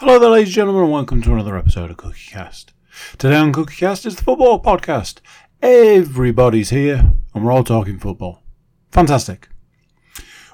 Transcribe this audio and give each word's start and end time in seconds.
Hello 0.00 0.16
there, 0.20 0.30
ladies 0.30 0.50
and 0.50 0.54
gentlemen, 0.54 0.84
and 0.84 0.92
welcome 0.92 1.20
to 1.22 1.32
another 1.32 1.58
episode 1.58 1.90
of 1.90 1.96
CookieCast. 1.96 2.66
Today 3.18 3.34
on 3.34 3.52
CookieCast 3.52 4.06
is 4.06 4.14
the 4.14 4.22
football 4.22 4.62
podcast. 4.62 5.18
Everybody's 5.60 6.70
here, 6.70 7.14
and 7.34 7.44
we're 7.44 7.50
all 7.50 7.64
talking 7.64 7.98
football. 7.98 8.44
Fantastic. 8.92 9.48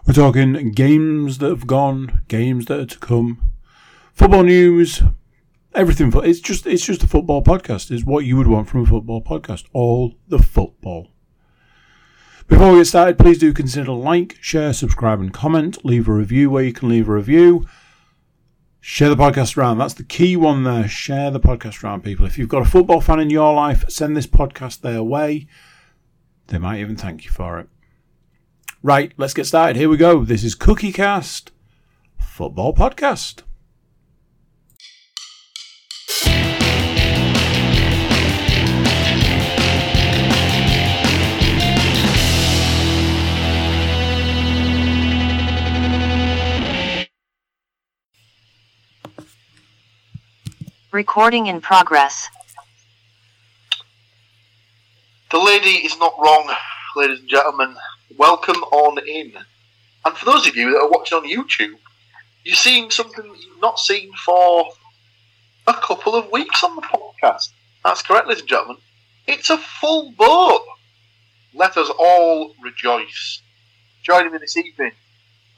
We're 0.06 0.14
talking 0.14 0.72
games 0.72 1.36
that 1.38 1.50
have 1.50 1.66
gone, 1.66 2.22
games 2.26 2.64
that 2.66 2.80
are 2.80 2.86
to 2.86 2.98
come, 2.98 3.50
football 4.14 4.44
news, 4.44 5.02
everything. 5.74 6.10
It's 6.24 6.40
just 6.40 6.66
it's 6.66 6.86
just 6.86 7.02
a 7.02 7.06
football 7.06 7.44
podcast. 7.44 7.90
It's 7.90 8.02
what 8.02 8.24
you 8.24 8.38
would 8.38 8.48
want 8.48 8.70
from 8.70 8.84
a 8.84 8.86
football 8.86 9.22
podcast. 9.22 9.66
All 9.74 10.14
the 10.26 10.38
football. 10.38 11.08
Before 12.48 12.72
we 12.72 12.78
get 12.78 12.86
started, 12.86 13.18
please 13.18 13.40
do 13.40 13.52
consider 13.52 13.92
like, 13.92 14.38
share, 14.40 14.72
subscribe, 14.72 15.20
and 15.20 15.34
comment. 15.34 15.84
Leave 15.84 16.08
a 16.08 16.12
review 16.12 16.48
where 16.48 16.64
you 16.64 16.72
can 16.72 16.88
leave 16.88 17.10
a 17.10 17.12
review. 17.12 17.66
Share 18.86 19.08
the 19.08 19.16
podcast 19.16 19.56
around. 19.56 19.78
That's 19.78 19.94
the 19.94 20.04
key 20.04 20.36
one 20.36 20.62
there. 20.62 20.86
Share 20.86 21.30
the 21.30 21.40
podcast 21.40 21.82
around, 21.82 22.04
people. 22.04 22.26
If 22.26 22.36
you've 22.36 22.50
got 22.50 22.60
a 22.60 22.66
football 22.66 23.00
fan 23.00 23.18
in 23.18 23.30
your 23.30 23.54
life, 23.54 23.88
send 23.88 24.14
this 24.14 24.26
podcast 24.26 24.82
their 24.82 25.02
way. 25.02 25.46
They 26.48 26.58
might 26.58 26.80
even 26.80 26.94
thank 26.94 27.24
you 27.24 27.30
for 27.30 27.58
it. 27.58 27.66
Right, 28.82 29.14
let's 29.16 29.32
get 29.32 29.46
started. 29.46 29.76
Here 29.76 29.88
we 29.88 29.96
go. 29.96 30.22
This 30.22 30.44
is 30.44 30.54
Cookie 30.54 30.92
Cast 30.92 31.50
football 32.18 32.74
podcast. 32.74 33.40
Recording 50.94 51.48
in 51.48 51.60
progress. 51.60 52.28
The 55.32 55.40
lady 55.40 55.84
is 55.84 55.98
not 55.98 56.14
wrong, 56.20 56.54
ladies 56.94 57.18
and 57.18 57.28
gentlemen. 57.28 57.74
Welcome 58.16 58.62
on 58.62 58.98
in. 59.04 59.32
And 60.04 60.16
for 60.16 60.24
those 60.24 60.46
of 60.46 60.54
you 60.54 60.70
that 60.70 60.78
are 60.78 60.88
watching 60.88 61.18
on 61.18 61.28
YouTube, 61.28 61.74
you're 62.44 62.54
seeing 62.54 62.92
something 62.92 63.24
you've 63.24 63.60
not 63.60 63.80
seen 63.80 64.12
for 64.24 64.68
a 65.66 65.74
couple 65.74 66.14
of 66.14 66.30
weeks 66.30 66.62
on 66.62 66.76
the 66.76 66.82
podcast. 66.82 67.48
That's 67.84 68.02
correct, 68.02 68.28
ladies 68.28 68.42
and 68.42 68.48
gentlemen. 68.48 68.76
It's 69.26 69.50
a 69.50 69.58
full 69.58 70.12
boat. 70.12 70.60
Let 71.54 71.76
us 71.76 71.90
all 71.98 72.54
rejoice. 72.62 73.42
Joining 74.04 74.30
me 74.30 74.38
this 74.38 74.56
evening 74.56 74.92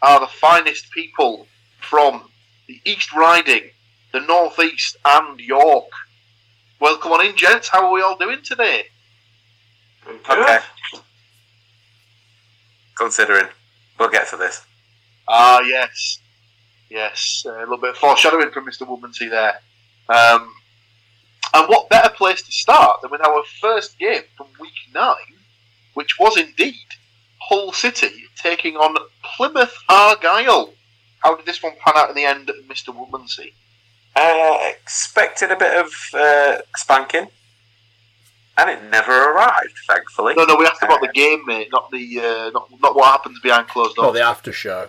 are 0.01 0.19
the 0.19 0.29
finest 0.29 0.91
people 0.93 1.47
from 1.79 2.23
the 2.69 2.81
East 2.87 3.13
Riding, 3.13 3.69
the 4.17 4.27
North 4.27 4.59
East, 4.59 4.97
and 5.05 5.39
York. 5.39 5.91
Welcome 6.81 7.13
on 7.13 7.27
in, 7.27 7.37
gents. 7.37 7.69
How 7.69 7.85
are 7.85 7.93
we 7.93 8.01
all 8.01 8.17
doing 8.17 8.39
today? 8.43 8.85
Okay. 10.09 10.59
Considering. 12.95 13.49
We'll 13.99 14.09
get 14.09 14.29
to 14.29 14.39
this. 14.39 14.65
Ah, 15.29 15.61
yes. 15.61 16.21
Yes. 16.89 17.45
A 17.47 17.59
little 17.61 17.77
bit 17.77 17.91
of 17.91 17.97
foreshadowing 17.99 18.53
from 18.53 18.65
Mr. 18.65 18.89
Woodmansey 18.89 19.29
there. 19.29 19.61
Um, 20.09 20.51
and 21.53 21.69
what 21.69 21.91
better 21.91 22.09
place 22.09 22.41
to 22.41 22.53
start 22.53 23.03
than 23.03 23.11
with 23.11 23.21
our 23.21 23.43
first 23.61 23.99
game 23.99 24.23
from 24.35 24.47
week 24.59 24.73
nine, 24.95 25.37
which 25.93 26.19
was 26.19 26.39
indeed 26.39 26.75
Hull 27.39 27.71
City 27.73 28.25
taking 28.35 28.79
on 28.79 28.97
Plymouth 29.23 29.77
Argyle. 29.91 30.73
How 31.19 31.37
did 31.37 31.45
this 31.45 31.63
one 31.63 31.75
pan 31.85 31.95
out 31.97 32.09
in 32.09 32.15
the 32.15 32.25
end, 32.25 32.51
Mr. 32.67 32.97
Woodmansey? 32.97 33.53
Uh, 34.17 34.59
expected 34.83 35.51
a 35.51 35.57
bit 35.57 35.77
of 35.79 35.93
uh, 36.15 36.57
spanking, 36.77 37.29
and 38.57 38.71
it 38.71 38.83
never 38.91 39.13
arrived, 39.33 39.77
thankfully. 39.87 40.33
No, 40.35 40.45
no, 40.45 40.57
we 40.57 40.65
asked 40.67 40.83
about 40.83 41.03
the 41.03 41.13
game, 41.13 41.45
mate, 41.47 41.69
not 41.71 41.91
the 41.91 42.19
uh, 42.21 42.51
not, 42.55 42.69
not 42.81 42.97
what 42.97 43.07
happens 43.11 43.39
behind 43.41 43.69
closed 43.69 43.95
Not 43.99 44.05
doors. 44.05 44.15
the 44.15 44.23
after 44.23 44.53
show. 44.53 44.89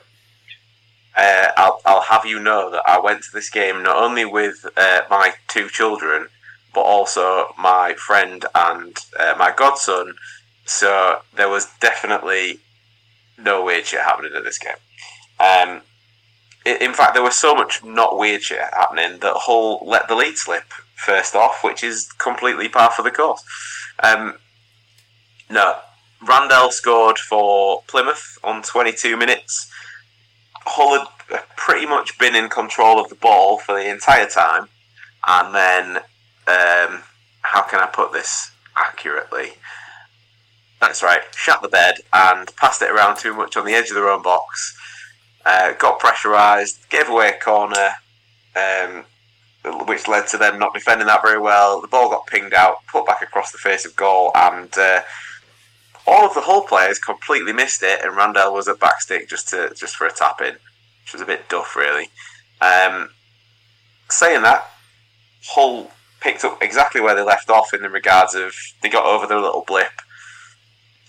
Uh, 1.18 1.48
I'll, 1.58 1.82
I'll 1.86 2.02
have 2.04 2.26
you 2.26 2.40
know 2.40 2.70
that 2.72 2.84
I 2.88 3.00
went 3.00 3.24
to 3.24 3.30
this 3.34 3.50
game 3.50 3.82
not 3.84 3.98
only 4.02 4.24
with 4.24 4.66
uh, 4.78 5.02
my 5.10 5.34
two 5.48 5.68
children, 5.68 6.28
but 6.74 6.82
also 6.82 7.48
my 7.58 7.96
friend 7.96 8.46
and 8.56 8.96
uh, 9.20 9.34
my 9.38 9.52
godson. 9.52 10.14
So 10.66 11.20
there 11.36 11.50
was 11.50 11.68
definitely 11.82 12.60
no 13.38 13.64
weird 13.66 13.88
shit 13.88 14.02
happening 14.02 14.32
at 14.38 14.44
this 14.44 14.60
game. 14.60 14.74
Um, 15.40 15.50
i- 15.70 15.82
in 16.68 16.94
fact, 16.94 17.14
there 17.14 17.24
was 17.24 17.36
so 17.36 17.56
much 17.56 17.84
not 17.84 18.18
weird 18.18 18.42
shit 18.42 18.60
happening 18.74 19.20
that 19.20 19.34
Hull 19.36 19.80
let 19.86 20.08
the 20.08 20.16
lead 20.16 20.38
slip 20.38 20.66
first 20.96 21.36
off, 21.36 21.64
which 21.64 21.84
is 21.84 22.12
completely 22.14 22.68
par 22.68 22.92
for 22.92 23.04
the 23.04 23.12
course. 23.12 23.44
Um, 24.04 24.36
no, 25.50 25.76
Randell 26.22 26.72
scored 26.72 27.18
for 27.18 27.84
Plymouth 27.88 28.38
on 28.44 28.64
22 28.64 29.16
minutes. 29.16 29.72
Hull 30.66 31.00
had 31.00 31.48
pretty 31.56 31.86
much 31.86 32.18
been 32.18 32.36
in 32.36 32.50
control 32.50 33.00
of 33.00 33.10
the 33.10 33.16
ball 33.16 33.58
for 33.60 33.76
the 33.76 33.90
entire 33.90 34.28
time, 34.28 34.68
and 35.26 35.56
then 35.56 35.98
um, 36.48 37.04
how 37.42 37.62
can 37.62 37.80
I 37.80 37.90
put 37.92 38.12
this 38.12 38.52
accurately? 38.76 39.54
That's 40.82 41.02
right, 41.02 41.22
shut 41.36 41.62
the 41.62 41.70
bed 41.70 41.96
and 42.14 42.54
passed 42.56 42.82
it 42.82 42.92
around 42.92 43.18
too 43.18 43.34
much 43.34 43.58
on 43.58 43.66
the 43.66 43.74
edge 43.74 43.90
of 43.90 43.96
their 43.96 44.10
own 44.10 44.22
box. 44.22 44.76
Uh, 45.50 45.72
got 45.74 45.98
pressurised, 45.98 46.90
gave 46.90 47.08
away 47.08 47.30
a 47.30 47.40
corner, 47.40 47.92
um, 48.54 49.06
which 49.88 50.06
led 50.06 50.28
to 50.28 50.38
them 50.38 50.60
not 50.60 50.74
defending 50.74 51.08
that 51.08 51.22
very 51.22 51.40
well. 51.40 51.80
The 51.80 51.88
ball 51.88 52.10
got 52.10 52.28
pinged 52.28 52.54
out, 52.54 52.86
put 52.92 53.06
back 53.06 53.22
across 53.22 53.54
the 53.54 53.58
face 53.58 53.86
of 53.86 53.96
goal, 53.96 54.32
and 54.36 54.78
uh, 54.78 55.04
all 56.06 56.26
of 56.28 56.34
the 56.34 56.42
Hull 56.42 56.64
players 56.64 57.00
completely 57.00 57.54
missed 57.54 57.82
it, 57.82 58.04
and 58.04 58.14
Randell 58.14 58.54
was 58.54 58.68
at 58.68 58.82
backstick 58.82 59.30
just 59.30 59.48
to 59.50 59.74
just 59.74 59.96
for 59.96 60.06
a 60.06 60.12
tap 60.12 60.42
in, 60.42 60.56
which 61.04 61.14
was 61.14 61.22
a 61.22 61.26
bit 61.26 61.48
duff, 61.48 61.78
really. 61.78 62.10
Um, 62.60 63.12
saying 64.10 64.42
that, 64.42 64.70
Hull 65.46 65.92
picked 66.20 66.44
up 66.44 66.62
exactly 66.62 67.00
where 67.00 67.16
they 67.16 67.24
left 67.24 67.50
off 67.50 67.74
in 67.74 67.82
the 67.82 67.90
regards 67.90 68.36
of 68.36 68.54
they 68.82 68.90
got 68.90 69.06
over 69.06 69.26
their 69.26 69.40
little 69.40 69.64
blip, 69.66 70.02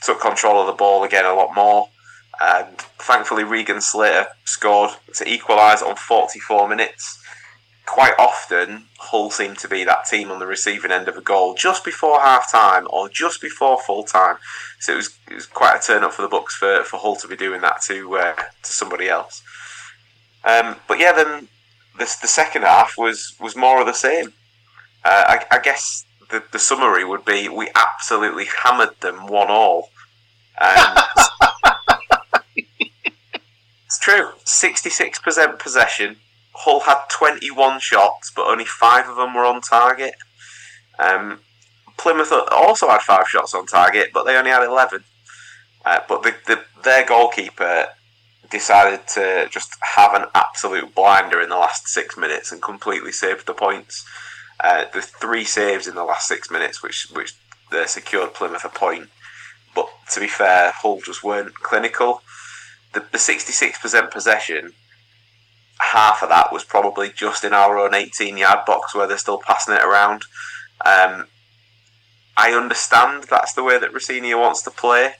took 0.00 0.20
control 0.20 0.60
of 0.60 0.68
the 0.68 0.72
ball 0.74 1.02
again 1.02 1.24
a 1.24 1.34
lot 1.34 1.56
more, 1.56 1.88
and 2.40 2.78
thankfully 2.98 3.44
Regan 3.44 3.80
Slater 3.80 4.28
scored 4.44 4.90
to 5.14 5.28
equalise 5.28 5.82
on 5.82 5.96
44 5.96 6.68
minutes. 6.68 7.22
Quite 7.86 8.14
often, 8.18 8.84
Hull 8.98 9.30
seem 9.30 9.56
to 9.56 9.68
be 9.68 9.82
that 9.84 10.04
team 10.04 10.30
on 10.30 10.38
the 10.38 10.46
receiving 10.46 10.92
end 10.92 11.08
of 11.08 11.16
a 11.16 11.22
goal 11.22 11.54
just 11.54 11.84
before 11.84 12.20
half 12.20 12.52
time 12.52 12.86
or 12.90 13.08
just 13.08 13.40
before 13.40 13.80
full 13.80 14.04
time. 14.04 14.36
So 14.78 14.92
it 14.92 14.96
was, 14.96 15.18
it 15.30 15.34
was 15.34 15.46
quite 15.46 15.78
a 15.78 15.82
turn 15.82 16.04
up 16.04 16.12
for 16.12 16.22
the 16.22 16.28
Bucks 16.28 16.54
for, 16.54 16.84
for 16.84 16.98
Hull 16.98 17.16
to 17.16 17.28
be 17.28 17.36
doing 17.36 17.62
that 17.62 17.80
to 17.82 18.16
uh, 18.16 18.34
to 18.34 18.72
somebody 18.72 19.08
else. 19.08 19.42
Um, 20.44 20.76
but 20.86 20.98
yeah, 20.98 21.12
then 21.12 21.48
the, 21.98 22.16
the 22.20 22.28
second 22.28 22.62
half 22.62 22.96
was, 22.96 23.34
was 23.40 23.56
more 23.56 23.80
of 23.80 23.86
the 23.86 23.92
same. 23.92 24.32
Uh, 25.04 25.38
I, 25.50 25.56
I 25.56 25.58
guess 25.58 26.04
the, 26.30 26.42
the 26.52 26.58
summary 26.58 27.04
would 27.04 27.24
be 27.24 27.48
we 27.48 27.70
absolutely 27.74 28.46
hammered 28.62 29.00
them 29.00 29.26
one 29.26 29.48
all. 29.48 29.90
Um, 30.60 30.96
it's 33.98 34.04
true. 34.04 34.30
Sixty 34.44 34.90
six 34.90 35.18
percent 35.18 35.58
possession. 35.58 36.16
Hull 36.52 36.80
had 36.80 37.02
twenty 37.08 37.50
one 37.50 37.80
shots, 37.80 38.30
but 38.34 38.46
only 38.46 38.64
five 38.64 39.08
of 39.08 39.16
them 39.16 39.34
were 39.34 39.44
on 39.44 39.60
target. 39.60 40.14
Um, 40.98 41.40
Plymouth 41.96 42.32
also 42.52 42.88
had 42.88 43.00
five 43.00 43.28
shots 43.28 43.54
on 43.54 43.66
target, 43.66 44.10
but 44.14 44.24
they 44.24 44.36
only 44.36 44.52
had 44.52 44.62
eleven. 44.62 45.02
Uh, 45.84 46.00
but 46.08 46.22
the, 46.22 46.34
the, 46.46 46.62
their 46.84 47.04
goalkeeper 47.04 47.86
decided 48.50 49.06
to 49.08 49.48
just 49.50 49.76
have 49.96 50.14
an 50.14 50.26
absolute 50.34 50.94
blinder 50.94 51.40
in 51.40 51.48
the 51.48 51.56
last 51.56 51.88
six 51.88 52.16
minutes 52.16 52.52
and 52.52 52.62
completely 52.62 53.12
saved 53.12 53.46
the 53.46 53.54
points. 53.54 54.04
Uh, 54.60 54.84
the 54.92 55.02
three 55.02 55.44
saves 55.44 55.88
in 55.88 55.94
the 55.94 56.04
last 56.04 56.28
six 56.28 56.50
minutes, 56.50 56.82
which 56.82 57.08
which 57.12 57.34
secured 57.86 58.34
Plymouth 58.34 58.64
a 58.64 58.68
point. 58.68 59.08
But 59.74 59.88
to 60.12 60.20
be 60.20 60.28
fair, 60.28 60.72
Hull 60.72 61.00
just 61.00 61.24
weren't 61.24 61.54
clinical. 61.54 62.22
The 62.94 63.04
the 63.12 63.18
sixty 63.18 63.52
six 63.52 63.78
percent 63.78 64.10
possession, 64.10 64.72
half 65.80 66.22
of 66.22 66.28
that 66.30 66.52
was 66.52 66.64
probably 66.64 67.10
just 67.10 67.44
in 67.44 67.52
our 67.52 67.78
own 67.78 67.94
eighteen 67.94 68.36
yard 68.36 68.64
box 68.66 68.94
where 68.94 69.06
they're 69.06 69.18
still 69.18 69.38
passing 69.38 69.74
it 69.74 69.82
around. 69.82 70.22
Um, 70.84 71.26
I 72.36 72.52
understand 72.52 73.24
that's 73.24 73.52
the 73.52 73.64
way 73.64 73.78
that 73.78 73.92
Rosenior 73.92 74.38
wants 74.38 74.62
to 74.62 74.70
play. 74.70 75.14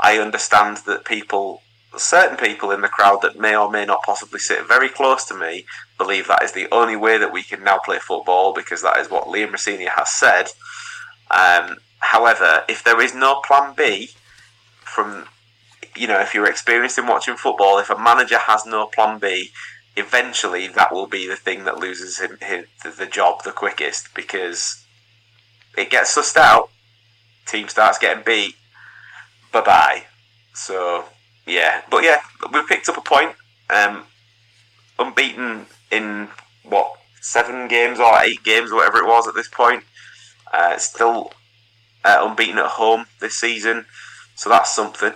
I 0.00 0.18
understand 0.18 0.78
that 0.86 1.04
people, 1.04 1.62
certain 1.96 2.38
people 2.38 2.70
in 2.70 2.80
the 2.80 2.88
crowd 2.88 3.20
that 3.22 3.38
may 3.38 3.54
or 3.54 3.70
may 3.70 3.84
not 3.84 4.02
possibly 4.02 4.40
sit 4.40 4.66
very 4.66 4.88
close 4.88 5.24
to 5.26 5.34
me, 5.34 5.66
believe 5.98 6.28
that 6.28 6.42
is 6.42 6.52
the 6.52 6.66
only 6.72 6.96
way 6.96 7.18
that 7.18 7.32
we 7.32 7.42
can 7.42 7.62
now 7.62 7.78
play 7.78 7.98
football 7.98 8.54
because 8.54 8.82
that 8.82 8.98
is 8.98 9.10
what 9.10 9.26
Liam 9.28 9.50
Rosenior 9.50 9.90
has 9.96 10.10
said. 10.10 10.46
Um, 11.30 11.76
however, 11.98 12.64
if 12.68 12.82
there 12.82 13.00
is 13.00 13.14
no 13.14 13.40
plan 13.46 13.74
B 13.76 14.10
from, 14.80 15.26
you 15.96 16.06
know, 16.06 16.20
if 16.20 16.34
you're 16.34 16.48
experienced 16.48 16.98
in 16.98 17.06
watching 17.06 17.36
football, 17.36 17.78
if 17.78 17.90
a 17.90 17.98
manager 17.98 18.38
has 18.38 18.66
no 18.66 18.86
plan 18.86 19.18
B, 19.18 19.50
eventually 19.96 20.68
that 20.68 20.92
will 20.92 21.06
be 21.06 21.26
the 21.26 21.36
thing 21.36 21.64
that 21.64 21.78
loses 21.78 22.18
him, 22.18 22.38
him 22.40 22.66
the 22.98 23.06
job 23.06 23.42
the 23.42 23.52
quickest 23.52 24.14
because 24.14 24.84
it 25.76 25.90
gets 25.90 26.16
sussed 26.16 26.36
out. 26.36 26.70
Team 27.46 27.68
starts 27.68 27.98
getting 27.98 28.24
beat. 28.24 28.56
Bye 29.52 29.60
bye. 29.60 30.04
So 30.54 31.04
yeah, 31.46 31.82
but 31.90 32.02
yeah, 32.02 32.20
we 32.52 32.62
picked 32.66 32.88
up 32.88 32.96
a 32.96 33.00
point. 33.00 33.32
Um, 33.70 34.04
unbeaten 34.98 35.66
in 35.90 36.28
what 36.64 36.92
seven 37.20 37.68
games 37.68 37.98
or 37.98 38.18
eight 38.22 38.42
games, 38.44 38.70
or 38.70 38.76
whatever 38.76 38.98
it 38.98 39.06
was 39.06 39.26
at 39.28 39.34
this 39.34 39.48
point. 39.48 39.84
Uh, 40.52 40.78
still 40.78 41.32
uh, 42.04 42.18
unbeaten 42.20 42.58
at 42.58 42.66
home 42.66 43.06
this 43.20 43.36
season, 43.36 43.86
so 44.34 44.48
that's 44.48 44.74
something. 44.74 45.12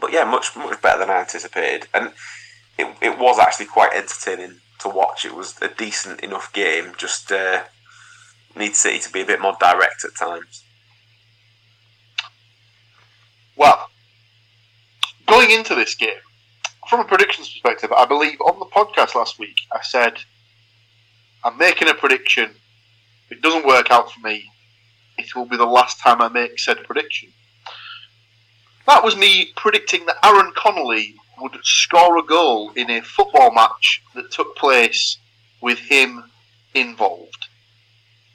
But 0.00 0.12
yeah, 0.12 0.24
much 0.24 0.56
much 0.56 0.80
better 0.82 0.98
than 0.98 1.10
I 1.10 1.20
anticipated, 1.20 1.88
and 1.94 2.12
it, 2.78 2.96
it 3.00 3.18
was 3.18 3.38
actually 3.38 3.66
quite 3.66 3.92
entertaining 3.94 4.60
to 4.80 4.88
watch. 4.88 5.24
It 5.24 5.34
was 5.34 5.60
a 5.62 5.68
decent 5.68 6.20
enough 6.20 6.52
game. 6.52 6.92
Just 6.96 7.30
uh, 7.30 7.64
need 8.56 8.74
City 8.74 8.98
to 9.00 9.12
be 9.12 9.22
a 9.22 9.26
bit 9.26 9.40
more 9.40 9.56
direct 9.60 10.04
at 10.04 10.16
times. 10.16 10.64
Well, 13.56 13.88
going 15.26 15.50
into 15.50 15.74
this 15.74 15.94
game, 15.94 16.10
from 16.88 17.00
a 17.00 17.04
predictions 17.04 17.48
perspective, 17.48 17.92
I 17.92 18.04
believe 18.04 18.40
on 18.40 18.58
the 18.58 18.66
podcast 18.66 19.14
last 19.14 19.38
week 19.38 19.56
I 19.72 19.80
said 19.82 20.18
I'm 21.44 21.56
making 21.58 21.88
a 21.88 21.94
prediction. 21.94 22.50
If 23.26 23.38
it 23.38 23.42
doesn't 23.42 23.66
work 23.66 23.90
out 23.90 24.10
for 24.10 24.20
me, 24.20 24.44
it 25.18 25.34
will 25.34 25.46
be 25.46 25.56
the 25.56 25.64
last 25.64 26.00
time 26.00 26.20
I 26.20 26.28
make 26.28 26.58
said 26.58 26.84
prediction. 26.84 27.30
That 28.86 29.02
was 29.02 29.16
me 29.16 29.52
predicting 29.56 30.06
that 30.06 30.24
Aaron 30.24 30.52
Connolly 30.54 31.14
would 31.40 31.58
score 31.62 32.18
a 32.18 32.22
goal 32.22 32.70
in 32.76 32.90
a 32.90 33.00
football 33.02 33.52
match 33.52 34.02
that 34.14 34.30
took 34.30 34.56
place 34.56 35.18
with 35.60 35.78
him 35.78 36.24
involved. 36.74 37.48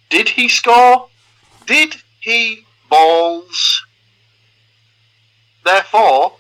Did 0.09 0.29
he 0.29 0.47
score? 0.47 1.07
Did 1.65 1.95
he 2.19 2.65
balls? 2.89 3.85
Therefore, 5.63 6.33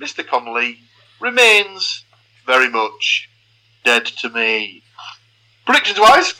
Mr. 0.00 0.26
Connolly 0.26 0.78
remains 1.20 2.04
very 2.46 2.70
much 2.70 3.28
dead 3.84 4.06
to 4.06 4.30
me. 4.30 4.82
Predictions 5.66 6.00
wise, 6.00 6.34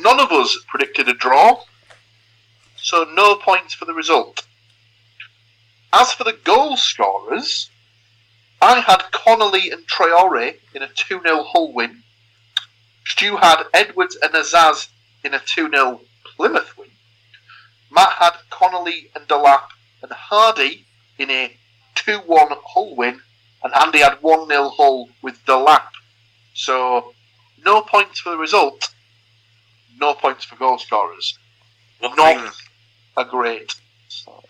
none 0.00 0.20
of 0.20 0.30
us 0.30 0.56
predicted 0.68 1.08
a 1.08 1.14
draw, 1.14 1.62
so 2.76 3.04
no 3.12 3.34
points 3.34 3.74
for 3.74 3.86
the 3.86 3.94
result. 3.94 4.46
As 5.92 6.12
for 6.12 6.24
the 6.24 6.38
goal 6.44 6.76
scorers, 6.76 7.70
I 8.60 8.80
had 8.80 9.10
Connolly 9.10 9.70
and 9.70 9.86
Traore 9.86 10.56
in 10.74 10.82
a 10.82 10.88
2 10.88 11.22
0 11.22 11.44
Hull 11.44 11.72
win. 11.72 12.02
Stu 13.06 13.36
had 13.36 13.64
Edwards 13.72 14.16
and 14.20 14.32
Azaz 14.34 14.88
in 15.24 15.32
a 15.32 15.38
2 15.38 15.70
0 15.70 16.00
Plymouth 16.24 16.76
win. 16.76 16.90
Matt 17.90 18.12
had 18.12 18.34
Connolly 18.50 19.10
and 19.14 19.26
Delap 19.28 19.68
and 20.02 20.10
Hardie 20.10 20.84
in 21.18 21.30
a 21.30 21.56
2 21.94 22.18
1 22.18 22.48
Hull 22.64 22.94
win. 22.94 23.20
And 23.62 23.72
Andy 23.74 24.00
had 24.00 24.22
1 24.22 24.48
0 24.48 24.68
Hull 24.68 25.08
with 25.22 25.44
Delap. 25.46 25.88
So, 26.54 27.14
no 27.64 27.80
points 27.82 28.20
for 28.20 28.30
the 28.30 28.36
result, 28.36 28.90
no 29.98 30.14
points 30.14 30.44
for 30.44 30.56
goal 30.56 30.78
scorers. 30.78 31.38
Not 32.00 32.54
a 33.16 33.24
great 33.24 33.74
start. 34.08 34.47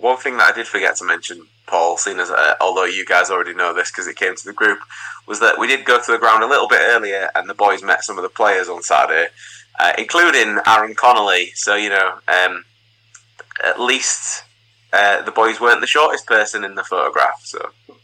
One 0.00 0.16
thing 0.16 0.36
that 0.38 0.52
I 0.52 0.56
did 0.56 0.66
forget 0.66 0.96
to 0.96 1.04
mention, 1.04 1.46
Paul, 1.66 1.96
seeing 1.96 2.18
as 2.18 2.30
uh, 2.30 2.54
although 2.60 2.84
you 2.84 3.04
guys 3.04 3.30
already 3.30 3.54
know 3.54 3.74
this 3.74 3.90
because 3.90 4.06
it 4.06 4.16
came 4.16 4.34
to 4.34 4.44
the 4.44 4.52
group, 4.52 4.78
was 5.26 5.40
that 5.40 5.58
we 5.58 5.66
did 5.66 5.84
go 5.84 6.00
to 6.00 6.12
the 6.12 6.18
ground 6.18 6.42
a 6.42 6.48
little 6.48 6.68
bit 6.68 6.80
earlier, 6.82 7.30
and 7.34 7.48
the 7.48 7.54
boys 7.54 7.82
met 7.82 8.04
some 8.04 8.18
of 8.18 8.22
the 8.22 8.28
players 8.28 8.68
on 8.68 8.82
Saturday, 8.82 9.28
uh, 9.78 9.92
including 9.98 10.58
Aaron 10.66 10.94
Connolly. 10.94 11.52
So 11.54 11.76
you 11.76 11.90
know, 11.90 12.18
um, 12.28 12.64
at 13.62 13.80
least 13.80 14.44
uh, 14.92 15.22
the 15.22 15.32
boys 15.32 15.60
weren't 15.60 15.80
the 15.80 15.86
shortest 15.86 16.26
person 16.26 16.64
in 16.64 16.74
the 16.74 16.84
photograph. 16.84 17.40
So 17.44 17.70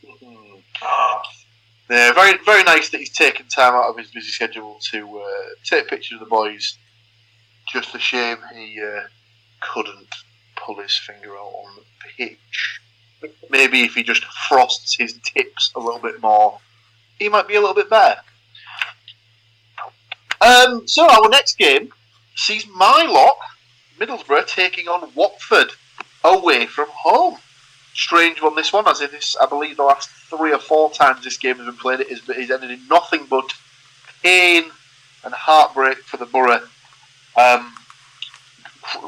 Yeah, 1.88 2.12
very 2.12 2.36
very 2.44 2.64
nice 2.64 2.88
that 2.90 2.98
he's 2.98 3.12
taken 3.12 3.46
time 3.46 3.74
out 3.74 3.90
of 3.90 3.96
his 3.96 4.10
busy 4.10 4.28
schedule 4.28 4.78
to 4.90 5.20
uh, 5.20 5.48
take 5.64 5.88
pictures 5.88 6.20
of 6.20 6.20
the 6.20 6.30
boys. 6.30 6.76
Just 7.72 7.94
a 7.94 7.98
shame 7.98 8.38
he 8.54 8.80
uh, 8.80 9.02
couldn't 9.60 10.08
pull 10.66 10.80
his 10.82 10.96
finger 10.96 11.30
out 11.36 11.52
on 11.64 11.76
the 11.76 11.82
pitch. 12.16 12.80
Maybe 13.48 13.82
if 13.82 13.94
he 13.94 14.02
just 14.02 14.24
frosts 14.24 14.96
his 14.96 15.18
tips 15.22 15.72
a 15.76 15.80
little 15.80 16.00
bit 16.00 16.20
more, 16.20 16.58
he 17.18 17.28
might 17.28 17.48
be 17.48 17.54
a 17.54 17.60
little 17.60 17.74
bit 17.74 17.88
better. 17.88 18.20
Um, 20.40 20.86
so 20.86 21.08
our 21.08 21.28
next 21.30 21.56
game 21.56 21.90
sees 22.34 22.66
my 22.74 23.06
lot, 23.08 23.36
Middlesbrough, 23.98 24.46
taking 24.46 24.88
on 24.88 25.10
Watford 25.14 25.70
away 26.24 26.66
from 26.66 26.88
home 26.90 27.38
strange 27.96 28.42
one. 28.42 28.54
This 28.54 28.72
one, 28.72 28.86
as 28.86 29.00
in 29.00 29.10
this, 29.10 29.36
I 29.36 29.46
believe 29.46 29.76
the 29.76 29.82
last 29.82 30.08
three 30.08 30.52
or 30.52 30.58
four 30.58 30.90
times 30.90 31.24
this 31.24 31.38
game 31.38 31.56
has 31.56 31.66
been 31.66 31.76
played, 31.76 32.00
it 32.00 32.08
has 32.10 32.50
ended 32.50 32.70
in 32.70 32.86
nothing 32.88 33.26
but 33.28 33.52
pain 34.22 34.64
and 35.24 35.34
heartbreak 35.34 35.98
for 35.98 36.18
the 36.18 36.26
Borough. 36.26 36.66
Um, 37.36 37.74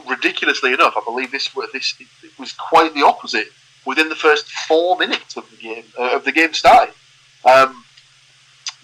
ridiculously 0.07 0.73
enough, 0.73 0.95
I 0.97 1.03
believe 1.05 1.31
this 1.31 1.51
this 1.73 1.95
was 2.39 2.53
quite 2.53 2.95
the 2.95 3.05
opposite 3.05 3.49
within 3.85 4.09
the 4.09 4.15
first 4.15 4.51
four 4.51 4.97
minutes 4.99 5.37
of 5.37 5.51
the 5.51 5.57
game 5.57 5.85
uh, 5.99 6.17
of 6.17 6.25
the 6.25 6.33
game 6.33 6.53
starting. 6.53 6.95
Um, 7.45 7.85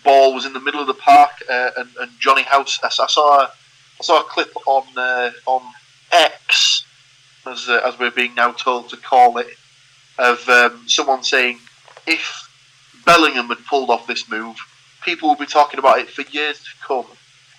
ball 0.04 0.34
was 0.34 0.44
in 0.44 0.52
the 0.52 0.60
middle 0.60 0.80
of 0.80 0.86
the 0.86 0.94
park, 0.94 1.32
uh, 1.50 1.70
and, 1.76 1.88
and 2.00 2.10
Jonny 2.18 2.42
Howson. 2.42 2.84
I, 2.84 2.88
saw 2.88 3.40
a, 3.40 3.44
I 3.44 4.02
saw 4.02 4.20
a 4.20 4.24
clip 4.24 4.52
on 4.66 4.84
uh, 4.96 5.30
on 5.46 5.62
X, 6.12 6.84
as 7.46 7.68
uh, 7.68 7.80
as 7.84 7.98
we're 7.98 8.10
being 8.10 8.34
now 8.34 8.52
told 8.52 8.88
to 8.90 8.96
call 8.96 9.38
it, 9.38 9.48
of 10.18 10.48
um, 10.48 10.84
someone 10.86 11.24
saying 11.24 11.58
if 12.06 12.48
Bellingham 13.04 13.48
had 13.48 13.64
pulled 13.66 13.90
off 13.90 14.06
this 14.06 14.28
move, 14.28 14.56
people 15.02 15.28
will 15.28 15.36
be 15.36 15.46
talking 15.46 15.78
about 15.78 15.98
it 15.98 16.08
for 16.08 16.22
years 16.22 16.60
to 16.60 16.70
come. 16.86 17.06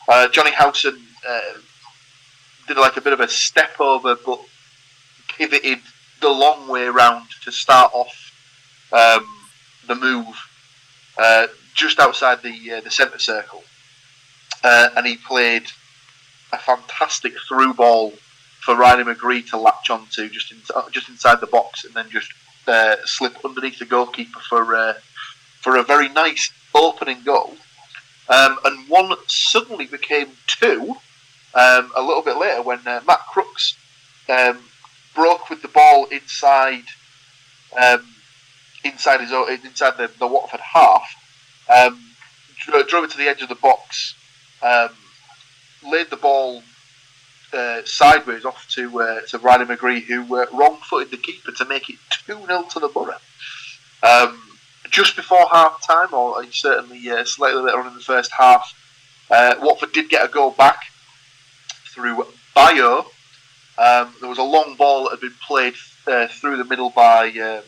Uh, 0.08 0.28
Jonny 0.30 0.52
Howson 0.52 1.00
uh, 1.28 1.40
did 2.68 2.78
like 2.78 2.98
a 2.98 3.02
bit 3.02 3.14
of 3.14 3.20
a 3.20 3.28
step 3.28 3.80
over, 3.80 4.16
but 4.16 4.40
pivoted 5.28 5.80
the 6.22 6.30
long 6.30 6.68
way 6.68 6.88
round 6.88 7.28
to 7.44 7.52
start 7.52 7.92
off 7.94 8.32
um, 8.92 9.26
the 9.88 9.96
move 9.96 10.28
uh, 11.18 11.48
just 11.74 12.00
outside 12.00 12.42
the 12.42 12.74
uh, 12.74 12.82
the 12.82 12.92
centre 12.92 13.20
circle, 13.20 13.64
uh, 14.64 14.90
and 14.96 15.06
he 15.06 15.18
played 15.18 15.64
a 16.52 16.58
fantastic 16.58 17.34
through 17.48 17.74
ball 17.74 18.14
for 18.62 18.76
Riley 18.76 19.04
McGree 19.04 19.48
to 19.50 19.58
latch 19.58 19.90
onto 19.90 20.30
just 20.30 20.52
in, 20.52 20.58
just 20.92 21.10
inside 21.10 21.40
the 21.42 21.48
box, 21.48 21.86
and 21.86 21.94
then 21.94 22.10
just 22.10 22.32
uh, 22.68 22.96
slip 23.06 23.44
underneath 23.46 23.80
the 23.80 23.86
goalkeeper 23.86 24.40
for 24.50 24.76
uh, 24.76 24.94
for 25.62 25.78
a 25.78 25.84
very 25.84 26.10
nice 26.10 26.52
opening 26.74 27.22
goal. 27.24 27.56
Um, 28.28 28.58
and 28.66 28.90
one 28.90 29.14
suddenly 29.28 29.86
became 29.86 30.30
two 30.48 30.96
um, 31.56 31.92
a 31.96 32.02
little 32.02 32.22
bit 32.22 32.38
later 32.38 32.62
when 32.62 32.80
uh, 32.86 33.02
Matt 33.08 33.22
Crooks 33.32 33.76
um, 34.30 34.60
broke 35.14 35.50
with 35.50 35.62
the 35.62 35.70
ball 35.70 36.06
inside 36.06 36.84
um, 37.82 38.06
inside 38.84 39.22
his 39.22 39.32
own, 39.32 39.52
inside 39.52 39.98
the, 39.98 40.12
the 40.20 40.28
Watford 40.28 40.60
half, 40.60 41.04
um, 41.74 42.00
dro- 42.58 42.84
drove 42.84 43.06
it 43.06 43.12
to 43.12 43.18
the 43.18 43.28
edge 43.28 43.42
of 43.42 43.50
the 43.50 43.56
box, 43.56 44.16
um, 44.62 44.90
laid 45.84 46.10
the 46.10 46.18
ball 46.18 46.62
uh, 47.54 47.82
sideways 47.86 48.46
off 48.46 48.68
to 48.70 49.02
uh, 49.02 49.22
to 49.30 49.38
Riley 49.40 49.66
McGree, 49.66 50.04
who 50.04 50.36
uh, 50.36 50.46
wrong-footed 50.54 51.12
the 51.12 51.18
keeper 51.18 51.52
to 51.54 51.66
make 51.66 51.90
it 51.90 51.96
two 52.10 52.38
0 52.46 52.64
to 52.72 52.80
the 52.80 52.90
Borough. 52.90 53.16
Um, 54.04 54.42
just 54.90 55.16
before 55.16 55.48
half 55.52 55.86
time, 55.86 56.14
or 56.14 56.44
certainly 56.52 57.10
uh, 57.10 57.26
slightly 57.26 57.62
later 57.62 57.80
on 57.80 57.88
in 57.88 57.96
the 57.96 58.02
first 58.02 58.32
half, 58.38 58.74
uh, 59.32 59.56
Watford 59.60 59.94
did 59.94 60.10
get 60.10 60.24
a 60.24 60.32
goal 60.32 60.52
back 60.52 60.82
through 61.96 62.28
Bayo. 62.54 63.06
Um, 63.78 64.14
there 64.20 64.30
was 64.30 64.38
a 64.38 64.44
long 64.44 64.76
ball 64.76 65.04
that 65.04 65.12
had 65.12 65.22
been 65.22 65.34
played 65.48 65.74
uh, 66.08 66.28
through 66.28 66.58
the 66.58 66.66
middle 66.66 66.92
by 66.92 67.30
um, 67.30 67.64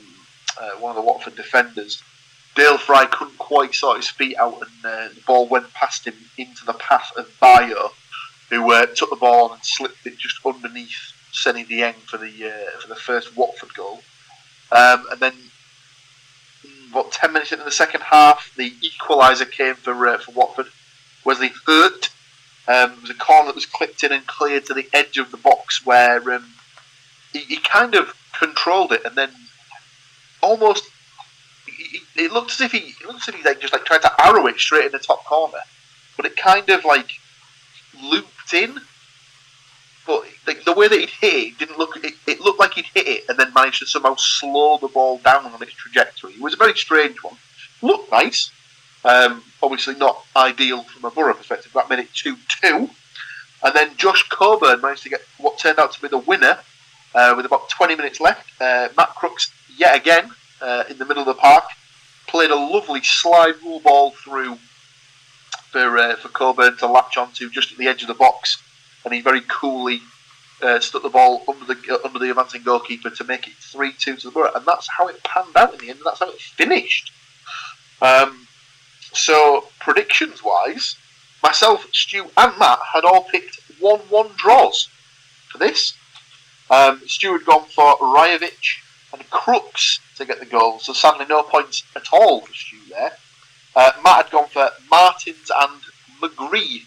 uh, 0.60 0.80
one 0.80 0.92
of 0.92 0.96
the 0.96 1.02
Watford 1.02 1.36
defenders. 1.36 2.04
Dael 2.56 2.78
Fry 2.78 3.06
couldn't 3.06 3.38
quite 3.38 3.74
sort 3.74 3.98
his 3.98 4.10
feet 4.10 4.38
out, 4.38 4.62
and 4.62 4.86
uh, 4.86 5.08
the 5.14 5.22
ball 5.26 5.48
went 5.48 5.74
past 5.74 6.06
him 6.06 6.16
into 6.38 6.66
the 6.66 6.74
path 6.74 7.12
of 7.16 7.32
Bayo, 7.40 7.92
who 8.50 8.72
uh, 8.74 8.86
took 8.88 9.10
the 9.10 9.16
ball 9.16 9.54
and 9.54 9.64
slipped 9.64 10.06
it 10.06 10.18
just 10.18 10.46
underneath 10.46 11.14
Seny 11.32 11.66
Dieng 11.66 11.96
for 12.10 12.18
the 12.18 12.52
uh, 12.52 12.80
for 12.80 12.88
the 12.88 12.96
first 12.96 13.36
Watford 13.38 13.74
goal. 13.76 14.02
Um, 14.72 15.06
and 15.12 15.20
then, 15.20 15.34
mm, 16.66 16.92
about 16.92 17.12
ten 17.12 17.32
minutes 17.32 17.52
into 17.52 17.64
the 17.64 17.72
second 17.72 18.02
half, 18.02 18.54
the 18.58 18.72
equaliser 18.82 19.50
came 19.50 19.76
for 19.76 20.08
uh, 20.08 20.18
for 20.18 20.32
Watford. 20.32 20.68
Wesley 21.26 21.52
Hoedt 21.68 22.10
um, 22.68 22.94
it 22.94 23.02
was 23.02 23.10
a 23.10 23.16
corner 23.16 23.48
that 23.48 23.56
was 23.56 23.66
clipped 23.66 24.04
in 24.04 24.12
and 24.12 24.28
cleared 24.28 24.66
to 24.66 24.74
the 24.74 24.88
edge 24.94 25.18
of 25.18 25.32
the 25.32 25.38
box 25.38 25.86
where 25.86 26.32
um, 26.32 26.54
he, 27.32 27.40
he 27.40 27.58
kind 27.58 27.96
of 27.96 28.14
controlled 28.38 28.92
it 28.92 29.06
and 29.06 29.16
then 29.16 29.30
almost 30.42 30.84
he, 31.66 32.00
it 32.16 32.32
looked 32.32 32.52
as 32.52 32.62
if 32.62 32.72
he 32.72 32.94
it 33.02 33.06
looked 33.06 33.28
as 33.28 33.30
if 33.30 33.36
he 33.36 33.44
like 33.44 33.60
just 33.60 33.74
like 33.74 33.86
tried 33.86 34.02
to 34.02 34.22
arrow 34.22 34.48
it 34.48 34.58
straight 34.58 34.86
in 34.86 34.92
the 34.92 35.00
top 35.00 35.24
corner, 35.26 35.60
but 36.16 36.26
it 36.26 36.36
kind 36.36 36.70
of 36.70 36.84
like 36.86 37.12
looped 38.02 38.54
in. 38.54 38.82
But 40.06 40.24
like, 40.46 40.64
the 40.64 40.74
way 40.74 40.88
that 40.88 41.00
he'd 41.00 41.10
hit 41.10 41.34
it 41.34 41.58
didn't 41.58 41.78
look. 41.78 41.98
It, 42.04 42.14
it 42.26 42.40
looked 42.40 42.60
like 42.60 42.74
he'd 42.74 42.86
hit 42.94 43.08
it 43.08 43.24
and 43.28 43.38
then 43.38 43.54
managed 43.54 43.80
to 43.80 43.86
somehow 43.86 44.16
slow 44.18 44.78
the 44.78 44.88
ball 44.88 45.18
down 45.20 45.46
on 45.46 45.62
its 45.62 45.74
trajectory. 45.74 46.34
It 46.34 46.42
was 46.42 46.54
a 46.54 46.58
very 46.58 46.76
strange 46.76 47.22
one. 47.22 47.36
Looked 47.82 48.12
nice. 48.12 48.52
Um, 49.06 49.44
obviously 49.62 49.96
not 49.96 50.24
ideal 50.36 50.84
from 50.84 51.06
a 51.06 51.13
Borough 51.13 51.34
perspective. 51.34 51.72
That 51.74 51.89
made 51.89 52.00
it 52.00 52.13
two 52.13 52.36
two, 52.62 52.89
and 53.63 53.75
then 53.75 53.96
Josh 53.98 54.27
Coburn 54.30 54.82
managed 54.82 55.04
to 55.04 55.10
get 55.10 55.22
what 55.38 55.60
turned 55.60 55.80
out 55.80 55.94
to 55.94 56.01
be 56.01 56.08
the 56.08 56.18
winner 56.18 56.60
uh, 57.16 57.34
with 57.36 57.46
about 57.46 57.70
20 57.70 57.96
minutes 57.96 58.20
left. 58.20 58.50
Uh, 58.60 58.89
Matt 58.98 59.16
Crooks 59.16 59.51
yet 59.77 59.96
again 59.96 60.30
uh, 60.62 60.84
in 60.89 60.98
the 60.98 61.06
middle 61.06 61.22
of 61.22 61.27
the 61.27 61.34
park 61.34 61.66
played 62.27 62.51
a 62.51 62.56
lovely 62.56 63.01
slide 63.01 63.56
rule 63.63 63.80
ball 63.80 64.12
through 64.12 64.58
for 65.72 65.98
uh, 65.98 66.16
for 66.16 66.30
Coburn 66.30 66.77
to 66.77 66.88
latch 66.88 67.18
onto 67.18 67.50
just 67.50 67.72
at 67.72 67.77
the 67.77 67.88
edge 67.88 68.01
of 68.01 68.08
the 68.08 68.13
box, 68.13 68.62
and 69.06 69.13
he 69.13 69.22
very 69.22 69.42
coolly 69.48 70.01
uh, 70.62 70.80
stuck 70.80 71.04
the 71.04 71.10
ball 71.10 71.44
under 71.48 71.66
the 71.66 71.77
uh, 71.92 72.06
under 72.06 72.20
the 72.20 72.30
advancing 72.30 72.63
goalkeeper 72.63 73.10
to 73.10 73.24
make 73.24 73.48
it 73.48 73.54
three 73.54 73.94
two 73.94 74.16
to 74.16 74.27
the 74.27 74.32
Borough, 74.32 74.51
and 74.56 74.66
that's 74.66 74.88
how 74.88 75.08
it 75.08 75.24
panned 75.24 75.56
out 75.56 75.74
in 75.74 75.80
the 75.80 75.89
end. 75.89 76.00
And 76.00 76.06
that's 76.06 76.20
how 76.20 76.30
it 76.30 76.39
finished. 76.39 77.12
Um, 78.01 78.47
so 79.18 79.66
predictions 79.80 80.44
wise, 80.44 80.96
myself, 81.44 81.88
Stu, 81.92 82.30
and 82.38 82.58
Matt 82.58 82.80
had 82.94 83.04
all 83.04 83.24
picked 83.24 83.60
one 83.80 84.00
one 84.10 84.30
draws 84.38 84.90
for 85.50 85.58
this. 85.58 85.94
Um, 86.70 87.02
Stu 87.08 87.34
had 87.34 87.46
gone 87.46 87.66
for 87.66 87.98
Rajovic 87.98 88.78
and 89.14 89.30
Crooks 89.30 90.00
to 90.18 90.26
get 90.26 90.40
the 90.40 90.46
goal, 90.46 90.80
so 90.80 90.94
sadly 90.94 91.26
no 91.28 91.44
points 91.44 91.84
at 91.96 92.08
all 92.12 92.42
for 92.42 92.54
Stu 92.54 92.78
there. 92.90 93.14
Uh, 93.76 93.92
Matt 94.04 94.26
had 94.26 94.32
gone 94.32 94.48
for 94.50 94.70
Martins 94.90 95.52
and 95.56 95.82
McGree 96.22 96.82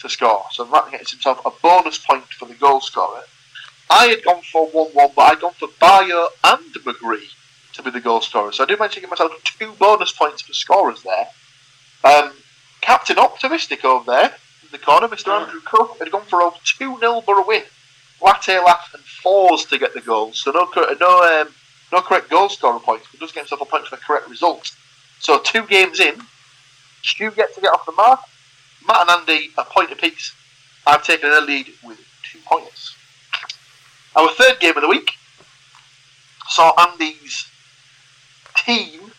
to 0.00 0.08
score, 0.08 0.46
so 0.50 0.66
Matt 0.66 0.90
gets 0.90 1.12
himself 1.12 1.40
a 1.46 1.50
bonus 1.62 1.98
point 1.98 2.26
for 2.26 2.46
the 2.46 2.54
goal 2.54 2.80
scorer. 2.80 3.24
I 3.88 4.06
had 4.06 4.24
gone 4.24 4.42
for 4.42 4.66
1 4.68 4.86
1, 4.92 5.10
but 5.14 5.22
I'd 5.22 5.40
gone 5.40 5.52
for 5.52 5.68
Bayo 5.80 6.28
and 6.44 6.74
McGree 6.74 7.28
to 7.74 7.82
be 7.82 7.90
the 7.90 8.00
goal 8.00 8.20
scorer, 8.20 8.52
so 8.52 8.64
I 8.64 8.66
did 8.66 8.78
manage 8.78 8.94
to 8.94 9.00
get 9.00 9.10
myself 9.10 9.32
two 9.44 9.72
bonus 9.72 10.12
points 10.12 10.42
for 10.42 10.52
scorers 10.52 11.02
there. 11.02 11.28
Um, 12.04 12.32
Captain 12.80 13.18
Optimistic 13.18 13.84
over 13.84 14.10
there 14.10 14.34
in 14.62 14.68
the 14.70 14.78
corner, 14.78 15.08
Mr. 15.08 15.28
Andrew 15.28 15.60
Cook, 15.64 15.98
had 15.98 16.10
gone 16.10 16.24
for 16.24 16.40
a 16.40 16.50
2 16.64 16.98
0 16.98 17.20
Borough 17.22 17.46
win. 17.46 17.62
Latte 18.20 18.58
Lath 18.58 18.94
and 18.94 19.02
Forss 19.02 19.68
to 19.68 19.78
get 19.78 19.94
the 19.94 20.00
goals, 20.00 20.40
so 20.40 20.50
no, 20.52 20.68
no 21.00 21.40
um, 21.42 21.48
no 21.92 22.00
correct 22.00 22.30
goal 22.30 22.48
scorer 22.48 22.80
points, 22.80 23.06
but 23.10 23.20
does 23.20 23.32
get 23.32 23.40
himself 23.40 23.60
a 23.60 23.64
point 23.64 23.86
for 23.86 23.96
the 23.96 24.02
correct 24.02 24.28
result. 24.28 24.70
So 25.18 25.38
two 25.38 25.66
games 25.66 26.00
in, 26.00 26.20
Stu 27.02 27.30
gets 27.32 27.54
to 27.56 27.60
get 27.60 27.72
off 27.72 27.86
the 27.86 27.92
mark. 27.92 28.20
Matt 28.86 29.08
and 29.08 29.28
Andy 29.28 29.50
a 29.58 29.64
point 29.64 29.92
apiece. 29.92 30.32
I've 30.86 31.04
taken 31.04 31.30
a 31.30 31.40
lead 31.40 31.68
with 31.84 31.98
two 32.30 32.38
points. 32.44 32.96
Our 34.16 34.28
third 34.30 34.60
game 34.60 34.76
of 34.76 34.82
the 34.82 34.88
week 34.88 35.12
saw 36.48 36.72
Andy's 36.78 37.46
team, 38.56 39.12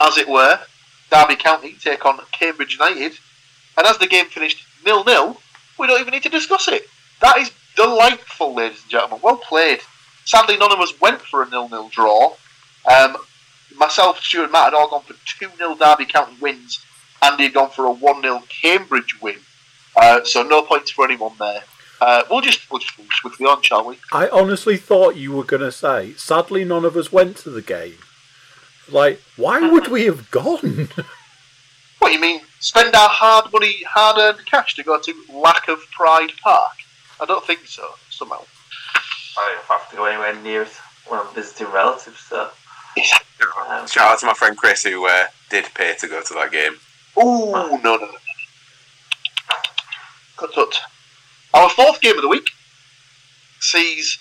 as 0.00 0.16
it 0.18 0.28
were, 0.28 0.58
Derby 1.14 1.36
County, 1.36 1.76
take 1.80 2.04
on 2.04 2.18
Cambridge 2.32 2.72
United. 2.72 3.12
And 3.76 3.86
as 3.86 3.98
the 3.98 4.06
game 4.08 4.26
finished 4.26 4.66
nil 4.84 5.04
nil, 5.04 5.40
we 5.78 5.86
don't 5.86 6.00
even 6.00 6.12
need 6.12 6.24
to 6.24 6.28
discuss 6.28 6.66
it. 6.66 6.88
That 7.20 7.38
is 7.38 7.52
delightful, 7.76 8.54
ladies 8.54 8.82
and 8.82 8.90
gentlemen. 8.90 9.20
Well 9.22 9.36
played. 9.36 9.80
Sadly, 10.24 10.56
none 10.56 10.72
of 10.72 10.80
us 10.80 11.00
went 11.00 11.20
for 11.20 11.42
a 11.42 11.50
nil-nil 11.50 11.90
draw. 11.90 12.32
Um, 12.90 13.16
myself, 13.76 14.18
Stuart, 14.20 14.44
and 14.44 14.52
Matt 14.52 14.72
had 14.72 14.74
all 14.74 14.88
gone 14.88 15.02
for 15.02 15.14
2 15.38 15.50
0 15.56 15.76
Derby 15.76 16.06
County 16.06 16.34
wins. 16.40 16.84
Andy 17.22 17.44
had 17.44 17.54
gone 17.54 17.70
for 17.70 17.84
a 17.86 17.92
1 17.92 18.22
0 18.22 18.42
Cambridge 18.48 19.20
win. 19.20 19.36
Uh, 19.96 20.24
so 20.24 20.42
no 20.42 20.62
points 20.62 20.90
for 20.90 21.04
anyone 21.04 21.32
there. 21.38 21.62
Uh, 22.00 22.22
we'll 22.28 22.40
just 22.40 22.68
we'll 22.70 22.80
just 22.80 22.94
swiftly 23.12 23.46
on, 23.46 23.62
shall 23.62 23.84
we? 23.86 23.98
I 24.12 24.28
honestly 24.28 24.76
thought 24.76 25.16
you 25.16 25.32
were 25.32 25.44
going 25.44 25.62
to 25.62 25.70
say, 25.70 26.14
sadly, 26.14 26.64
none 26.64 26.84
of 26.84 26.96
us 26.96 27.12
went 27.12 27.36
to 27.38 27.50
the 27.50 27.62
game. 27.62 27.98
Like, 28.90 29.20
why 29.36 29.60
would 29.60 29.88
we 29.88 30.04
have 30.04 30.30
gone? 30.30 30.88
what 31.98 32.08
do 32.08 32.12
you 32.12 32.20
mean? 32.20 32.40
Spend 32.60 32.94
our 32.94 33.08
hard 33.08 33.52
money, 33.52 33.82
hard 33.84 34.18
earned 34.18 34.46
cash 34.46 34.74
to 34.76 34.82
go 34.82 34.98
to 35.00 35.14
Lack 35.32 35.68
of 35.68 35.80
Pride 35.90 36.32
Park? 36.42 36.72
I 37.20 37.24
don't 37.24 37.44
think 37.46 37.66
so, 37.66 37.94
somehow. 38.10 38.42
I 39.36 39.54
don't 39.54 39.64
have 39.80 39.90
to 39.90 39.96
go 39.96 40.04
anywhere 40.04 40.34
near 40.42 40.62
it 40.62 40.72
when 41.08 41.20
I'm 41.20 41.34
visiting 41.34 41.72
relatives. 41.72 42.20
So. 42.20 42.50
Um, 43.68 43.86
Shout 43.86 44.12
out 44.12 44.20
to 44.20 44.26
my 44.26 44.34
friend 44.34 44.56
Chris 44.56 44.84
who 44.84 45.06
uh, 45.06 45.26
did 45.50 45.66
pay 45.74 45.94
to 45.98 46.08
go 46.08 46.22
to 46.22 46.34
that 46.34 46.52
game. 46.52 46.74
Ooh, 47.18 47.52
no, 47.52 47.76
no, 47.82 47.96
no. 47.96 48.08
Cut, 50.36 50.52
cut. 50.54 50.80
Our 51.52 51.68
fourth 51.70 52.00
game 52.00 52.16
of 52.16 52.22
the 52.22 52.28
week 52.28 52.50
sees 53.60 54.18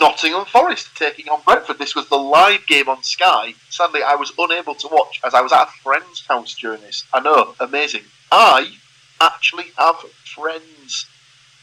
Nottingham 0.00 0.44
Forest 0.46 0.96
taking 0.96 1.28
on 1.28 1.42
Brentford. 1.44 1.78
This 1.78 1.94
was 1.94 2.08
the 2.08 2.16
live 2.16 2.66
game 2.66 2.88
on 2.88 3.02
Sky. 3.02 3.54
Sadly, 3.68 4.02
I 4.02 4.14
was 4.14 4.32
unable 4.38 4.74
to 4.74 4.88
watch 4.88 5.20
as 5.24 5.34
I 5.34 5.40
was 5.40 5.52
at 5.52 5.64
a 5.68 5.70
friend's 5.82 6.26
house 6.26 6.54
during 6.54 6.80
this. 6.80 7.04
I 7.12 7.20
know, 7.20 7.54
amazing. 7.60 8.02
I 8.30 8.72
actually 9.20 9.66
have 9.76 9.96
friends. 10.24 11.06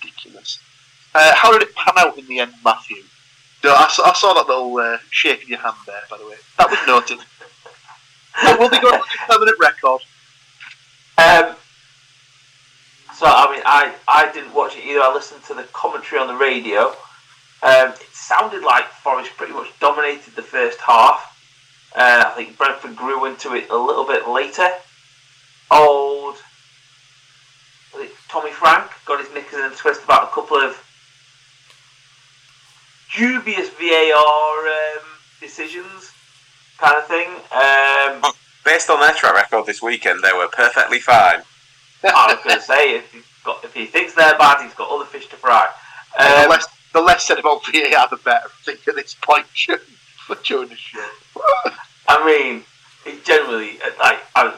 Ridiculous. 0.03 0.59
Uh, 1.15 1.33
how 1.35 1.51
did 1.51 1.63
it 1.63 1.75
pan 1.75 1.93
out 1.97 2.17
in 2.17 2.25
the 2.27 2.39
end, 2.39 2.53
Matthew? 2.63 3.03
No, 3.63 3.73
I, 3.73 3.87
saw, 3.89 4.09
I 4.09 4.13
saw 4.13 4.33
that 4.33 4.47
little 4.47 4.77
uh, 4.77 4.99
shake 5.09 5.43
in 5.43 5.49
your 5.49 5.59
hand 5.59 5.75
there, 5.85 6.01
by 6.09 6.17
the 6.17 6.25
way. 6.25 6.35
That 6.57 6.69
was 6.69 6.79
noted. 6.87 7.19
will 8.59 8.69
they 8.69 8.79
go 8.79 8.87
on 8.89 9.01
a 9.01 9.27
permanent 9.27 9.59
record? 9.59 10.01
Um, 11.17 11.55
so, 13.15 13.25
I 13.25 13.51
mean, 13.51 13.61
I, 13.65 13.93
I 14.07 14.31
didn't 14.31 14.53
watch 14.53 14.77
it 14.77 14.85
either. 14.85 15.01
I 15.01 15.13
listened 15.13 15.43
to 15.45 15.53
the 15.53 15.63
commentary 15.73 16.21
on 16.21 16.27
the 16.27 16.35
radio. 16.35 16.95
Um, 17.61 17.89
it 17.89 18.07
sounded 18.13 18.63
like 18.63 18.85
Forest 18.85 19.31
pretty 19.37 19.53
much 19.53 19.67
dominated 19.79 20.35
the 20.35 20.41
first 20.41 20.79
half. 20.79 21.35
Uh, 21.95 22.23
I 22.27 22.29
think 22.35 22.57
Brentford 22.57 22.95
grew 22.95 23.25
into 23.25 23.55
it 23.55 23.69
a 23.69 23.77
little 23.77 24.05
bit 24.05 24.27
later. 24.27 24.69
Old 25.71 26.37
Tommy 28.29 28.51
Frank 28.51 28.91
got 29.05 29.19
his 29.19 29.33
knickers 29.33 29.59
in 29.59 29.71
a 29.71 29.75
twist 29.75 30.03
about 30.03 30.25
a 30.25 30.27
couple 30.27 30.57
of 30.57 30.77
dubious 33.17 33.69
VAR 33.69 34.67
um, 34.67 35.05
decisions, 35.41 36.11
kind 36.77 36.95
of 36.95 37.07
thing. 37.07 37.27
Um, 37.51 38.33
Based 38.63 38.89
on 38.89 38.99
their 38.99 39.13
track 39.13 39.33
record 39.33 39.65
this 39.65 39.81
weekend, 39.81 40.21
they 40.23 40.31
were 40.31 40.47
perfectly 40.47 40.99
fine. 40.99 41.41
I 42.03 42.33
was 42.33 42.43
going 42.43 42.55
to 42.55 42.61
say, 42.61 42.97
if, 42.97 43.41
got, 43.43 43.63
if 43.63 43.73
he 43.73 43.85
thinks 43.87 44.13
they're 44.13 44.37
bad, 44.37 44.63
he's 44.63 44.75
got 44.75 44.91
other 44.91 45.05
fish 45.05 45.27
to 45.29 45.35
fry. 45.35 45.67
Um, 46.19 46.51
the, 46.93 47.01
less, 47.01 47.27
said 47.27 47.39
about 47.39 47.65
VAR, 47.65 48.07
the 48.09 48.17
better. 48.17 48.47
I 48.47 48.63
think 48.65 48.87
at 48.87 48.95
this 48.95 49.15
point 49.21 49.45
for 50.25 50.35
during 50.43 50.69
the 50.69 50.75
show. 50.75 51.05
I 52.07 52.25
mean, 52.25 52.63
it 53.05 53.23
generally, 53.23 53.79
like, 53.99 54.19
I 54.35 54.55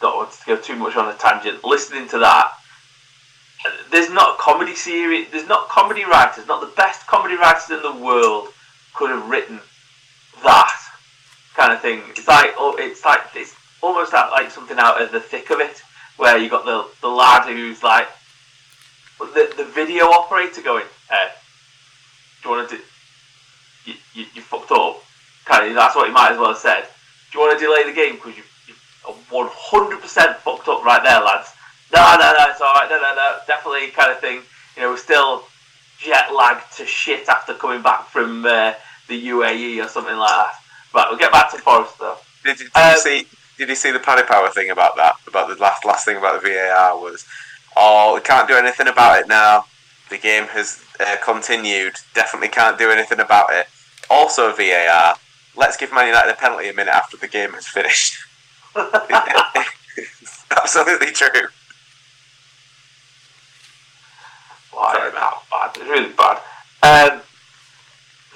don't 0.00 0.16
want 0.16 0.32
to 0.32 0.46
go 0.46 0.56
too 0.56 0.76
much 0.76 0.96
on 0.96 1.08
a 1.08 1.14
tangent. 1.14 1.64
Listening 1.64 2.08
to 2.08 2.18
that, 2.18 2.52
there's 3.90 4.10
not 4.10 4.36
a 4.36 4.42
comedy 4.42 4.74
series. 4.74 5.28
There's 5.30 5.48
not 5.48 5.68
comedy 5.68 6.04
writers. 6.04 6.46
Not 6.46 6.60
the 6.60 6.74
best 6.76 7.06
comedy 7.06 7.36
writers 7.36 7.70
in 7.70 7.82
the 7.82 7.92
world 7.92 8.48
could 8.94 9.10
have 9.10 9.28
written 9.28 9.60
that 10.42 10.74
kind 11.54 11.72
of 11.72 11.80
thing. 11.80 12.02
It's 12.10 12.28
like 12.28 12.54
oh, 12.56 12.76
it's 12.78 13.04
like 13.04 13.20
it's 13.34 13.54
almost 13.80 14.12
like 14.12 14.50
something 14.50 14.78
out 14.78 15.02
of 15.02 15.12
the 15.12 15.20
thick 15.20 15.50
of 15.50 15.60
it, 15.60 15.82
where 16.16 16.38
you 16.38 16.48
got 16.48 16.64
the 16.64 16.86
the 17.00 17.08
lad 17.08 17.48
who's 17.48 17.82
like 17.82 18.08
the 19.18 19.52
the 19.56 19.64
video 19.64 20.06
operator 20.06 20.62
going, 20.62 20.84
"Hey, 21.10 21.30
do 22.42 22.48
you 22.48 22.54
want 22.54 22.70
to 22.70 22.76
do? 22.76 22.82
You, 23.84 23.94
you, 24.14 24.26
you 24.34 24.42
fucked 24.42 24.70
up." 24.72 25.02
Kind 25.44 25.68
of. 25.68 25.74
That's 25.74 25.96
what 25.96 26.06
he 26.06 26.12
might 26.12 26.32
as 26.32 26.38
well 26.38 26.48
have 26.48 26.58
said. 26.58 26.84
Do 27.32 27.38
you 27.38 27.44
want 27.44 27.58
to 27.58 27.64
delay 27.64 27.84
the 27.84 27.92
game 27.92 28.16
because 28.16 28.36
you 28.36 28.42
you 28.66 28.74
100% 29.30 30.36
fucked 30.36 30.68
up 30.68 30.84
right 30.84 31.02
there, 31.02 31.20
lads? 31.20 31.52
No, 31.94 32.16
no, 32.18 32.34
no, 32.38 32.50
it's 32.50 32.60
all 32.60 32.74
right. 32.74 32.88
No, 32.88 32.96
no, 32.96 33.14
no, 33.14 33.36
definitely 33.46 33.88
kind 33.88 34.12
of 34.12 34.20
thing. 34.20 34.42
You 34.76 34.82
know, 34.82 34.90
we're 34.90 34.98
still 34.98 35.44
jet 35.98 36.34
lagged 36.34 36.76
to 36.76 36.86
shit 36.86 37.28
after 37.28 37.54
coming 37.54 37.82
back 37.82 38.06
from 38.06 38.44
uh, 38.44 38.74
the 39.08 39.28
UAE 39.28 39.84
or 39.84 39.88
something 39.88 40.16
like 40.16 40.28
that. 40.28 40.54
Right, 40.94 41.06
we'll 41.10 41.18
get 41.18 41.32
back 41.32 41.50
to 41.52 41.58
Forest 41.58 41.98
though. 41.98 42.16
Did, 42.44 42.58
did 42.58 42.68
um, 42.74 42.92
you 42.92 42.98
see? 43.00 43.26
Did 43.58 43.68
you 43.68 43.74
see 43.74 43.90
the 43.90 43.98
Paddy 43.98 44.22
Power 44.22 44.48
thing 44.50 44.70
about 44.70 44.96
that? 44.96 45.14
About 45.26 45.48
the 45.48 45.56
last 45.56 45.84
last 45.84 46.04
thing 46.04 46.16
about 46.16 46.40
the 46.40 46.48
VAR 46.48 46.96
was, 46.98 47.26
oh, 47.76 48.14
we 48.14 48.20
can't 48.20 48.48
do 48.48 48.54
anything 48.54 48.86
about 48.86 49.20
it 49.20 49.28
now. 49.28 49.64
The 50.10 50.18
game 50.18 50.44
has 50.48 50.82
uh, 51.00 51.16
continued. 51.22 51.94
Definitely 52.14 52.48
can't 52.48 52.78
do 52.78 52.90
anything 52.90 53.20
about 53.20 53.52
it. 53.52 53.66
Also 54.10 54.52
VAR. 54.52 55.16
Let's 55.56 55.76
give 55.76 55.92
Man 55.92 56.06
United 56.06 56.32
a 56.32 56.36
penalty 56.36 56.68
a 56.68 56.72
minute 56.72 56.94
after 56.94 57.16
the 57.16 57.28
game 57.28 57.52
has 57.52 57.66
finished. 57.66 58.16
absolutely 60.50 61.12
true. 61.12 61.48
Sorry, 64.70 65.10
bad. 65.10 65.70
It's 65.76 65.78
really 65.78 66.12
bad. 66.12 66.38
Um, 66.82 67.20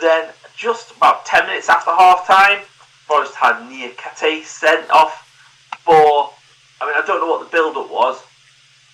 then, 0.01 0.29
just 0.57 0.97
about 0.97 1.25
10 1.25 1.47
minutes 1.47 1.69
after 1.69 1.91
half 1.91 2.27
time, 2.27 2.63
Forest 3.07 3.35
had 3.35 3.57
Niakhaté 3.69 4.43
sent 4.45 4.91
off 4.91 5.29
for. 5.85 6.31
I 6.81 6.87
mean, 6.87 6.95
I 6.97 7.07
don't 7.07 7.21
know 7.21 7.29
what 7.29 7.45
the 7.45 7.51
build-up 7.51 7.91
was, 7.91 8.23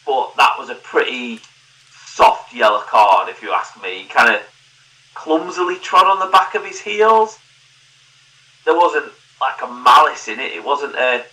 but 0.04 0.35
that 0.37 0.52
was 0.58 0.68
a 0.68 0.75
pretty 0.75 1.40
soft 2.18 2.52
yellow 2.52 2.80
card, 2.80 3.28
if 3.28 3.42
you 3.42 3.52
ask 3.52 3.80
me. 3.80 4.02
He 4.02 4.04
kind 4.08 4.34
of 4.34 4.42
clumsily 5.14 5.76
trod 5.76 6.06
on 6.06 6.18
the 6.18 6.32
back 6.32 6.56
of 6.56 6.64
his 6.64 6.80
heels. 6.80 7.38
There 8.64 8.76
wasn't 8.76 9.12
like 9.40 9.62
a 9.62 9.68
malice 9.68 10.26
in 10.26 10.40
it. 10.40 10.50
It 10.52 10.64
wasn't 10.64 10.96
a 10.96 11.25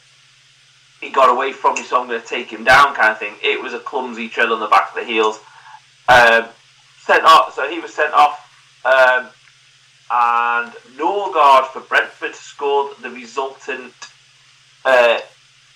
he 1.02 1.10
got 1.10 1.30
away 1.30 1.52
from 1.52 1.74
me, 1.76 1.82
so 1.82 2.00
I'm 2.00 2.08
going 2.08 2.22
to 2.22 2.28
take 2.28 2.50
him 2.50 2.64
down 2.64 2.94
kind 2.94 3.10
of 3.10 3.18
thing. 3.18 3.34
It 3.44 3.62
was 3.62 3.74
a 3.74 3.80
clumsy 3.80 4.30
tread 4.30 4.50
on 4.50 4.60
the 4.60 4.68
back 4.68 4.90
of 4.90 4.96
the 4.96 5.04
heels. 5.04 5.40
Um, 6.08 6.46
sent 7.02 7.24
off, 7.26 7.54
so 7.56 7.68
he 7.68 7.80
was 7.80 7.94
sent 7.94 8.14
off. 8.14 8.36
Um, 8.86 9.28
and 10.12 10.72
Norgaard 10.98 11.66
for 11.68 11.82
Brentford 11.82 12.36
scored 12.36 12.96
the 13.02 13.10
resultant. 13.10 13.94
Uh, 14.86 15.20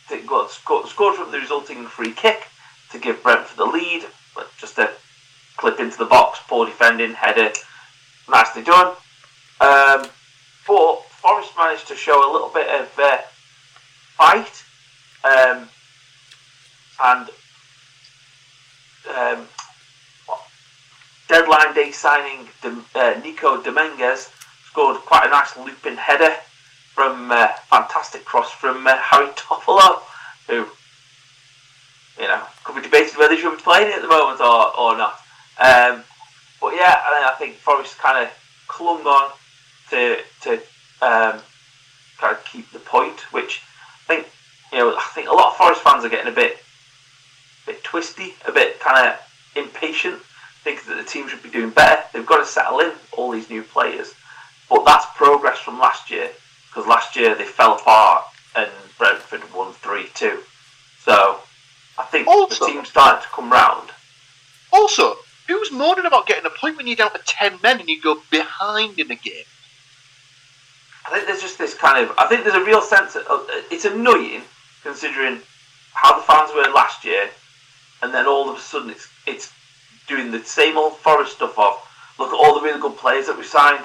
scored 0.08 1.16
from 1.16 1.32
the 1.32 1.40
resulting 1.40 1.86
free 1.86 2.14
kick 2.14 2.48
to 2.92 3.00
give 3.00 3.22
Brentford 3.24 3.58
the 3.58 3.66
lead. 3.66 4.06
Just 4.58 4.78
a 4.78 4.92
clip 5.58 5.80
into 5.80 5.98
the 5.98 6.06
box, 6.06 6.40
poor 6.48 6.66
defending, 6.66 7.14
header, 7.14 7.52
nicely 8.30 8.64
done. 8.64 8.96
Um, 9.62 10.08
but 10.68 11.04
Forest 11.22 11.52
managed 11.58 11.88
to 11.90 11.96
show 11.96 12.30
a 12.30 12.32
little 12.32 12.50
bit 12.50 12.68
of 12.70 12.88
uh, 12.98 13.18
fight 14.16 14.64
um, 15.26 15.68
and 17.04 17.30
um, 19.16 19.48
deadline 21.28 21.74
day 21.74 21.92
signing 21.92 22.48
uh, 22.64 23.20
Nico 23.24 23.62
Dominguez 23.62 24.30
scored 24.66 24.98
quite 24.98 25.28
a 25.28 25.30
nice 25.30 25.58
looping 25.58 25.98
header 25.98 26.36
from 26.94 27.32
uh, 27.32 27.48
fantastic 27.70 28.26
cross 28.26 28.52
from 28.52 28.86
uh, 28.88 28.96
Harry 28.98 29.28
Toffolo, 29.36 30.02
who 30.48 30.68
you 32.20 32.28
know 32.28 32.42
could 32.64 32.76
be 32.76 32.82
debated 32.82 33.18
whether 33.18 33.34
he 33.34 33.42
should 33.42 33.56
be 33.56 33.64
playing 33.64 33.88
it 33.88 33.96
at 33.96 34.02
the 34.02 34.08
moment 34.08 34.40
or, 34.42 34.78
or 34.78 34.98
not. 34.98 35.14
Um, 35.60 36.04
but 36.62 36.74
yeah, 36.76 37.00
I 37.06 37.36
think 37.38 37.56
Forest 37.56 37.98
kind 37.98 38.26
of 38.26 38.32
clung 38.68 39.06
on 39.06 39.32
to 39.90 40.18
to 40.42 40.54
um, 41.02 41.42
kind 42.18 42.36
of 42.36 42.44
keep 42.46 42.72
the 42.72 42.80
point, 42.80 43.20
which 43.34 43.62
I 44.04 44.14
think 44.14 44.28
you 44.72 44.80
know 44.80 44.96
I 44.96 45.10
think 45.14 45.28
a 45.30 45.34
lot 45.34 45.52
of 45.52 45.58
Forest 45.58 45.82
fans 45.82 46.04
are 46.04 46.10
getting 46.10 46.32
a 46.32 46.36
bit 46.36 46.58
a 47.64 47.72
bit 47.72 47.84
twisty, 47.84 48.36
a 48.48 48.52
bit 48.52 48.80
kind 48.80 49.08
of 49.08 49.20
impatient, 49.56 50.22
thinking 50.64 50.90
that 50.90 50.98
the 50.98 51.10
team 51.10 51.28
should 51.28 51.44
be 51.44 51.50
doing 51.50 51.70
better. 51.70 52.04
They've 52.14 52.26
got 52.26 52.38
to 52.40 52.46
settle 52.46 52.80
in 52.80 52.92
all 53.14 53.32
these 53.32 53.50
new 53.50 53.64
players, 53.64 54.14
but 54.70 54.86
that's 54.86 55.06
progress 55.16 55.60
from 55.60 55.80
last 55.80 56.12
year 56.12 56.30
because 56.68 56.88
last 56.88 57.16
year 57.16 57.36
they 57.36 57.46
fell 57.46 57.76
apart 57.76 58.26
and 58.56 58.70
Brentford 58.98 59.42
won 59.54 59.74
three 59.74 60.08
two. 60.14 60.40
So 61.00 61.40
I 62.00 62.06
think 62.06 62.28
also, 62.28 62.66
the 62.66 62.72
team's 62.72 62.90
starting 62.90 63.22
to 63.22 63.28
come 63.30 63.52
round. 63.52 63.90
Also, 64.72 65.18
who's 65.48 65.72
moaning 65.72 66.06
about 66.06 66.28
getting 66.28 66.46
a 66.46 66.50
point 66.50 66.78
when 66.78 66.88
you're 66.88 66.96
down 66.96 67.12
to 67.12 67.22
ten 67.26 67.60
men 67.62 67.80
and 67.80 67.90
you 67.90 68.02
go 68.02 68.22
behind 68.32 68.98
in 68.98 69.12
a 69.12 69.16
game? 69.16 69.44
I 71.06 71.12
think 71.12 71.28
there's 71.28 71.42
just 71.42 71.58
this 71.58 71.74
kind 71.74 72.04
of. 72.04 72.16
I 72.18 72.28
think 72.28 72.44
there's 72.44 72.56
a 72.56 72.64
real 72.64 72.82
sense 72.82 73.16
of. 73.16 73.46
It's 73.70 73.86
annoying 73.86 74.44
considering 74.82 75.42
how 75.94 76.18
the 76.18 76.24
fans 76.24 76.52
were 76.56 76.72
last 76.74 77.04
year, 77.04 77.30
and 78.02 78.14
then 78.14 78.26
all 78.26 78.50
of 78.50 78.58
a 78.58 78.62
sudden 78.62 78.90
it's 78.90 79.10
it's 79.28 79.52
doing 80.08 80.32
the 80.32 80.44
same 80.44 80.78
old 80.78 80.98
Forest 80.98 81.34
stuff 81.34 81.60
of 81.60 81.86
look 82.18 82.30
at 82.30 82.36
all 82.36 82.56
the 82.56 82.62
really 82.62 82.80
good 82.80 82.98
players 82.98 83.28
that 83.28 83.38
we 83.38 83.44
signed, 83.44 83.84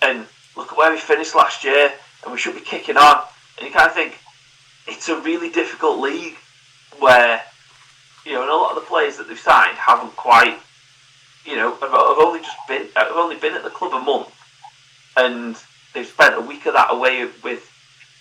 and 0.00 0.26
look 0.56 0.72
at 0.72 0.78
where 0.78 0.92
we 0.92 0.98
finished 0.98 1.34
last 1.34 1.62
year, 1.64 1.92
and 2.22 2.32
we 2.32 2.38
should 2.38 2.54
be 2.54 2.60
kicking 2.60 2.96
on. 2.96 3.22
And 3.58 3.66
you 3.66 3.72
kind 3.72 3.88
of 3.88 3.94
think 3.94 4.18
it's 4.86 5.08
a 5.08 5.20
really 5.20 5.50
difficult 5.50 5.98
league 5.98 6.36
where 6.98 7.42
you 8.30 8.36
know, 8.36 8.42
and 8.42 8.50
a 8.50 8.54
lot 8.54 8.76
of 8.76 8.80
the 8.80 8.86
players 8.86 9.16
that 9.16 9.26
they've 9.26 9.36
signed 9.36 9.76
haven't 9.76 10.14
quite, 10.14 10.56
you 11.44 11.56
know, 11.56 11.72
have, 11.72 11.90
have 11.90 12.18
only 12.18 12.38
just 12.38 12.56
been 12.68 12.86
have 12.94 13.10
only 13.10 13.34
been 13.34 13.54
at 13.54 13.64
the 13.64 13.70
club 13.70 13.92
a 13.92 13.98
month, 13.98 14.32
and 15.16 15.56
they've 15.92 16.06
spent 16.06 16.36
a 16.36 16.40
week 16.40 16.64
of 16.66 16.74
that 16.74 16.92
away 16.92 17.28
with 17.42 17.68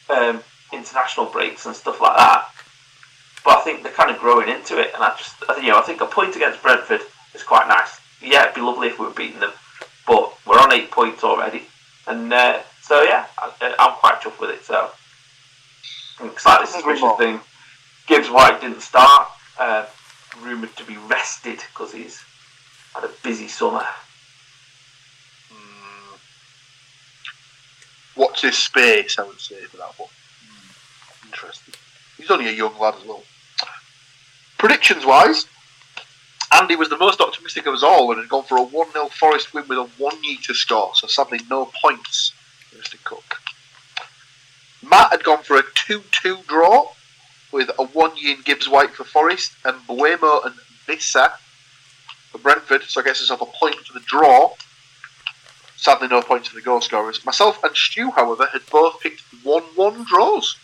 um, 0.10 0.42
international 0.74 1.28
breaks 1.28 1.68
and 1.68 1.76
stuff 1.76 2.02
like 2.02 2.18
that. 2.18 2.50
But 3.46 3.58
I 3.60 3.62
think 3.62 3.84
they're 3.84 3.92
kind 3.92 4.10
of 4.10 4.18
growing 4.18 4.50
into 4.50 4.80
it, 4.80 4.96
and 4.96 5.04
I 5.04 5.16
just, 5.16 5.36
you 5.62 5.70
know, 5.70 5.78
I 5.78 5.82
think 5.82 6.02
a 6.02 6.08
point 6.08 6.36
against 6.36 6.64
Brentford 6.64 7.02
is 7.36 7.44
quite 7.44 7.68
nice. 7.68 8.00
Yeah, 8.20 8.46
it'd 8.46 8.56
be 8.56 8.62
lovely 8.62 8.88
if 8.88 8.98
we 8.98 9.06
were 9.06 9.14
beating 9.14 9.40
them, 9.40 9.54
but 10.08 10.34
we're 10.48 10.60
on 10.60 10.74
eight 10.74 10.90
points 10.90 11.24
already, 11.24 11.68
and 12.08 12.34
uh, 12.34 12.62
so 12.82 13.04
yeah, 13.04 13.28
I, 13.38 13.76
am 13.78 13.94
quite 14.00 14.22
chuffed 14.22 14.42
with 14.42 14.50
it. 14.50 14.66
So, 14.66 14.90
slightly 16.36 16.66
suspicious 16.66 17.16
thing. 17.20 17.40
Gibbs 18.08 18.32
White 18.32 18.60
didn't 18.60 18.82
start, 18.82 19.28
uh, 19.60 19.86
rumoured 20.42 20.76
to 20.78 20.84
be 20.84 20.98
rested 20.98 21.60
because 21.74 21.94
he's 21.94 22.24
had 22.94 23.04
a 23.04 23.12
busy 23.24 23.48
summer. 23.48 23.86
Mm. 25.52 26.20
Watch 28.16 28.42
his 28.42 28.58
space, 28.58 29.18
I 29.20 29.24
would 29.24 29.40
say, 29.40 29.62
for 29.66 29.78
that 29.78 29.98
one. 29.98 30.10
Mm. 30.10 31.26
Interesting. 31.28 31.74
He's 32.18 32.32
only 32.32 32.48
a 32.48 32.52
young 32.52 32.78
lad 32.78 32.96
as 32.96 33.06
well. 33.06 33.24
Predictions 34.58 35.06
wise, 35.06 35.46
Andy 36.52 36.76
was 36.76 36.90
the 36.90 36.98
most 36.98 37.22
optimistic 37.22 37.66
of 37.66 37.76
us 37.76 37.84
all 37.84 38.12
and 38.12 38.20
had 38.20 38.30
gone 38.30 38.44
for 38.44 38.58
a 38.58 38.64
1 38.64 38.92
0 38.92 39.06
Forest 39.08 39.54
win 39.54 39.68
with 39.68 39.78
a 39.78 39.90
1 39.98 40.16
to 40.44 40.54
score, 40.54 40.92
so 40.96 41.08
sadly 41.08 41.40
no 41.50 41.72
points 41.82 42.34
for 42.70 42.78
Mr. 42.78 43.02
Cook. 43.04 43.40
Matt 44.82 45.12
had 45.12 45.24
gone 45.24 45.44
for 45.44 45.58
a 45.58 45.64
2 45.76 46.04
2 46.12 46.40
draw 46.48 46.92
with 47.52 47.70
a 47.78 47.84
1 47.84 48.12
Ian 48.24 48.42
Gibbs 48.44 48.70
White 48.70 48.92
for 48.92 49.04
Forest 49.04 49.54
and 49.66 49.76
Mbeumo 49.88 50.46
and 50.46 50.56
Wissa 50.88 51.32
for 52.32 52.38
Brentford, 52.38 52.84
so 52.84 53.02
I 53.02 53.04
guess 53.04 53.22
it's 53.22 53.32
off 53.32 53.42
a 53.42 53.46
point 53.46 53.76
for 53.76 53.94
the 53.94 54.06
draw. 54.06 54.54
Sadly, 55.76 56.08
no 56.10 56.22
points 56.22 56.50
for 56.50 56.56
the 56.56 56.62
goal 56.62 56.82
scorers. 56.82 57.26
Myself 57.26 57.64
and 57.64 57.76
Stu, 57.76 58.12
however, 58.12 58.48
had 58.52 58.66
both 58.70 59.00
picked 59.00 59.22
1 59.44 59.64
1 59.76 60.06
draws 60.06 60.58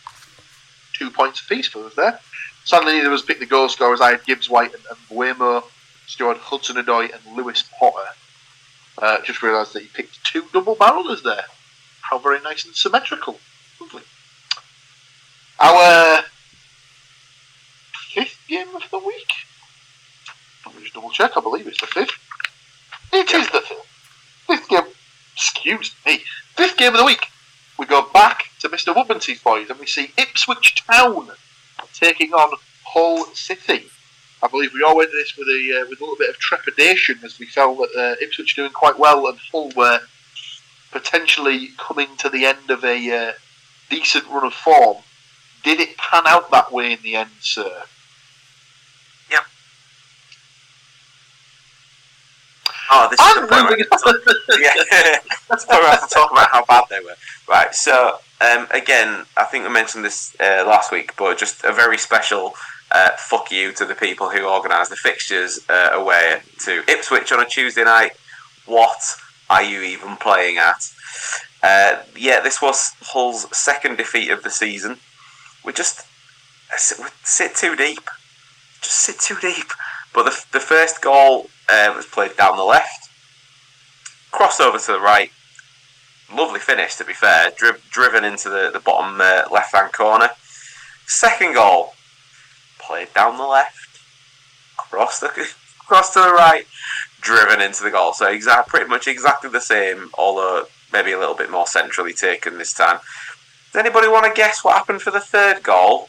two 0.97 1.09
points 1.09 1.41
apiece 1.41 1.67
for 1.67 1.85
us 1.85 1.95
there. 1.95 2.19
Sadly, 2.63 2.93
neither 2.93 3.07
of 3.07 3.13
us 3.13 3.21
picked 3.21 3.39
the 3.39 3.45
goal 3.45 3.69
scorers. 3.69 4.01
I 4.01 4.11
had 4.11 4.25
Gibbs 4.25 4.49
White 4.49 4.73
and, 4.73 4.83
and 4.89 4.99
Mbeumo, 5.09 5.63
Stuart 6.07 6.37
Hudson 6.37 6.77
Odoi, 6.77 7.13
and 7.13 7.37
Lewis 7.37 7.63
Potter. 7.79 8.09
Uh, 8.97 9.21
just 9.21 9.43
realised 9.43 9.73
that 9.73 9.83
he 9.83 9.89
picked 9.89 10.23
two 10.23 10.45
double 10.53 10.75
barrelers 10.75 11.21
there. 11.21 11.45
How 12.01 12.17
very 12.17 12.41
nice 12.41 12.65
and 12.65 12.75
symmetrical. 12.75 13.39
Lovely. 13.79 14.03
Our 15.59 16.23
game 18.47 18.75
of 18.75 18.83
the 18.91 18.99
week. 18.99 19.31
Let 20.65 20.75
me 20.75 20.81
just 20.81 20.93
double 20.93 21.11
check. 21.11 21.31
I 21.35 21.41
believe 21.41 21.67
it's 21.67 21.81
the 21.81 21.87
fifth. 21.87 22.17
It 23.13 23.33
is 23.33 23.49
the 23.49 23.61
fifth. 23.61 23.87
Fifth 24.47 24.69
game. 24.69 24.83
Excuse 25.33 25.93
me. 26.05 26.23
Fifth 26.55 26.77
game 26.77 26.93
of 26.93 26.99
the 26.99 27.05
week 27.05 27.27
we 27.77 27.85
go 27.85 28.07
back 28.13 28.45
to 28.59 28.69
Mr. 28.69 28.95
Woodman's 28.95 29.27
boys 29.41 29.69
and 29.69 29.79
we 29.79 29.85
see 29.85 30.11
Ipswich 30.17 30.75
Town 30.89 31.29
taking 31.93 32.33
on 32.33 32.57
Hull 32.85 33.25
City. 33.33 33.85
I 34.41 34.47
believe 34.47 34.73
we 34.73 34.83
all 34.83 34.95
went 34.95 35.11
to 35.11 35.17
this 35.17 35.35
with 35.37 35.47
a 35.47 35.81
uh, 35.81 35.89
with 35.89 35.99
a 35.99 36.03
little 36.03 36.17
bit 36.17 36.29
of 36.29 36.37
trepidation 36.37 37.19
as 37.23 37.39
we 37.39 37.47
felt 37.47 37.77
that 37.77 38.17
uh, 38.19 38.23
Ipswich 38.23 38.55
doing 38.55 38.71
quite 38.71 38.99
well 38.99 39.27
and 39.27 39.39
Hull 39.51 39.71
were 39.75 39.99
potentially 40.91 41.69
coming 41.77 42.15
to 42.17 42.29
the 42.29 42.45
end 42.45 42.69
of 42.69 42.83
a 42.83 43.29
uh, 43.29 43.33
decent 43.89 44.27
run 44.29 44.45
of 44.45 44.53
form. 44.53 44.97
Did 45.63 45.79
it 45.79 45.97
pan 45.97 46.23
out 46.27 46.51
that 46.51 46.71
way 46.71 46.93
in 46.93 46.99
the 47.01 47.15
end, 47.15 47.31
sir? 47.39 47.83
Oh, 52.91 53.07
this 53.09 53.19
is 53.19 53.35
the 53.35 53.47
point 53.47 53.69
where 53.69 53.77
yeah, 54.61 55.19
that's 55.49 55.67
where 55.67 55.81
I 55.81 55.91
have 55.91 56.07
to 56.07 56.13
talk 56.13 56.31
about 56.31 56.49
how 56.51 56.65
bad 56.65 56.83
they 56.89 56.99
were. 56.99 57.15
Right, 57.47 57.73
so 57.73 58.19
um, 58.41 58.67
again, 58.71 59.25
I 59.37 59.45
think 59.45 59.63
we 59.63 59.71
mentioned 59.71 60.05
this 60.05 60.35
uh, 60.39 60.63
last 60.67 60.91
week, 60.91 61.15
but 61.17 61.37
just 61.37 61.63
a 61.63 61.71
very 61.71 61.97
special 61.97 62.53
uh, 62.91 63.11
fuck 63.17 63.51
you 63.51 63.71
to 63.73 63.85
the 63.85 63.95
people 63.95 64.29
who 64.29 64.47
organised 64.47 64.89
the 64.89 64.95
fixtures 64.95 65.59
uh, 65.69 65.89
away 65.93 66.41
to 66.59 66.83
Ipswich 66.87 67.31
on 67.31 67.41
a 67.41 67.45
Tuesday 67.45 67.83
night. 67.83 68.11
What 68.65 68.99
are 69.49 69.63
you 69.63 69.81
even 69.81 70.15
playing 70.17 70.57
at? 70.57 70.91
Uh, 71.63 72.03
yeah, 72.15 72.39
this 72.41 72.61
was 72.61 72.93
Hull's 73.01 73.47
second 73.55 73.97
defeat 73.97 74.29
of 74.29 74.43
the 74.43 74.49
season. 74.49 74.97
We 75.63 75.73
just 75.73 76.05
we 76.99 77.07
sit 77.23 77.55
too 77.55 77.75
deep. 77.75 78.07
Just 78.81 78.97
sit 78.97 79.19
too 79.19 79.37
deep. 79.41 79.71
But 80.15 80.23
the, 80.23 80.45
the 80.53 80.59
first 80.61 81.01
goal 81.01 81.49
uh, 81.69 81.91
was 81.93 82.05
played 82.05 82.37
down 82.37 82.55
the 82.55 82.63
left, 82.63 83.09
crossed 84.31 84.61
over 84.61 84.79
to 84.79 84.91
the 84.93 84.99
right. 84.99 85.29
Lovely 86.33 86.61
finish, 86.61 86.95
to 86.95 87.05
be 87.05 87.13
fair. 87.13 87.51
Dri- 87.55 87.81
driven 87.91 88.23
into 88.23 88.49
the, 88.49 88.71
the 88.71 88.79
bottom 88.79 89.19
uh, 89.19 89.43
left 89.51 89.75
hand 89.75 89.91
corner. 89.91 90.29
Second 91.05 91.53
goal, 91.53 91.93
played 92.79 93.13
down 93.13 93.37
the 93.37 93.43
left, 93.43 93.99
crossed 94.77 95.21
the, 95.21 95.27
crossed 95.79 96.13
to 96.13 96.19
the 96.19 96.31
right, 96.31 96.65
driven 97.19 97.61
into 97.61 97.83
the 97.83 97.91
goal. 97.91 98.13
So 98.13 98.27
exact, 98.27 98.69
pretty 98.69 98.87
much 98.87 99.07
exactly 99.07 99.49
the 99.49 99.61
same, 99.61 100.09
although 100.17 100.65
maybe 100.93 101.11
a 101.11 101.19
little 101.19 101.35
bit 101.35 101.51
more 101.51 101.67
centrally 101.67 102.13
taken 102.13 102.57
this 102.57 102.73
time. 102.73 102.99
Does 103.73 103.81
anybody 103.81 104.07
want 104.07 104.25
to 104.25 104.31
guess 104.33 104.63
what 104.63 104.77
happened 104.77 105.01
for 105.01 105.11
the 105.11 105.19
third 105.19 105.61
goal? 105.61 106.07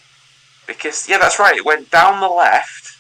Because 0.67 1.09
yeah, 1.09 1.19
that's 1.19 1.41
right. 1.41 1.57
It 1.57 1.65
went 1.65 1.91
down 1.91 2.21
the 2.21 2.29
left, 2.29 2.96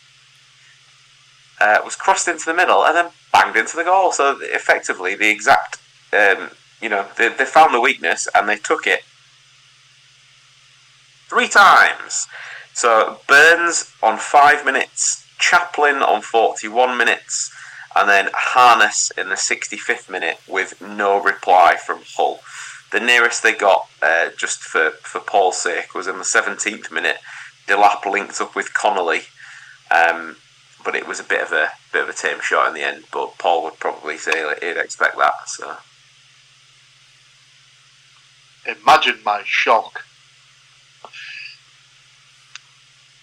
uh, 1.60 1.78
was 1.84 1.96
crossed 1.96 2.28
into 2.28 2.44
the 2.44 2.54
middle, 2.54 2.84
and 2.84 2.96
then 2.96 3.10
banged 3.32 3.56
into 3.56 3.76
the 3.76 3.84
goal. 3.84 4.12
So 4.12 4.38
effectively, 4.42 5.14
the 5.14 5.30
exact, 5.30 5.78
um, 6.12 6.50
you 6.80 6.88
know, 6.88 7.06
they, 7.16 7.28
they 7.28 7.44
found 7.44 7.74
the 7.74 7.80
weakness 7.80 8.28
and 8.34 8.48
they 8.48 8.56
took 8.56 8.86
it 8.86 9.02
three 11.28 11.48
times. 11.48 12.26
So 12.72 13.20
Burns 13.26 13.92
on 14.02 14.18
five 14.18 14.64
minutes, 14.64 15.26
Chaplin 15.38 15.96
on 15.96 16.20
forty-one 16.22 16.96
minutes, 16.96 17.52
and 17.96 18.08
then 18.08 18.28
Harness 18.34 19.10
in 19.16 19.30
the 19.30 19.34
65th 19.34 20.10
minute 20.10 20.38
with 20.46 20.80
no 20.82 21.20
reply 21.20 21.76
from 21.76 22.00
Hull. 22.16 22.40
The 22.92 23.00
nearest 23.00 23.42
they 23.42 23.54
got, 23.54 23.88
uh, 24.02 24.28
just 24.36 24.60
for, 24.60 24.90
for 24.90 25.20
Paul's 25.20 25.58
sake, 25.58 25.94
was 25.94 26.06
in 26.06 26.18
the 26.18 26.22
17th 26.22 26.92
minute. 26.92 27.16
Delap 27.66 28.04
linked 28.04 28.40
up 28.40 28.54
with 28.54 28.74
Connolly, 28.74 29.22
um, 29.90 30.36
but 30.86 30.94
it 30.94 31.06
was 31.06 31.20
a 31.20 31.24
bit 31.24 31.42
of 31.42 31.52
a 31.52 31.72
bit 31.92 32.04
of 32.04 32.08
a 32.08 32.14
tame 32.14 32.40
shot 32.40 32.68
in 32.68 32.74
the 32.74 32.82
end. 32.82 33.04
But 33.12 33.36
Paul 33.36 33.64
would 33.64 33.78
probably 33.78 34.16
say 34.16 34.42
that 34.42 34.62
he'd 34.62 34.80
expect 34.80 35.18
that. 35.18 35.48
So 35.48 35.76
Imagine 38.66 39.18
my 39.24 39.42
shock. 39.44 40.04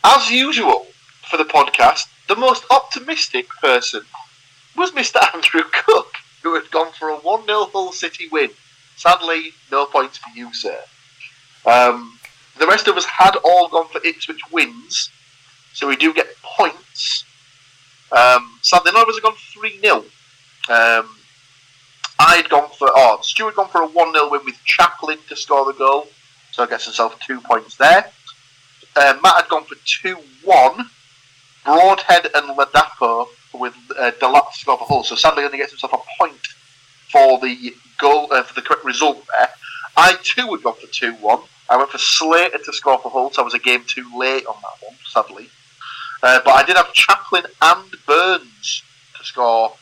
As 0.04 0.30
usual 0.30 0.88
for 1.30 1.38
the 1.38 1.44
podcast, 1.44 2.08
the 2.28 2.36
most 2.36 2.66
optimistic 2.70 3.50
person 3.50 4.02
was 4.78 4.92
Mr. 4.92 5.18
Andrew 5.34 5.64
Cook, 5.72 6.14
who 6.44 6.54
had 6.56 6.72
gone 6.72 6.94
for 6.94 7.10
a 7.10 7.18
1 7.18 7.46
0 7.46 7.70
Hull 7.74 7.92
City 7.92 8.28
win. 8.32 8.50
Sadly, 8.96 9.54
no 9.72 9.86
points 9.86 10.18
for 10.18 10.30
you, 10.36 10.54
sir. 10.54 10.80
Um, 11.66 12.20
the 12.58 12.68
rest 12.68 12.88
of 12.88 12.96
us 12.96 13.06
had 13.06 13.36
all 13.44 13.68
gone 13.68 13.88
for 13.88 14.06
Ipswich 14.06 14.42
wins, 14.52 15.10
so 15.74 15.88
we 15.88 15.96
do 15.96 16.14
get 16.14 16.28
points. 16.42 17.26
Um, 18.14 18.60
of 18.72 19.10
us 19.10 19.16
have 19.16 19.24
gone 19.24 19.36
3 19.54 19.80
0. 19.80 19.98
Um, 19.98 21.10
I'd 22.20 22.48
gone 22.50 22.70
for, 22.78 22.90
oh, 22.94 23.20
Stuart 23.22 23.56
gone 23.56 23.70
for 23.70 23.82
a 23.82 23.88
1 23.88 24.14
0 24.14 24.30
win 24.30 24.42
with 24.46 24.56
Chaplin 24.64 25.18
to 25.30 25.36
score 25.36 25.66
the 25.66 25.78
goal, 25.78 26.08
so 26.52 26.66
gets 26.66 26.86
himself 26.86 27.20
two 27.20 27.42
points 27.42 27.76
there. 27.76 28.12
Uh, 28.96 29.18
Matt 29.24 29.36
had 29.36 29.50
gone 29.50 29.66
for 29.66 29.76
2 29.86 30.16
1. 30.44 30.90
Broadhead 31.66 32.28
and 32.36 32.58
Ladapo 32.58 33.28
with 33.54 33.76
uh, 33.98 34.12
to 34.12 34.44
score 34.54 34.78
for 34.78 34.86
Hull, 34.86 35.04
so 35.04 35.16
sadly 35.16 35.44
only 35.44 35.58
gets 35.58 35.72
himself 35.72 35.94
a 35.94 36.22
point 36.22 36.48
for 37.12 37.40
the 37.40 37.74
goal 38.00 38.28
uh, 38.32 38.44
for 38.44 38.54
the 38.54 38.62
correct 38.62 38.84
result 38.84 39.26
there. 39.36 39.50
I 39.96 40.18
too 40.24 40.48
would 40.48 40.64
go 40.64 40.74
for 40.74 40.88
two 40.88 41.14
one. 41.16 41.40
I 41.70 41.78
went 41.78 41.90
for 41.90 41.98
Slater 41.98 42.58
to 42.58 42.74
score 42.74 43.00
for 43.00 43.10
Hull, 43.10 43.32
so 43.32 43.42
I 43.42 43.46
was 43.46 43.54
a 43.54 43.60
game 43.60 43.84
too 43.88 44.06
late 44.18 44.46
on 44.46 44.56
that 44.62 44.86
one, 44.86 44.98
sadly. 45.06 45.50
Uh, 46.24 46.40
but 46.46 46.52
I 46.52 46.64
did 46.64 46.78
have 46.78 46.94
Chaplin 46.94 47.44
and 47.62 47.96
Burns 48.08 48.82
to 49.18 49.24
score 49.26 49.74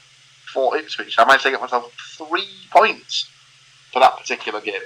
for 0.51 0.75
Ipswich. 0.75 1.15
I 1.19 1.25
managed 1.25 1.43
to 1.43 1.51
get 1.51 1.62
myself 1.62 1.93
three 2.17 2.47
points 2.71 3.30
for 3.93 3.99
that 3.99 4.17
particular 4.17 4.60
game. 4.60 4.82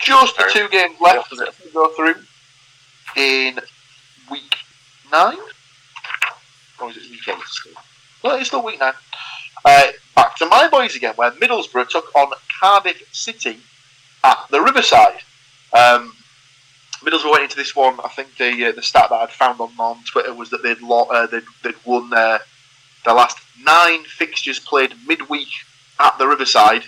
Just 0.00 0.36
the 0.36 0.48
two 0.52 0.68
games 0.68 1.00
left 1.00 1.30
to 1.30 1.52
go 1.72 1.88
through 1.94 2.16
in 3.16 3.58
week 4.30 4.56
nine. 5.10 5.38
Or 6.80 6.90
is 6.90 6.98
it 6.98 7.10
week 7.10 7.26
eight? 7.26 7.36
No, 8.22 8.36
it's 8.36 8.48
still 8.48 8.62
week 8.62 8.78
nine. 8.78 8.92
Uh, 9.64 9.86
back 10.14 10.36
to 10.36 10.46
my 10.46 10.68
boys 10.68 10.96
again, 10.96 11.14
where 11.16 11.30
Middlesbrough 11.32 11.88
took 11.88 12.14
on 12.14 12.30
Cardiff 12.60 13.02
City 13.12 13.58
at 14.22 14.38
the 14.50 14.60
Riverside. 14.60 15.20
Um, 15.72 16.14
Middlesbrough 17.00 17.30
went 17.32 17.44
into 17.44 17.56
this 17.56 17.74
one. 17.74 17.98
I 18.04 18.08
think 18.08 18.36
the 18.36 18.66
uh, 18.66 18.72
the 18.72 18.82
stat 18.82 19.08
that 19.10 19.16
I'd 19.16 19.30
found 19.30 19.60
on, 19.60 19.70
on 19.78 20.02
Twitter 20.04 20.34
was 20.34 20.50
that 20.50 20.62
they'd 20.62 20.80
lo- 20.82 21.08
uh, 21.10 21.26
they'd, 21.26 21.44
they'd 21.62 21.74
won 21.84 22.10
their 22.10 22.40
their 23.04 23.14
last 23.14 23.38
nine 23.62 24.04
fixtures 24.04 24.58
played 24.58 24.94
midweek 25.06 25.48
at 25.98 26.18
the 26.18 26.26
Riverside 26.26 26.84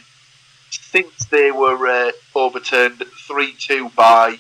since 0.71 1.25
they 1.27 1.51
were 1.51 1.87
uh, 1.87 2.13
overturned 2.35 3.03
three 3.27 3.55
two 3.59 3.89
by 3.91 4.37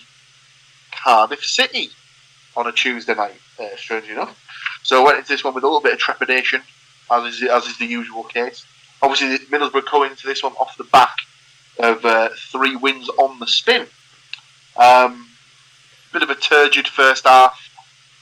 Cardiff 0.90 1.44
City 1.44 1.88
on 2.56 2.66
a 2.66 2.72
Tuesday 2.72 3.14
night. 3.14 3.40
Uh, 3.58 3.76
strangely 3.76 4.12
enough, 4.12 4.36
so 4.82 5.00
I 5.00 5.04
went 5.04 5.18
into 5.18 5.28
this 5.28 5.44
one 5.44 5.54
with 5.54 5.64
a 5.64 5.66
little 5.66 5.80
bit 5.80 5.92
of 5.94 5.98
trepidation, 5.98 6.62
as 7.10 7.34
is, 7.34 7.42
as 7.48 7.66
is 7.66 7.78
the 7.78 7.86
usual 7.86 8.24
case. 8.24 8.66
Obviously, 9.00 9.38
Middlesbrough 9.46 9.90
going 9.90 10.10
into 10.10 10.26
this 10.26 10.42
one 10.42 10.52
off 10.54 10.76
the 10.76 10.84
back 10.84 11.16
of 11.78 12.04
uh, 12.04 12.28
three 12.50 12.76
wins 12.76 13.08
on 13.08 13.38
the 13.38 13.46
spin. 13.46 13.86
Um, 14.76 15.28
bit 16.12 16.22
of 16.22 16.30
a 16.30 16.34
turgid 16.34 16.88
first 16.88 17.26
half. 17.26 17.58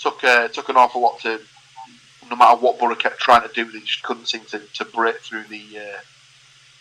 Took 0.00 0.24
uh, 0.24 0.48
took 0.48 0.68
an 0.68 0.76
awful 0.76 1.02
lot 1.02 1.20
to. 1.20 1.40
No 2.30 2.36
matter 2.36 2.60
what 2.60 2.78
Borough 2.78 2.94
kept 2.94 3.18
trying 3.18 3.46
to 3.46 3.52
do, 3.52 3.70
they 3.70 3.80
just 3.80 4.04
couldn't 4.04 4.28
seem 4.28 4.44
to, 4.46 4.60
to 4.60 4.84
break 4.84 5.18
through 5.18 5.44
the 5.44 5.64
uh, 5.78 5.98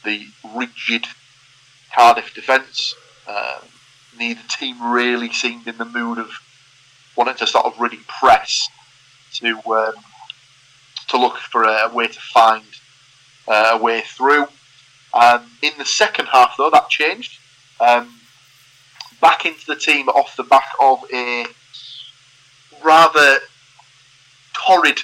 the 0.06 0.28
rigid 0.56 1.06
Cardiff 1.94 2.34
defence. 2.34 2.96
Um, 3.28 3.68
neither 4.18 4.42
team 4.50 4.82
really 4.82 5.32
seemed 5.32 5.68
in 5.68 5.78
the 5.78 5.86
mood 5.86 6.20
of 6.20 6.30
wanting 7.16 7.36
to 7.36 7.48
sort 7.48 7.66
of 7.66 7.80
really 7.80 8.00
press 8.08 8.70
to 9.34 9.60
um, 9.72 9.94
to 11.10 11.18
look 11.18 11.38
for 11.38 11.64
a, 11.64 11.90
way 11.94 12.08
to 12.08 12.20
find 12.20 12.64
uh, 13.48 13.72
a 13.74 13.78
way 13.78 14.02
through. 14.02 14.46
Um, 15.14 15.50
in 15.62 15.72
the 15.78 15.86
second 15.86 16.28
half, 16.28 16.56
though, 16.58 16.70
that 16.70 16.90
changed. 16.90 17.40
Um, 17.80 18.19
back 19.22 19.46
into 19.46 19.66
the 19.66 19.76
team 19.76 20.10
off 20.10 20.36
the 20.36 20.44
back 20.44 20.70
of 20.82 21.04
a 21.14 21.46
rather 22.84 23.40
torrid 24.54 25.00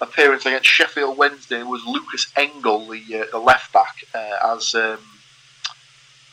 appearance 0.00 0.44
against 0.46 0.66
Sheffield 0.66 1.16
Wednesday 1.16 1.62
was 1.62 1.82
Lukas 1.86 2.30
Engel, 2.36 2.86
the 2.86 3.22
uh, 3.22 3.24
the 3.30 3.38
left 3.38 3.72
back, 3.72 3.96
uh, 4.14 4.54
as 4.54 4.74
um, 4.74 4.98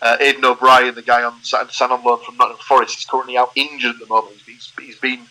uh, 0.02 0.17
Aidan 0.19 0.46
O'Brien, 0.46 0.96
the 0.96 1.02
guy 1.02 1.24
on 1.24 1.41
San 1.43 1.91
on 1.91 2.04
loan 2.04 2.19
from 2.24 2.38
Nottingham 2.38 2.63
Forest, 2.63 3.00
is 3.00 3.06
currently 3.06 3.38
out 3.38 3.52
injured 3.56 3.96
at 3.96 4.00
the 4.00 4.08
moment. 4.08 4.36
He's, 4.46 4.72
he's 4.80 5.00
been 5.00 5.28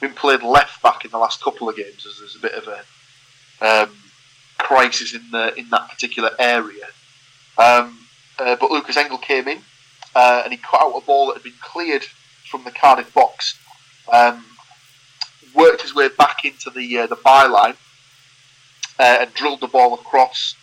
been 0.00 0.14
played 0.14 0.42
left 0.42 0.82
back 0.82 1.04
in 1.04 1.10
the 1.10 1.18
last 1.18 1.42
couple 1.42 1.68
of 1.68 1.76
games 1.76 2.06
as 2.06 2.18
there's 2.18 2.36
a 2.36 2.40
bit 2.40 2.52
of 2.52 2.68
a 2.68 3.82
um, 3.82 3.96
crisis 4.58 5.14
in 5.14 5.30
the 5.30 5.54
in 5.56 5.68
that 5.70 5.90
particular 5.90 6.30
area. 6.38 6.86
Um, 7.58 7.98
uh, 8.38 8.56
but 8.56 8.70
Lukas 8.70 8.96
Engel 8.96 9.18
came 9.18 9.46
in 9.46 9.60
uh, 10.14 10.42
and 10.44 10.52
he 10.52 10.58
cut 10.58 10.82
out 10.82 10.96
a 10.96 11.00
ball 11.00 11.26
that 11.26 11.34
had 11.34 11.42
been 11.42 11.52
cleared 11.60 12.04
from 12.50 12.64
the 12.64 12.70
Cardiff 12.70 13.12
box, 13.12 13.58
um, 14.12 14.44
worked 15.54 15.82
his 15.82 15.94
way 15.94 16.08
back 16.08 16.44
into 16.44 16.70
the 16.70 16.98
uh, 16.98 17.06
the 17.06 17.16
byline, 17.16 17.76
uh, 18.98 19.18
and 19.20 19.34
drilled 19.34 19.60
the 19.60 19.68
ball 19.68 19.94
across 19.94 20.54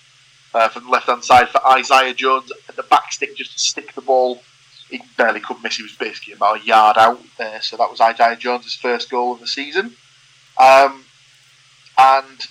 uh, 0.54 0.68
from 0.70 0.86
the 0.86 0.90
left 0.90 1.08
hand 1.08 1.24
side 1.24 1.50
for 1.50 1.66
Isaiah 1.68 2.14
Jones 2.14 2.52
at 2.70 2.76
the 2.76 2.84
back 2.84 3.12
stick 3.12 3.36
just 3.36 3.54
to 3.54 3.60
stick 3.60 3.94
the 3.94 4.02
ball. 4.02 4.42
He 4.90 5.02
barely 5.18 5.40
could 5.40 5.64
miss. 5.64 5.78
He 5.78 5.84
was 5.84 5.96
basically 5.96 6.34
about 6.34 6.62
a 6.62 6.66
yard 6.66 6.98
out. 6.98 7.22
There. 7.38 7.62
So 7.62 7.78
that 7.78 7.90
was 7.90 8.02
Isaiah 8.02 8.36
Jones' 8.36 8.76
first 8.76 9.10
goal 9.10 9.34
of 9.34 9.40
the 9.40 9.48
season. 9.48 9.96
Um, 10.58 11.06
and 11.98 12.48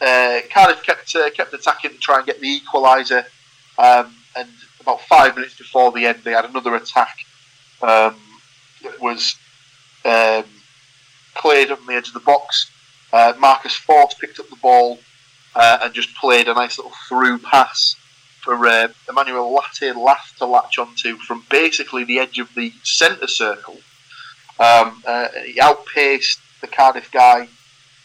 uh, 0.00 0.40
Cardiff 0.52 0.82
kept 0.84 1.14
uh, 1.16 1.30
kept 1.30 1.52
attacking 1.52 1.92
to 1.92 1.98
try 1.98 2.18
and 2.18 2.26
get 2.26 2.40
the 2.40 2.60
equaliser. 2.60 3.24
Um, 3.78 4.14
and 4.36 4.48
about 4.82 5.00
five 5.02 5.34
minutes 5.34 5.56
before 5.56 5.92
the 5.92 6.06
end, 6.06 6.20
they 6.24 6.32
had 6.32 6.44
another 6.44 6.74
attack 6.74 7.16
um, 7.80 8.16
that 8.82 9.00
was 9.00 9.36
um, 10.04 10.44
cleared 11.34 11.70
on 11.70 11.86
the 11.86 11.94
edge 11.94 12.08
of 12.08 12.14
the 12.14 12.20
box. 12.20 12.70
Uh, 13.12 13.34
Marcus 13.38 13.78
Forss 13.78 14.18
picked 14.18 14.38
up 14.38 14.48
the 14.48 14.56
ball 14.56 14.98
uh, 15.54 15.78
and 15.82 15.94
just 15.94 16.14
played 16.16 16.48
a 16.48 16.54
nice 16.54 16.78
little 16.78 16.92
through 17.08 17.38
pass 17.38 17.96
for 18.40 18.66
uh, 18.66 18.88
Emmanuel 19.08 19.52
Latte 19.52 19.92
Lath 19.92 20.34
to 20.38 20.46
latch 20.46 20.78
onto 20.78 21.16
from 21.16 21.44
basically 21.48 22.04
the 22.04 22.18
edge 22.18 22.38
of 22.38 22.52
the 22.54 22.72
centre 22.82 23.28
circle. 23.28 23.78
Um, 24.58 25.02
uh, 25.06 25.28
he 25.46 25.60
outpaced 25.60 26.40
the 26.60 26.66
Cardiff 26.66 27.10
guy, 27.10 27.48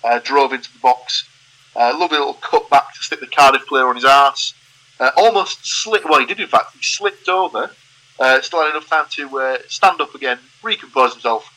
uh, 0.03 0.19
drove 0.19 0.53
into 0.53 0.71
the 0.71 0.79
box, 0.79 1.27
uh, 1.75 1.95
lovely 1.97 2.17
little 2.17 2.33
cut 2.33 2.69
back 2.69 2.93
to 2.93 3.03
stick 3.03 3.19
the 3.19 3.27
Cardiff 3.27 3.65
player 3.67 3.87
on 3.87 3.95
his 3.95 4.05
arse. 4.05 4.53
Uh, 4.99 5.11
almost 5.15 5.59
slipped, 5.63 6.05
well, 6.05 6.19
he 6.19 6.25
did 6.25 6.39
in 6.39 6.47
fact, 6.47 6.75
he 6.75 6.81
slipped 6.81 7.29
over, 7.29 7.71
uh, 8.19 8.41
still 8.41 8.61
had 8.61 8.71
enough 8.71 8.89
time 8.89 9.05
to 9.11 9.39
uh, 9.39 9.57
stand 9.67 10.01
up 10.01 10.15
again, 10.15 10.39
recompose 10.63 11.13
himself, 11.13 11.53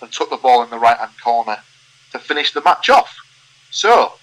and 0.00 0.10
took 0.10 0.30
the 0.30 0.36
ball 0.36 0.62
in 0.62 0.70
the 0.70 0.78
right 0.78 0.96
hand 0.96 1.12
corner 1.22 1.58
to 2.12 2.18
finish 2.18 2.52
the 2.52 2.62
match 2.62 2.88
off. 2.88 3.14
So, 3.70 4.14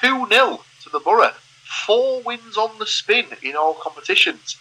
2 0.00 0.26
0 0.28 0.60
to 0.82 0.90
the 0.90 1.00
Borough. 1.00 1.32
Four 1.86 2.22
wins 2.22 2.56
on 2.56 2.78
the 2.78 2.86
spin 2.86 3.26
in 3.42 3.56
all 3.56 3.74
competitions. 3.74 4.56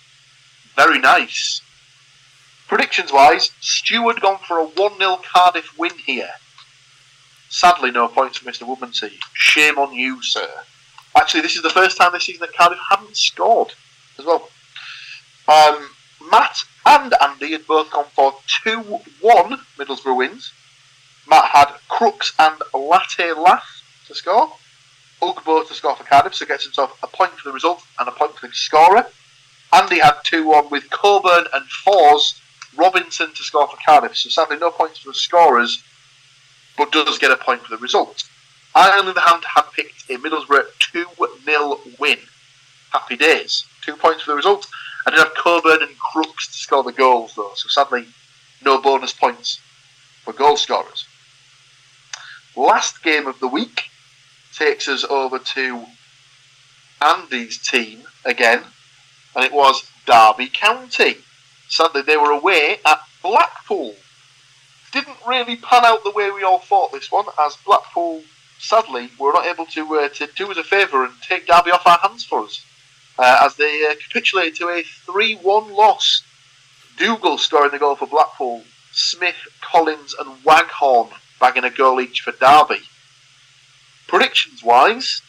Very 0.75 0.99
nice. 0.99 1.61
Predictions 2.67 3.11
wise, 3.11 3.51
Stewart 3.59 4.21
gone 4.21 4.39
for 4.47 4.57
a 4.57 4.65
1 4.65 4.97
0 4.97 5.19
Cardiff 5.23 5.77
win 5.77 5.97
here. 6.05 6.31
Sadly, 7.49 7.91
no 7.91 8.07
points 8.07 8.37
for 8.39 8.49
Mr. 8.49 8.65
Woodmansey. 8.65 9.13
Shame 9.33 9.77
on 9.77 9.93
you, 9.93 10.23
sir. 10.23 10.49
Actually, 11.15 11.41
this 11.41 11.55
is 11.55 11.61
the 11.61 11.69
first 11.69 11.97
time 11.97 12.11
this 12.11 12.23
season 12.23 12.41
that 12.41 12.55
Cardiff 12.55 12.79
haven't 12.89 13.15
scored 13.15 13.73
as 14.17 14.25
well. 14.25 14.49
Um, 15.47 15.89
Matt 16.31 16.57
and 16.85 17.13
Andy 17.21 17.51
had 17.51 17.67
both 17.67 17.91
gone 17.91 18.05
for 18.15 18.35
2 18.63 18.79
1 18.79 19.59
Middlesbrough 19.77 20.17
wins. 20.17 20.51
Matt 21.27 21.45
had 21.45 21.73
Crooks 21.89 22.33
and 22.39 22.61
Latte 22.73 23.31
Lath 23.33 23.81
to 24.07 24.15
score. 24.15 24.53
Ugbo 25.21 25.65
to 25.67 25.73
score 25.73 25.95
for 25.95 26.03
Cardiff, 26.03 26.35
so 26.35 26.45
gets 26.45 26.63
himself 26.63 26.97
a 27.01 27.07
point 27.07 27.31
for 27.33 27.47
the 27.47 27.53
result 27.53 27.83
and 27.99 28.07
a 28.09 28.11
point 28.11 28.35
for 28.37 28.47
the 28.47 28.53
scorer. 28.53 29.05
Andy 29.71 29.99
had 29.99 30.15
2 30.23 30.45
1 30.45 30.69
with 30.69 30.89
Coburn 30.89 31.45
and 31.53 31.65
Forss 31.85 32.39
Robinson 32.75 33.33
to 33.33 33.43
score 33.43 33.67
for 33.67 33.77
Cardiff, 33.85 34.17
so 34.17 34.29
sadly 34.29 34.57
no 34.57 34.71
points 34.71 34.99
for 34.99 35.09
the 35.09 35.15
scorers, 35.15 35.83
but 36.77 36.91
does 36.91 37.17
get 37.17 37.31
a 37.31 37.37
point 37.37 37.61
for 37.61 37.69
the 37.69 37.81
result. 37.81 38.23
I, 38.75 38.97
on 38.97 39.05
the 39.05 39.11
other 39.11 39.21
hand, 39.21 39.43
had 39.45 39.71
picked 39.73 40.09
a 40.09 40.17
Middlesbrough 40.17 40.47
2 40.47 40.47
0 40.47 40.59
win. 40.59 40.72
Happy 42.93 43.15
days. 43.15 43.65
Two 43.81 43.95
points 43.95 44.21
for 44.21 44.31
the 44.31 44.37
result. 44.37 44.67
I 45.07 45.09
did 45.09 45.19
have 45.19 45.33
Coburn 45.33 45.81
and 45.81 45.97
Crooks 45.97 46.47
to 46.47 46.53
score 46.53 46.83
the 46.83 46.91
goals, 46.91 47.33
though, 47.35 47.51
so 47.55 47.67
sadly, 47.67 48.05
no 48.63 48.79
bonus 48.79 49.11
points 49.11 49.59
for 50.23 50.31
goal 50.31 50.57
scorers. 50.57 51.07
Last 52.55 53.03
game 53.03 53.25
of 53.25 53.39
the 53.39 53.47
week 53.47 53.89
takes 54.55 54.87
us 54.87 55.03
over 55.03 55.39
to 55.39 55.85
Andy's 57.01 57.57
team 57.57 58.03
again, 58.25 58.63
and 59.35 59.43
it 59.43 59.51
was 59.51 59.89
Derby 60.05 60.47
County. 60.53 61.17
Sadly, 61.69 62.03
they 62.03 62.17
were 62.17 62.31
away 62.31 62.77
at 62.85 63.01
Blackpool. 63.23 63.95
Didn't 64.91 65.17
really 65.27 65.55
pan 65.55 65.83
out 65.83 66.03
the 66.03 66.11
way 66.11 66.29
we 66.29 66.43
all 66.43 66.59
thought 66.59 66.91
this 66.91 67.11
one, 67.11 67.25
as 67.39 67.57
Blackpool, 67.65 68.21
sadly, 68.59 69.09
were 69.17 69.33
not 69.33 69.47
able 69.47 69.65
to, 69.65 69.95
uh, 69.95 70.09
to 70.09 70.27
do 70.35 70.51
us 70.51 70.57
a 70.57 70.63
favour 70.63 71.03
and 71.03 71.13
take 71.23 71.47
Derby 71.47 71.71
off 71.71 71.87
our 71.87 71.97
hands 71.97 72.23
for 72.23 72.43
us, 72.43 72.63
uh, 73.17 73.39
as 73.45 73.55
they 73.55 73.85
uh, 73.85 73.95
capitulated 73.95 74.55
to 74.57 74.69
a 74.69 74.83
3 74.83 75.35
1 75.35 75.71
loss. 75.71 76.23
Dougall 76.97 77.37
scoring 77.37 77.71
the 77.71 77.79
goal 77.79 77.95
for 77.95 78.07
Blackpool, 78.07 78.63
Smith, 78.91 79.35
Collins, 79.61 80.13
and 80.19 80.43
Waghorn 80.43 81.09
bagging 81.39 81.63
a 81.63 81.69
goal 81.69 81.99
each 81.99 82.21
for 82.21 82.31
Derby. 82.31 82.81
Predictions 84.07 84.63
wise, 84.63 85.21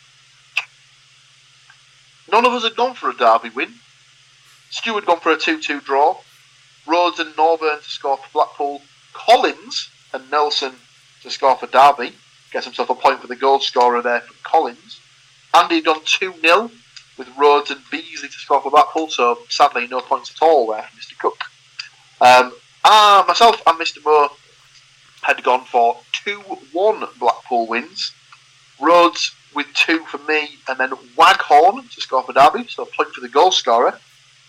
none 2.30 2.44
of 2.44 2.52
us 2.52 2.64
had 2.64 2.76
gone 2.76 2.94
for 2.94 3.08
a 3.08 3.16
Derby 3.16 3.48
win. 3.48 3.74
Stu 4.70 4.94
had 4.94 5.06
gone 5.06 5.20
for 5.20 5.32
a 5.32 5.38
2 5.38 5.60
2 5.60 5.80
draw. 5.80 6.18
Rhodes 6.86 7.18
and 7.18 7.34
Norburn 7.34 7.82
to 7.82 7.88
score 7.88 8.18
for 8.18 8.28
Blackpool. 8.32 8.82
Collins 9.14 9.88
and 10.12 10.30
Nelson 10.30 10.74
to 11.22 11.30
score 11.30 11.56
for 11.56 11.66
Derby. 11.66 12.12
Gets 12.52 12.66
himself 12.66 12.90
a 12.90 12.94
point 12.94 13.20
for 13.20 13.26
the 13.26 13.36
goal 13.36 13.60
scorer 13.60 14.02
there 14.02 14.20
from 14.20 14.36
Collins. 14.42 15.00
Andy 15.54 15.76
had 15.76 15.84
gone 15.84 16.02
2 16.04 16.34
0 16.40 16.70
with 17.16 17.28
Rhodes 17.36 17.70
and 17.70 17.80
Beesley 17.90 18.28
to 18.28 18.38
score 18.38 18.60
for 18.60 18.70
Blackpool, 18.70 19.08
so 19.08 19.38
sadly 19.48 19.86
no 19.86 20.00
points 20.00 20.30
at 20.30 20.42
all 20.42 20.66
there 20.70 20.82
for 20.82 20.96
Mr. 20.96 21.18
Cook. 21.18 21.44
Um, 22.20 22.52
ah, 22.84 23.24
myself 23.26 23.62
and 23.66 23.78
Mr. 23.78 24.04
Moore 24.04 24.30
had 25.22 25.42
gone 25.42 25.64
for 25.64 25.98
2 26.24 26.38
1 26.72 27.04
Blackpool 27.18 27.66
wins. 27.66 28.12
Rhodes 28.80 29.34
with 29.54 29.72
two 29.74 30.00
for 30.06 30.18
me, 30.18 30.58
and 30.68 30.78
then 30.78 30.90
Waghorn 31.16 31.88
to 31.88 32.00
score 32.00 32.22
for 32.24 32.32
Derby, 32.32 32.66
so 32.68 32.82
a 32.82 32.86
point 32.86 33.10
for 33.10 33.20
the 33.20 33.28
goal 33.28 33.52
scorer. 33.52 33.98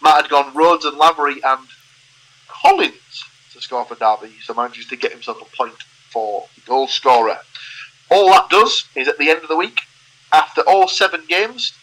Matt 0.01 0.23
had 0.23 0.30
gone 0.30 0.56
Rhodes 0.56 0.86
and 0.86 0.97
Lavery 0.97 1.43
and 1.43 1.67
Collins 2.47 3.23
to 3.54 3.62
score 3.62 3.86
for 3.86 3.95
Derby, 3.95 4.34
so 4.43 4.54
manages 4.54 4.88
to 4.88 4.95
get 4.95 5.12
himself 5.12 5.41
a 5.41 5.56
point 5.56 5.75
for 6.12 6.47
the 6.56 6.62
goal 6.62 6.88
scorer. 6.88 7.38
All 8.10 8.30
that 8.32 8.49
does 8.49 8.86
is 8.95 9.08
at 9.08 9.17
the 9.17 9.30
end 9.30 9.41
of 9.43 9.47
the 9.47 9.56
week, 9.56 9.82
after 10.34 10.62
all 10.62 10.88
seven 10.88 11.23
games, 11.28 11.73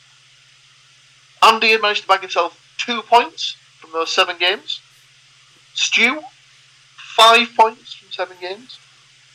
Andy 1.43 1.71
had 1.71 1.83
managed 1.83 2.03
to 2.03 2.09
bag 2.09 2.21
himself 2.21 2.59
two 2.79 3.03
points 3.03 3.57
from 3.81 3.91
those 3.93 4.13
seven 4.13 4.37
games. 4.39 4.81
Stu, 5.75 6.21
five 6.97 7.49
points 7.57 7.95
from 7.95 8.13
seven 8.13 8.37
games. 8.41 8.79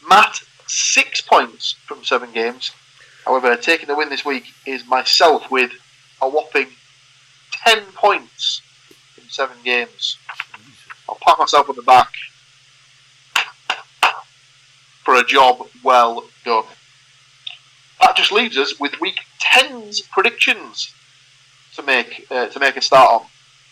Matt, 0.07 0.41
six 0.67 1.21
points 1.21 1.75
from 1.85 2.03
seven 2.03 2.31
games. 2.31 2.71
However, 3.25 3.55
taking 3.57 3.87
the 3.87 3.95
win 3.95 4.09
this 4.09 4.23
week 4.23 4.45
is 4.65 4.87
myself 4.87 5.51
with 5.51 5.71
a 6.21 6.29
whopping 6.29 6.67
10 7.65 7.83
points 7.93 8.61
in 9.17 9.27
seven 9.29 9.57
games. 9.63 10.17
I'll 11.09 11.17
pat 11.21 11.39
myself 11.39 11.69
on 11.69 11.75
the 11.75 11.81
back 11.81 12.11
for 15.03 15.15
a 15.15 15.25
job 15.25 15.67
well 15.83 16.23
done. 16.45 16.65
That 18.01 18.15
just 18.15 18.31
leaves 18.31 18.57
us 18.57 18.79
with 18.79 19.01
week 19.01 19.19
10's 19.41 20.01
predictions 20.01 20.93
to 21.77 21.83
make 21.83 22.27
uh, 22.29 22.47
to 22.47 22.59
make 22.59 22.75
a 22.75 22.81
start 22.81 23.21
on. 23.21 23.27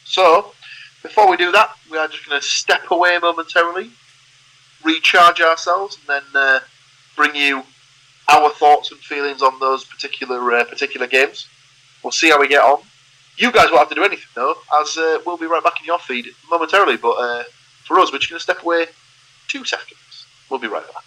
So, 0.05 0.53
before 1.03 1.29
we 1.29 1.37
do 1.37 1.51
that, 1.51 1.71
we 1.91 1.97
are 1.97 2.07
just 2.07 2.27
going 2.27 2.39
to 2.39 2.47
step 2.47 2.89
away 2.89 3.17
momentarily, 3.21 3.91
recharge 4.83 5.41
ourselves, 5.41 5.97
and 5.97 6.07
then 6.07 6.41
uh, 6.41 6.59
bring 7.15 7.35
you 7.35 7.63
our 8.29 8.49
thoughts 8.51 8.91
and 8.91 8.99
feelings 9.01 9.41
on 9.41 9.59
those 9.59 9.83
particular 9.83 10.39
uh, 10.53 10.63
particular 10.63 11.07
games. 11.07 11.47
We'll 12.03 12.11
see 12.11 12.29
how 12.29 12.39
we 12.39 12.47
get 12.47 12.63
on. 12.63 12.79
You 13.37 13.51
guys 13.51 13.67
won't 13.69 13.79
have 13.79 13.89
to 13.89 13.95
do 13.95 14.03
anything 14.03 14.29
though, 14.33 14.55
as 14.81 14.97
uh, 14.97 15.19
we'll 15.25 15.37
be 15.37 15.45
right 15.45 15.63
back 15.63 15.79
in 15.81 15.85
your 15.85 15.99
feed 15.99 16.27
momentarily. 16.49 16.97
But 16.97 17.11
uh, 17.11 17.43
for 17.83 17.99
us, 17.99 18.11
we're 18.11 18.19
just 18.19 18.29
going 18.29 18.39
to 18.39 18.43
step 18.43 18.63
away 18.63 18.85
two 19.47 19.65
seconds. 19.65 20.25
We'll 20.49 20.59
be 20.59 20.67
right 20.67 20.85
back. 20.93 21.03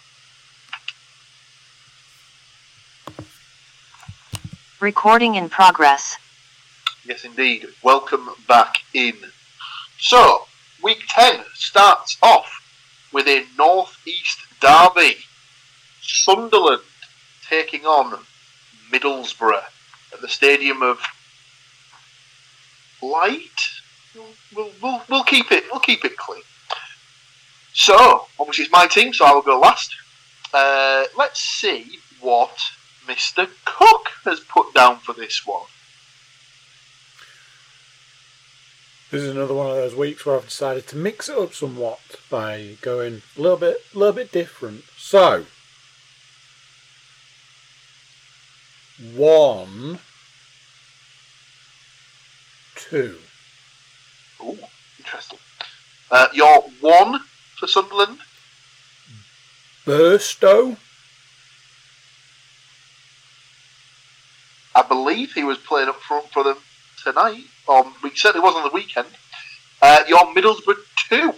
Recording 4.79 5.35
in 5.35 5.49
progress. 5.49 6.17
Yes, 7.09 7.25
indeed. 7.25 7.65
Welcome 7.81 8.29
back 8.47 8.83
in. 8.93 9.15
So, 9.97 10.45
week 10.83 11.01
10 11.09 11.43
starts 11.55 12.19
off 12.21 12.63
with 13.11 13.27
a 13.27 13.47
North-East 13.57 14.37
derby. 14.61 15.15
Sunderland 16.03 16.83
taking 17.49 17.87
on 17.87 18.23
Middlesbrough 18.91 19.63
at 20.13 20.21
the 20.21 20.27
stadium 20.27 20.83
of 20.83 20.99
Light. 23.01 23.59
We'll, 24.55 24.69
we'll, 24.79 25.01
we'll 25.09 25.23
keep 25.23 25.51
it. 25.51 25.63
We'll 25.71 25.79
keep 25.79 26.05
it 26.05 26.15
clean. 26.15 26.43
So, 27.73 28.27
obviously, 28.39 28.65
it's 28.65 28.71
my 28.71 28.85
team, 28.85 29.15
so 29.15 29.25
I 29.25 29.33
will 29.33 29.41
go 29.41 29.59
last. 29.59 29.95
Uh, 30.53 31.05
let's 31.17 31.39
see 31.39 31.97
what 32.21 32.55
Mr. 33.07 33.49
Cook 33.65 34.09
has 34.25 34.41
put 34.41 34.75
down 34.75 34.99
for 34.99 35.13
this 35.13 35.43
one. 35.43 35.65
This 39.11 39.23
is 39.23 39.31
another 39.31 39.55
one 39.55 39.71
of 39.71 39.75
those 39.75 39.95
weeks 39.95 40.23
where 40.23 40.35
I've 40.35 40.45
decided 40.45 40.85
to 40.87 40.95
mix 40.95 41.29
it 41.29 41.37
up 41.37 41.55
somewhat 41.55 41.99
by 42.29 42.77
going 42.81 43.23
a 43.35 43.41
little 43.41 43.57
bit, 43.57 43.77
a 43.95 43.97
little 43.97 44.13
bit 44.13 44.31
different. 44.31 44.83
So, 44.97 45.45
one, 49.15 49.97
two. 52.75 53.17
Ooh, 54.43 54.59
interesting. 54.99 55.39
Uh, 56.11 56.27
you're 56.31 56.61
one 56.79 57.21
for 57.57 57.65
Sunderland. 57.65 58.19
Burstow, 59.87 60.77
I 64.75 64.83
believe 64.83 65.33
he 65.33 65.43
was 65.43 65.57
playing 65.57 65.89
up 65.89 65.99
front 65.99 66.29
for 66.31 66.43
them 66.43 66.57
tonight. 67.03 67.45
Or 67.67 67.85
he 68.03 68.15
certainly 68.15 68.45
was 68.45 68.55
on 68.55 68.63
the 68.63 68.73
weekend. 68.73 69.07
Uh, 69.81 70.03
you're 70.07 70.19
Middlesbrough 70.19 70.83
two. 71.09 71.33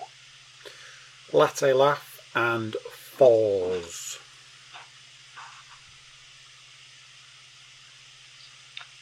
Latte 1.34 1.74
Lath, 1.74 2.20
and 2.36 2.76
Forss. 3.18 4.12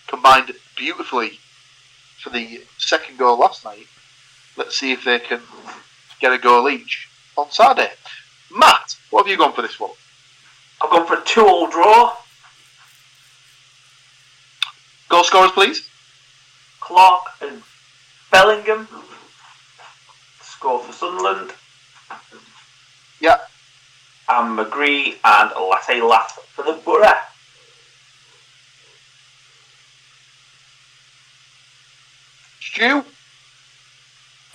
combined 0.10 0.52
beautifully 0.76 1.40
for 2.22 2.30
the 2.32 2.62
second 2.78 3.18
goal 3.18 3.40
last 3.40 3.64
night. 3.64 3.86
Let's 4.58 4.78
see 4.78 4.92
if 4.92 5.06
they 5.06 5.20
can 5.20 5.42
get 6.20 6.34
a 6.34 6.38
goal 6.38 6.68
each 6.68 7.08
on 7.38 7.50
Saturday. 7.52 7.92
Matt, 8.52 8.96
what 9.12 9.26
have 9.26 9.32
you 9.32 9.38
gone 9.38 9.54
for 9.54 9.62
this 9.62 9.80
one? 9.80 9.92
I've 10.82 10.90
gone 10.90 11.08
for 11.08 11.16
a 11.16 11.24
two-all 11.24 11.70
draw. 11.70 12.16
Goal 15.10 15.24
scorers, 15.24 15.52
please. 15.52 15.88
Clarke 16.90 17.28
and 17.42 17.62
Bellingham 18.32 18.88
score 20.42 20.80
for 20.80 20.92
Sunderland. 20.92 21.52
Yeah. 23.22 23.38
And 24.28 24.58
McGree 24.58 25.18
and 25.24 25.52
Latte 25.52 26.02
Lath 26.02 26.40
for 26.56 26.64
the 26.64 26.82
Borough. 26.84 27.14
Stu. 32.60 33.06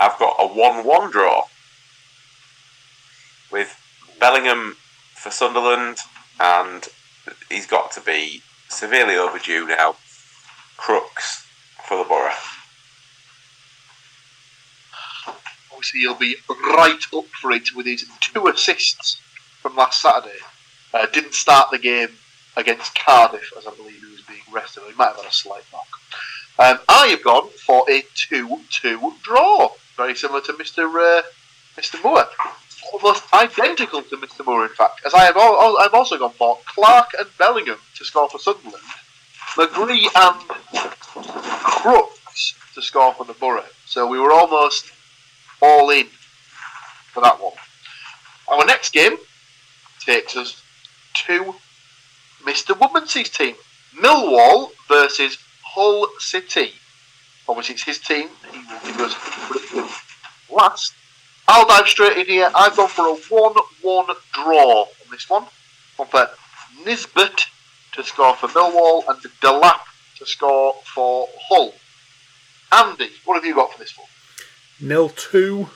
I've 0.01 0.19
got 0.19 0.35
a 0.41 0.49
1 0.49 0.85
1 0.85 1.11
draw 1.13 1.45
with 3.53 3.81
Bellingham 4.19 4.77
for 5.15 5.31
Sunderland, 5.31 5.99
and 6.41 6.89
he's 7.49 7.69
got 7.69 7.93
to 7.93 8.01
be 8.01 8.43
severely 8.69 9.15
overdue 9.15 9.69
now. 9.69 9.95
Crooks 10.77 11.45
for 11.85 11.99
the 11.99 12.05
Borough. 12.05 12.33
We 15.74 15.74
obviously 15.85 16.01
he'll 16.01 16.15
be 16.15 16.37
right 16.77 17.03
up 17.15 17.27
for 17.41 17.51
it 17.53 17.75
with 17.75 17.85
his 17.87 18.07
two 18.21 18.47
assists 18.47 19.21
from 19.61 19.77
last 19.77 20.01
Saturday. 20.01 20.39
Uh, 20.95 21.07
didn't 21.07 21.35
start 21.35 21.71
the 21.71 21.79
game 21.79 22.09
against 22.57 22.95
Cardiff, 22.95 23.53
as 23.59 23.67
I 23.67 23.75
believe 23.75 24.01
he 24.01 24.11
was 24.11 24.23
being 24.23 24.41
rested. 24.51 24.83
He 24.87 24.95
might 24.95 25.09
have 25.09 25.17
had 25.17 25.27
a 25.27 25.33
slight 25.33 25.65
knock. 25.73 25.87
Um, 26.59 26.79
I 26.89 27.09
have 27.09 27.23
gone 27.23 27.51
for 27.67 27.85
a 27.91 28.03
2-2 28.15 29.21
draw, 29.23 29.71
very 29.97 30.15
similar 30.15 30.41
to 30.43 30.53
Mr. 30.55 30.85
Uh, 30.87 31.23
Mr. 31.77 32.03
Moore. 32.03 32.25
Almost 32.93 33.25
identical 33.35 34.03
to 34.03 34.17
Mr. 34.17 34.47
Moore, 34.47 34.65
in 34.65 34.71
fact, 34.71 35.03
as 35.05 35.13
I 35.13 35.25
have 35.25 35.37
I've 35.37 35.95
also 35.95 36.19
gone 36.19 36.33
for 36.33 36.59
Clarke 36.67 37.13
and 37.19 37.29
Bellingham 37.39 37.79
to 37.97 38.05
score 38.05 38.29
for 38.31 38.39
Sunderland, 38.39 38.85
McGree 39.57 40.07
and 40.15 41.25
Crooks 41.83 42.55
to 42.75 42.83
score 42.83 43.15
for 43.15 43.25
the 43.25 43.35
Borough. 43.35 43.65
So 43.87 44.07
we 44.07 44.21
were 44.21 44.33
almost 44.33 44.94
all 45.65 45.91
in 45.91 46.07
for 47.13 47.23
that 47.23 47.43
one. 47.43 47.55
Our 48.49 48.67
next 48.67 48.93
game 48.93 49.17
takes 50.05 50.37
us 50.37 50.63
to 51.27 51.55
Mr. 52.45 52.79
Woodmansey's 52.79 53.31
team. 53.31 53.55
Millwall 53.97 54.71
versus 54.89 55.39
Hull 55.63 56.07
City. 56.19 56.73
Obviously, 57.49 57.75
it's 57.75 57.85
his 57.85 57.99
team. 57.99 58.29
He 58.53 58.59
will 58.59 58.81
give 58.85 59.01
us 59.01 60.03
last. 60.51 60.95
I'll 61.49 61.67
dive 61.67 61.89
straight 61.89 62.17
in 62.19 62.27
here. 62.27 62.51
I've 62.55 62.77
gone 62.77 62.89
for 62.89 63.09
a 63.09 63.15
1 63.15 63.55
1 63.83 64.07
draw 64.33 64.83
on 64.83 65.11
this 65.11 65.29
one. 65.31 65.47
For 65.97 66.07
Nisbet 66.85 67.47
to 67.93 68.03
score 68.03 68.35
for 68.35 68.49
Millwall 68.49 69.05
and 69.09 69.19
Delap 69.41 69.81
to 70.19 70.27
score 70.27 70.75
for 70.95 71.29
Hull. 71.49 71.73
Andy, 72.73 73.11
what 73.25 73.35
have 73.37 73.45
you 73.45 73.55
got 73.55 73.73
for 73.73 73.79
this 73.79 73.97
one? 73.97 74.09
Nil 74.81 75.09
two. 75.09 75.69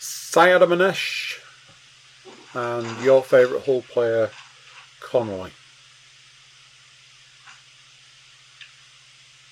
Sayyadmanesh 0.00 1.40
and 2.54 3.04
your 3.04 3.22
favourite 3.22 3.64
Hull 3.64 3.82
player, 3.82 4.30
Connolly. 5.00 5.52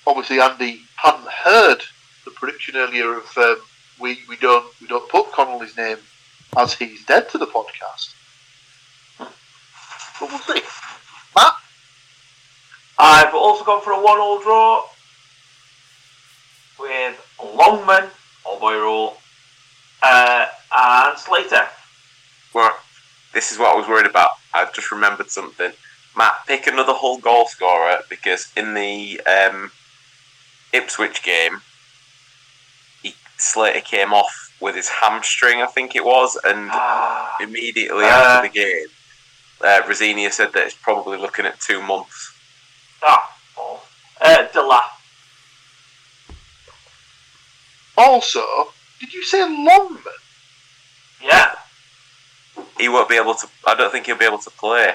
obviously 0.07 0.39
Andy 0.39 0.81
hadn't 0.95 1.27
heard 1.27 1.81
the 2.23 2.31
prediction 2.31 2.75
earlier 2.75 3.17
of 3.17 3.37
um, 3.37 3.57
we 3.99 4.19
we 4.27 4.35
don't 4.37 4.65
we 4.81 4.87
don't 4.87 5.07
put 5.09 5.31
Connolly's 5.31 5.77
name 5.77 5.97
as 6.57 6.73
he's 6.73 7.05
dead 7.05 7.29
to 7.29 7.37
the 7.37 7.47
podcast. 7.47 8.13
But 9.19 10.29
we'll 10.29 10.39
see. 10.39 10.61
I've 13.05 13.35
also 13.35 13.63
gone 13.63 13.83
for 13.83 13.93
a 13.93 14.01
one-all 14.01 14.41
draw 14.41 14.83
with 16.79 17.37
Longman, 17.39 18.09
Boy 18.59 18.73
Rule, 18.73 19.17
uh, 20.01 20.47
and 20.75 21.17
Slater. 21.17 21.67
Well, 22.55 22.75
this 23.31 23.51
is 23.51 23.59
what 23.59 23.75
I 23.75 23.77
was 23.77 23.87
worried 23.87 24.07
about. 24.07 24.31
I've 24.55 24.73
just 24.73 24.91
remembered 24.91 25.29
something. 25.29 25.71
Matt, 26.17 26.33
pick 26.47 26.65
another 26.65 26.93
Hull 26.95 27.19
goal 27.19 27.45
scorer 27.45 27.99
because 28.09 28.51
in 28.57 28.73
the 28.73 29.21
um, 29.27 29.71
Ipswich 30.73 31.21
game, 31.21 31.61
he, 33.03 33.13
Slater 33.37 33.81
came 33.81 34.13
off 34.13 34.51
with 34.59 34.75
his 34.75 34.89
hamstring, 34.89 35.61
I 35.61 35.67
think 35.67 35.95
it 35.95 36.03
was, 36.03 36.39
and 36.43 36.71
immediately 37.39 38.05
Uh. 38.05 38.07
after 38.07 38.47
the 38.47 38.53
game, 38.53 38.87
uh, 39.63 39.81
Rosenior 39.87 40.31
said 40.31 40.53
that 40.53 40.65
it's 40.65 40.73
probably 40.75 41.19
looking 41.19 41.45
at 41.45 41.59
two 41.59 41.83
months. 41.83 42.31
Ah, 43.03 43.37
balls. 43.55 43.81
Uh, 44.21 44.47
Delap. 44.53 44.83
also, 47.97 48.43
did 48.99 49.13
you 49.13 49.23
say 49.23 49.41
Longman? 49.41 50.01
Yeah. 51.21 51.53
He 52.77 52.89
won't 52.89 53.09
be 53.09 53.15
able 53.15 53.35
to. 53.35 53.47
I 53.65 53.75
don't 53.75 53.91
think 53.91 54.05
he'll 54.05 54.17
be 54.17 54.25
able 54.25 54.37
to 54.39 54.49
play. 54.51 54.93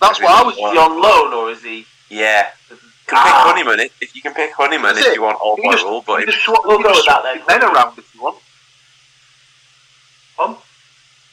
That's 0.00 0.20
why 0.20 0.40
I 0.40 0.42
was. 0.42 0.54
Is 0.54 0.60
he 0.60 0.64
on 0.78 1.00
loan 1.00 1.32
or 1.32 1.50
is 1.50 1.62
he? 1.62 1.86
Yeah, 2.10 2.48
you 2.70 2.76
can 3.06 3.18
Ah. 3.18 3.24
pick 3.24 3.34
Honeyman 3.64 3.80
if, 3.80 4.02
if 4.02 4.14
you 4.16 4.22
can 4.22 4.34
pick 4.34 4.52
Honeyman 4.52 4.94
That's 4.94 5.06
if 5.06 5.14
you 5.14 5.22
want 5.22 5.38
all 5.40 5.56
You 5.56 5.64
by 5.64 5.72
just- 5.72 5.84
rule, 5.84 6.04
but 6.06 6.20
You 6.20 6.26
if, 6.28 6.34
just 6.34 6.44
swap, 6.44 6.64
We'll 6.64 6.78
you 6.78 6.82
go 6.84 6.90
just 6.92 7.06
with 7.06 7.14
that 7.14 7.22
then. 7.22 7.60
men 7.60 7.70
around 7.70 7.98
if 7.98 8.14
you 8.14 8.22
want. 8.22 8.38
Um, 10.38 10.56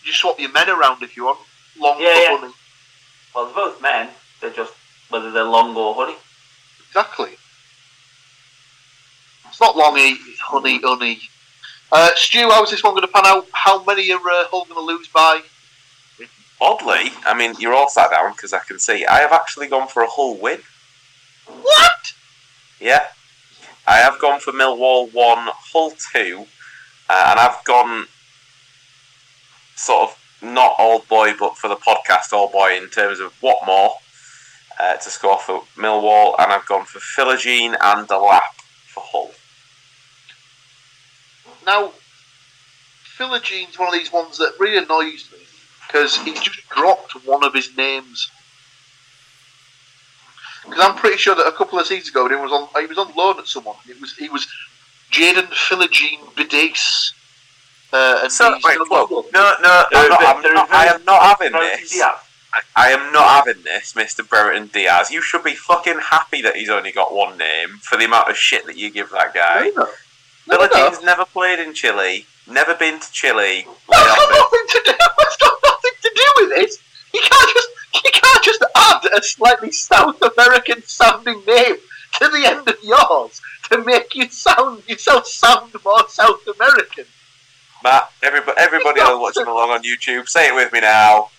You 0.05 0.13
swap 0.13 0.39
your 0.39 0.51
men 0.51 0.69
around 0.69 1.03
if 1.03 1.15
you 1.17 1.25
want. 1.25 1.39
Long 1.77 1.99
Yeah, 1.99 2.07
yeah. 2.19 2.51
well, 3.35 3.45
they're 3.45 3.53
both 3.55 3.81
men. 3.81 4.09
They're 4.39 4.49
just 4.51 4.73
whether 5.11 5.31
they're 5.31 5.43
long 5.43 5.75
or 5.75 5.93
honey. 5.95 6.15
Exactly. 6.87 7.31
It's 9.47 9.59
not 9.59 9.75
longy, 9.75 10.15
it's 10.27 10.39
honey, 10.39 10.79
honey. 10.81 11.19
Uh, 11.91 12.11
Stu, 12.15 12.49
how's 12.49 12.71
this 12.71 12.83
one 12.83 12.93
going 12.93 13.05
to 13.05 13.11
pan 13.11 13.25
out? 13.25 13.47
How 13.53 13.83
many 13.83 14.11
are 14.11 14.17
uh, 14.17 14.45
Hull 14.47 14.65
going 14.65 14.75
to 14.75 14.81
lose 14.81 15.07
by? 15.09 15.41
oddly, 16.61 17.11
I 17.25 17.35
mean, 17.35 17.55
you're 17.59 17.73
all 17.73 17.89
sat 17.89 18.11
down 18.11 18.31
because 18.31 18.53
I 18.53 18.59
can 18.59 18.79
see. 18.79 19.05
I 19.05 19.19
have 19.19 19.31
actually 19.31 19.67
gone 19.67 19.87
for 19.87 20.03
a 20.03 20.07
Hull 20.07 20.37
win. 20.37 20.59
What? 21.47 22.13
Yeah, 22.79 23.07
I 23.87 23.97
have 23.97 24.19
gone 24.19 24.39
for 24.39 24.53
Millwall 24.53 25.11
one, 25.11 25.49
Hull 25.73 25.91
two, 26.13 26.45
uh, 27.09 27.27
and 27.31 27.39
I've 27.39 27.63
gone 27.65 28.05
sort 29.75 30.11
of 30.11 30.17
not 30.41 30.75
old 30.79 31.07
boy, 31.07 31.33
but 31.37 31.57
for 31.57 31.67
the 31.67 31.75
podcast 31.75 32.31
old 32.31 32.51
boy 32.51 32.77
in 32.77 32.89
terms 32.89 33.19
of 33.19 33.33
Watmore 33.41 33.93
uh, 34.79 34.95
to 34.97 35.09
score 35.09 35.39
for 35.39 35.63
Millwall, 35.77 36.35
and 36.39 36.51
I've 36.51 36.65
gone 36.65 36.85
for 36.85 36.99
Philogene 36.99 37.75
and 37.79 38.07
Delap 38.07 38.41
for 38.87 39.03
Hull. 39.05 39.31
Now, 41.65 41.91
Philogene's 43.17 43.77
one 43.77 43.89
of 43.89 43.93
these 43.93 44.11
ones 44.11 44.37
that 44.39 44.53
really 44.59 44.77
annoys 44.77 45.29
me 45.31 45.39
because 45.85 46.17
he 46.17 46.33
just 46.33 46.67
dropped 46.69 47.13
one 47.25 47.43
of 47.43 47.53
his 47.53 47.75
names. 47.77 48.29
Because 50.65 50.79
I'm 50.79 50.95
pretty 50.95 51.17
sure 51.17 51.35
that 51.35 51.45
a 51.47 51.51
couple 51.51 51.79
of 51.79 51.85
seasons 51.87 52.09
ago 52.09 52.27
he 52.29 52.35
was 52.35 52.51
on 52.51 52.67
he 52.79 52.87
was 52.87 52.97
on 52.97 53.13
loan 53.15 53.39
at 53.39 53.47
someone. 53.47 53.75
It 53.89 53.99
was 53.99 54.13
he 54.15 54.29
was 54.29 54.47
Jaden 55.11 55.47
Philogene 55.49 56.23
Bidace. 56.35 57.13
Uh, 57.93 58.19
and 58.23 58.31
So 58.31 58.53
wait, 58.53 58.61
still 58.61 58.85
whoa, 58.87 59.03
on 59.03 59.11
loan. 59.11 59.23
no, 59.33 59.53
no, 59.61 59.85
I'm 59.93 60.09
not, 60.09 60.23
I'm 60.23 60.53
not, 60.53 60.71
I 60.71 60.85
am 60.87 61.03
not 61.05 61.21
having 61.23 61.51
this. 61.51 62.01
I, 62.53 62.61
I 62.75 62.89
am 62.89 63.13
not 63.13 63.45
having 63.45 63.63
this, 63.63 63.93
Mr. 63.93 64.27
Brereton 64.27 64.67
Diaz. 64.67 65.11
You 65.11 65.21
should 65.21 65.43
be 65.43 65.55
fucking 65.55 65.99
happy 66.09 66.41
that 66.41 66.55
he's 66.55 66.69
only 66.69 66.91
got 66.91 67.13
one 67.13 67.37
name 67.37 67.79
for 67.81 67.97
the 67.97 68.05
amount 68.05 68.29
of 68.29 68.37
shit 68.37 68.65
that 68.65 68.77
you 68.77 68.91
give 68.91 69.09
that 69.11 69.33
guy. 69.33 69.71
No, 69.75 69.83
no. 69.83 69.89
No, 70.47 70.67
no. 70.73 70.99
Never 71.03 71.25
played 71.25 71.59
in 71.59 71.73
Chile, 71.73 72.25
never 72.47 72.75
been 72.75 72.99
to 72.99 73.11
Chile. 73.11 73.65
That's 73.89 74.03
got 74.03 74.31
nothing 74.31 74.65
to 74.69 74.81
do. 74.85 74.91
That's 75.17 75.37
got 75.37 75.57
nothing 75.63 75.91
to 76.01 76.11
do 76.15 76.33
with 76.37 76.51
it. 76.57 76.71
You 77.13 77.21
can't 77.21 77.53
just 77.53 77.69
you 78.03 78.11
can't 78.11 78.43
just 78.43 78.63
add 78.75 79.05
a 79.17 79.23
slightly 79.23 79.71
South 79.71 80.21
American 80.21 80.81
sounding 80.83 81.41
name 81.45 81.75
to 82.19 82.27
the 82.27 82.43
end 82.45 82.67
of 82.67 82.75
yours 82.83 83.41
to 83.69 83.83
make 83.83 84.15
you 84.15 84.29
sound 84.29 84.83
yourself 84.87 85.27
sound 85.27 85.73
more 85.85 86.07
South 86.09 86.45
American. 86.47 87.05
Matt, 87.83 88.11
everybody, 88.21 88.57
everybody 88.59 89.01
else 89.01 89.19
watching 89.19 89.47
along 89.47 89.71
on 89.71 89.83
YouTube, 89.83 90.27
say 90.27 90.49
it 90.49 90.55
with 90.55 90.71
me 90.71 90.81
now. 90.81 91.29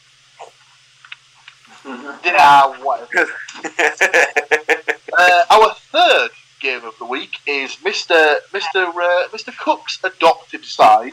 Yeah, 1.85 2.83
whatever. 2.83 3.31
Uh, 5.15 5.45
our 5.51 5.75
third 5.75 6.31
game 6.61 6.85
of 6.85 6.97
the 6.99 7.05
week 7.05 7.37
is 7.47 7.77
Mr. 7.85 8.39
Mr. 8.51 8.89
Uh, 8.89 9.29
Mr. 9.29 9.55
Cook's 9.57 9.99
adopted 10.03 10.65
side, 10.65 11.13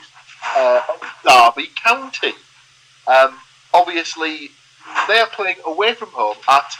uh, 0.55 0.81
Derby 1.27 1.69
County. 1.75 2.31
Um, 3.07 3.37
obviously, 3.73 4.51
they 5.09 5.19
are 5.19 5.27
playing 5.27 5.57
away 5.65 5.95
from 5.95 6.09
home 6.09 6.37
at 6.47 6.73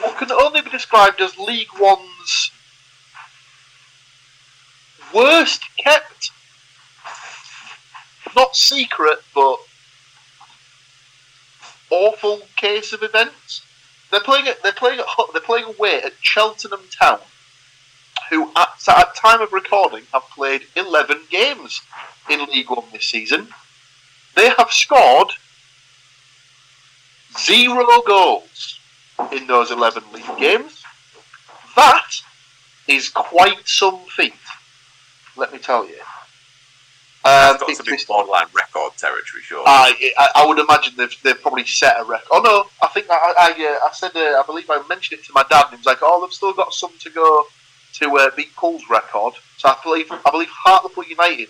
what 0.00 0.16
can 0.16 0.32
only 0.32 0.62
be 0.62 0.70
described 0.70 1.20
as 1.20 1.36
League 1.38 1.68
One's 1.78 2.50
worst 5.12 5.62
kept, 5.76 6.30
not 8.34 8.56
secret, 8.56 9.18
but 9.34 9.58
awful 11.90 12.42
case 12.56 12.92
of 12.92 13.02
events. 13.02 13.62
They're 14.10 14.20
playing 14.20 14.48
at 14.48 14.62
they're 14.62 14.72
playing 14.72 15.00
at 15.00 15.06
they're 15.32 15.40
playing 15.40 15.64
away 15.64 16.02
at 16.02 16.14
Cheltenham 16.20 16.80
Town, 16.98 17.20
who 18.30 18.50
at, 18.56 18.68
at 18.88 19.14
time 19.14 19.40
of 19.40 19.52
recording 19.52 20.02
have 20.12 20.22
played 20.34 20.62
eleven 20.74 21.20
games 21.30 21.80
in 22.28 22.44
League 22.46 22.70
One 22.70 22.84
this 22.92 23.08
season. 23.08 23.48
They 24.34 24.48
have 24.50 24.70
scored 24.70 25.32
zero 27.38 28.02
goals 28.06 28.78
in 29.32 29.46
those 29.46 29.70
eleven 29.70 30.02
league 30.12 30.38
games. 30.38 30.82
That 31.76 32.10
is 32.88 33.08
quite 33.08 33.68
some 33.68 34.00
feat, 34.16 34.34
let 35.36 35.52
me 35.52 35.58
tell 35.58 35.86
you. 35.86 36.00
Um, 37.22 37.30
That's 37.32 37.60
got 37.60 37.68
it's 37.70 37.78
to 37.80 37.84
be 37.84 37.98
borderline 38.08 38.46
record 38.54 38.96
territory, 38.96 39.42
sure. 39.42 39.62
I, 39.66 40.12
I 40.16 40.30
I 40.36 40.46
would 40.46 40.58
imagine 40.58 40.94
they've, 40.96 41.14
they've 41.22 41.40
probably 41.40 41.66
set 41.66 42.00
a 42.00 42.04
record. 42.04 42.28
Oh 42.30 42.40
no, 42.40 42.70
I 42.82 42.90
think 42.92 43.08
I 43.10 43.34
I, 43.38 43.50
uh, 43.50 43.86
I 43.86 43.90
said 43.92 44.12
uh, 44.16 44.40
I 44.40 44.42
believe 44.46 44.70
I 44.70 44.82
mentioned 44.88 45.20
it 45.20 45.26
to 45.26 45.32
my 45.34 45.44
dad, 45.50 45.64
and 45.64 45.72
he 45.72 45.76
was 45.76 45.86
like, 45.86 45.98
"Oh, 46.00 46.22
they've 46.22 46.32
still 46.32 46.54
got 46.54 46.72
some 46.72 46.92
to 46.98 47.10
go 47.10 47.44
to 47.94 48.16
uh, 48.16 48.30
beat 48.36 48.54
Paul's 48.56 48.88
record. 48.88 49.34
So 49.58 49.68
I 49.68 49.76
believe 49.82 50.10
I 50.10 50.30
believe 50.30 50.48
Hartlepool 50.50 51.04
United 51.04 51.48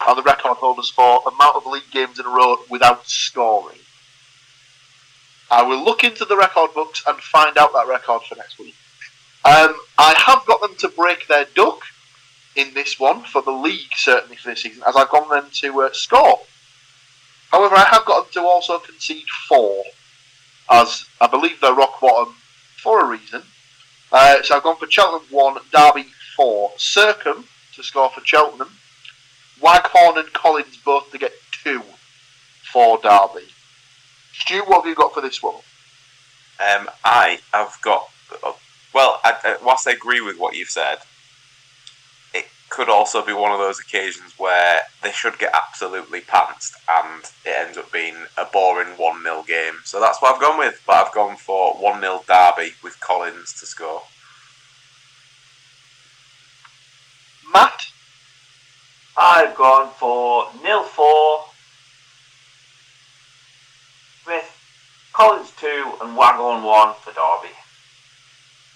are 0.00 0.14
the 0.14 0.22
record 0.22 0.58
holders 0.58 0.90
for 0.90 1.22
amount 1.26 1.56
of 1.56 1.66
league 1.66 1.90
games 1.90 2.18
in 2.18 2.26
a 2.26 2.28
row 2.28 2.58
without 2.68 3.06
scoring. 3.06 3.78
I 5.50 5.62
will 5.62 5.82
look 5.82 6.04
into 6.04 6.24
the 6.24 6.36
record 6.36 6.74
books 6.74 7.02
and 7.06 7.16
find 7.18 7.56
out 7.56 7.72
that 7.72 7.86
record 7.88 8.22
for 8.22 8.34
next 8.34 8.58
week. 8.58 8.74
Um, 9.44 9.76
I 9.96 10.14
have 10.26 10.44
got 10.44 10.60
them 10.60 10.74
to 10.78 10.88
break 10.88 11.28
their 11.28 11.46
duck 11.54 11.82
in 12.56 12.74
this 12.74 12.98
one 12.98 13.22
for 13.22 13.42
the 13.42 13.52
league, 13.52 13.94
certainly 13.94 14.36
for 14.36 14.50
this 14.50 14.62
season, 14.62 14.82
as 14.86 14.96
I've 14.96 15.10
got 15.10 15.28
them 15.28 15.50
to 15.50 15.82
uh, 15.82 15.90
score. 15.92 16.40
However, 17.52 17.76
I 17.76 17.84
have 17.84 18.04
got 18.04 18.24
them 18.24 18.42
to 18.42 18.48
also 18.48 18.78
concede 18.78 19.26
four, 19.48 19.84
as 20.70 21.06
I 21.20 21.26
believe 21.28 21.60
they're 21.60 21.74
rock 21.74 22.00
bottom 22.00 22.34
for 22.82 23.04
a 23.04 23.08
reason. 23.08 23.42
Uh, 24.10 24.42
so 24.42 24.56
I've 24.56 24.62
gone 24.62 24.76
for 24.76 24.90
Cheltenham 24.90 25.26
1, 25.30 25.58
Derby 25.72 26.06
4. 26.36 26.72
Sercombe 26.76 27.44
to 27.74 27.82
score 27.82 28.10
for 28.10 28.24
Cheltenham. 28.24 28.70
Waghorn 29.60 30.18
and 30.18 30.32
Collins 30.32 30.76
both 30.84 31.10
to 31.12 31.18
get 31.18 31.32
2 31.64 31.82
for 32.72 32.98
Derby. 32.98 33.48
Stu, 34.32 34.62
what 34.66 34.82
have 34.82 34.86
you 34.86 34.94
got 34.94 35.14
for 35.14 35.20
this 35.20 35.42
one? 35.42 35.56
Um, 36.60 36.88
I 37.04 37.40
have 37.52 37.76
got. 37.82 38.08
Well, 38.94 39.20
I, 39.24 39.34
I, 39.44 39.56
whilst 39.62 39.88
I 39.88 39.92
agree 39.92 40.20
with 40.20 40.38
what 40.38 40.56
you've 40.56 40.70
said, 40.70 40.98
could 42.68 42.88
also 42.88 43.24
be 43.24 43.32
one 43.32 43.52
of 43.52 43.58
those 43.58 43.80
occasions 43.80 44.34
where 44.38 44.80
they 45.02 45.12
should 45.12 45.38
get 45.38 45.54
absolutely 45.54 46.20
pantsed 46.20 46.74
and 46.88 47.24
it 47.44 47.54
ends 47.56 47.78
up 47.78 47.90
being 47.92 48.16
a 48.36 48.44
boring 48.44 48.88
1 48.96 49.22
0 49.22 49.44
game. 49.46 49.74
So 49.84 50.00
that's 50.00 50.20
what 50.20 50.34
I've 50.34 50.40
gone 50.40 50.58
with. 50.58 50.82
But 50.86 51.06
I've 51.06 51.14
gone 51.14 51.36
for 51.36 51.74
1 51.74 52.00
0 52.00 52.24
Derby 52.26 52.72
with 52.82 52.98
Collins 53.00 53.52
to 53.60 53.66
score. 53.66 54.02
Matt? 57.52 57.86
I've 59.16 59.54
gone 59.54 59.90
for 59.98 60.48
nil 60.62 60.82
four 60.82 61.44
with 64.26 64.44
Collins 65.14 65.52
two 65.58 65.92
and 66.02 66.14
Waghorn 66.16 66.62
one 66.62 66.94
for 67.00 67.12
Derby. 67.12 67.54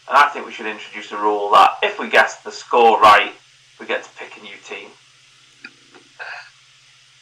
And 0.09 0.17
I 0.17 0.29
think 0.29 0.47
we 0.47 0.53
should 0.53 0.67
introduce 0.67 1.13
a 1.13 1.17
rule 1.19 1.51
that 1.51 1.77
if 1.83 1.99
we 1.99 2.09
guess 2.09 2.43
the 2.43 2.51
score 2.51 2.99
right, 3.01 3.35
we 3.81 3.87
get 3.87 4.05
to 4.05 4.11
pick 4.11 4.37
a 4.37 4.43
new 4.43 4.57
team. 4.65 4.91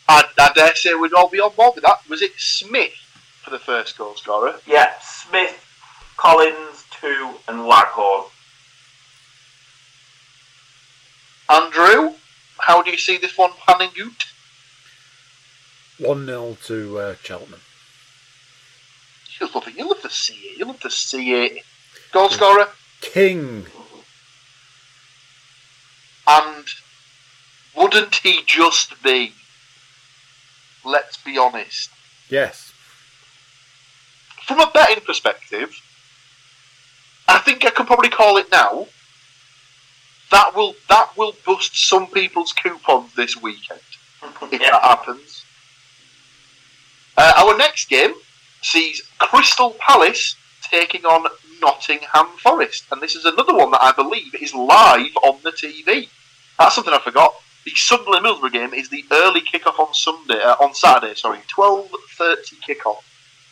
I, 0.09 0.25
I 0.39 0.53
dare 0.55 0.75
say 0.75 0.95
we'd 0.95 1.13
all 1.13 1.29
be 1.29 1.41
on 1.41 1.55
board 1.55 1.77
with 1.77 1.85
that. 1.85 2.01
Was 2.09 2.23
it 2.23 2.33
Smith 2.37 2.93
for 3.43 3.51
the 3.51 3.59
first 3.59 3.97
goal 3.97 4.17
scorer? 4.17 4.57
Yeah, 4.67 4.93
Smith, 5.01 5.65
Collins 6.17 6.85
two 6.91 7.35
and 7.47 7.61
Waghorn. 7.61 8.25
Andrew, 11.51 12.15
how 12.59 12.83
do 12.83 12.91
you 12.91 12.99
see 12.99 13.17
this 13.17 13.39
one 13.39 13.53
panning 13.67 13.91
out? 14.03 14.25
1 15.99 16.27
0 16.27 16.57
to 16.67 16.99
uh, 16.99 17.15
Cheltenham. 17.23 17.61
You 19.41 19.49
love 19.55 19.67
it. 19.69 19.77
You 19.77 19.89
love 19.89 20.03
to 20.03 20.11
see 20.11 20.35
it. 20.35 20.59
You 20.59 20.65
love 20.65 20.81
to 20.81 20.91
see 20.91 21.45
it. 21.45 21.65
Goal 22.13 22.29
scorer, 22.29 22.69
King. 23.01 23.67
And 26.29 26.65
wouldn't 27.75 28.17
he 28.17 28.43
just 28.47 29.03
be? 29.03 29.33
Let's 30.85 31.17
be 31.17 31.39
honest. 31.39 31.91
Yes. 32.29 32.73
From 34.47 34.61
a 34.61 34.71
betting 34.73 35.05
perspective, 35.05 35.75
I 37.27 37.39
think 37.39 37.65
I 37.65 37.71
can 37.71 37.87
probably 37.87 38.09
call 38.09 38.37
it 38.39 38.51
now. 38.51 38.87
That 40.31 40.55
will 40.55 40.75
that 40.89 41.17
will 41.17 41.35
bust 41.47 41.89
some 41.89 42.07
people's 42.09 42.53
coupons 42.53 43.15
this 43.15 43.37
weekend 43.37 43.81
if 44.53 44.61
Yeah. 44.61 44.71
that 44.73 44.83
happens. 44.83 45.45
Uh, 47.17 47.33
our 47.39 47.57
next 47.57 47.89
game 47.89 48.15
sees 48.63 49.03
Crystal 49.19 49.75
Palace 49.81 50.37
taking 50.63 51.05
on 51.05 51.27
Nottingham 51.61 52.29
Forest, 52.39 52.85
and 52.93 53.01
this 53.01 53.15
is 53.17 53.25
another 53.25 53.55
one 53.55 53.71
that 53.73 53.83
I 53.83 53.93
believe 53.93 54.35
is 54.41 54.55
live 54.55 55.17
on 55.23 55.41
the 55.43 55.51
TV. 55.53 56.09
That's 56.59 56.75
something 56.75 56.93
I 56.93 56.99
forgot. 56.99 57.35
The 57.65 57.73
Sunderland 57.75 58.25
Middlesbrough 58.25 58.53
game 58.53 58.75
is 58.75 58.89
the 58.89 59.05
early 59.13 59.43
kickoff 59.43 59.79
on 59.79 59.93
Sunday, 59.93 60.41
uh, 60.43 60.57
on 60.61 60.75
Saturday. 60.75 61.15
Sorry, 61.15 61.39
twelve 61.49 61.91
thirty 62.17 62.57
kickoff, 62.57 62.99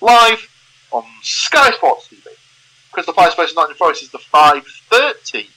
live 0.00 0.48
on 0.90 1.04
Sky 1.22 1.70
Sports 1.72 2.08
TV. 2.08 2.26
Crystal 2.92 3.14
Palace 3.14 3.34
versus 3.34 3.54
Nottingham 3.54 3.76
Forest 3.76 4.04
is 4.04 4.10
the 4.10 4.18
five 4.18 4.64
thirty 4.90 5.48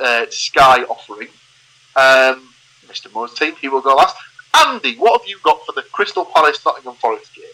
uh, 0.00 0.26
Sky 0.28 0.82
offering. 0.84 1.28
Um, 1.96 2.50
Mr. 2.86 3.12
Moore's 3.12 3.34
team, 3.34 3.54
he 3.60 3.68
will 3.68 3.80
go 3.80 3.94
last. 3.94 4.16
Andy, 4.54 4.96
what 4.96 5.20
have 5.20 5.28
you 5.28 5.38
got 5.42 5.64
for 5.64 5.72
the 5.72 5.82
Crystal 5.82 6.24
Palace 6.24 6.64
Nottingham 6.64 6.94
Forest 6.96 7.34
game? 7.34 7.44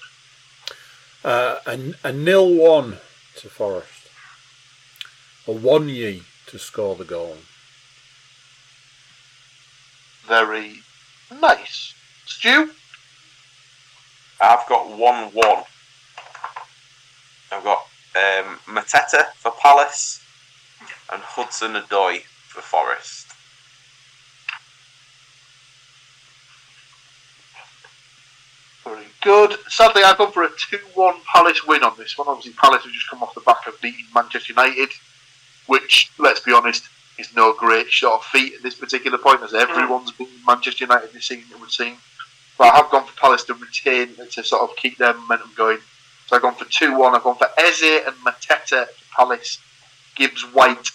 Uh, 1.24 1.58
a, 1.66 2.08
a 2.08 2.12
nil 2.12 2.54
one 2.54 2.98
to 3.36 3.48
Forest. 3.48 4.08
Awoniyi 5.46 6.22
to 6.46 6.58
score 6.58 6.96
the 6.96 7.04
goal. 7.04 7.36
Very 10.26 10.82
nice. 11.40 11.94
Stu? 12.26 12.70
I've 14.40 14.66
got 14.68 14.90
1 14.90 15.30
1. 15.32 15.64
I've 17.52 17.64
got 17.64 17.78
um, 18.16 18.58
Mateta 18.66 19.26
for 19.36 19.52
Palace 19.62 20.22
and 21.12 21.22
Hudson-Odoi 21.22 22.22
for 22.48 22.60
Forest. 22.60 23.32
Very 28.84 29.06
good. 29.22 29.56
Sadly, 29.68 30.02
I've 30.02 30.18
gone 30.18 30.32
for 30.32 30.44
a 30.44 30.50
2 30.70 30.78
1 30.94 31.14
Palace 31.32 31.64
win 31.66 31.82
on 31.82 31.96
this 31.96 32.18
one. 32.18 32.28
Obviously, 32.28 32.52
Palace 32.52 32.84
have 32.84 32.92
just 32.92 33.08
come 33.08 33.22
off 33.22 33.34
the 33.34 33.40
back 33.42 33.66
of 33.66 33.80
beating 33.80 34.06
Manchester 34.14 34.52
United, 34.52 34.90
which, 35.66 36.10
let's 36.18 36.40
be 36.40 36.52
honest, 36.52 36.84
is 37.18 37.34
no 37.34 37.52
great 37.52 37.90
sort 37.90 38.20
of 38.20 38.24
feat 38.26 38.54
at 38.54 38.62
this 38.62 38.74
particular 38.74 39.18
point, 39.18 39.42
as 39.42 39.54
everyone's 39.54 40.12
been 40.12 40.28
Manchester 40.46 40.84
United 40.84 41.12
this 41.12 41.26
season, 41.26 41.50
it 41.50 41.60
would 41.60 41.70
seem. 41.70 41.96
But 42.58 42.72
I 42.72 42.76
have 42.76 42.90
gone 42.90 43.06
for 43.06 43.18
Palace 43.18 43.44
to 43.44 43.54
retain, 43.54 44.14
to 44.32 44.44
sort 44.44 44.68
of 44.68 44.76
keep 44.76 44.98
their 44.98 45.14
momentum 45.14 45.50
going. 45.56 45.78
So 46.26 46.36
I've 46.36 46.42
gone 46.42 46.54
for 46.54 46.64
2 46.64 46.96
1. 46.96 47.14
I've 47.14 47.22
gone 47.22 47.36
for 47.36 47.48
Eze 47.58 48.02
and 48.06 48.16
Mateta 48.24 48.86
for 48.86 49.14
Palace. 49.16 49.58
Gibbs 50.16 50.42
White, 50.52 50.88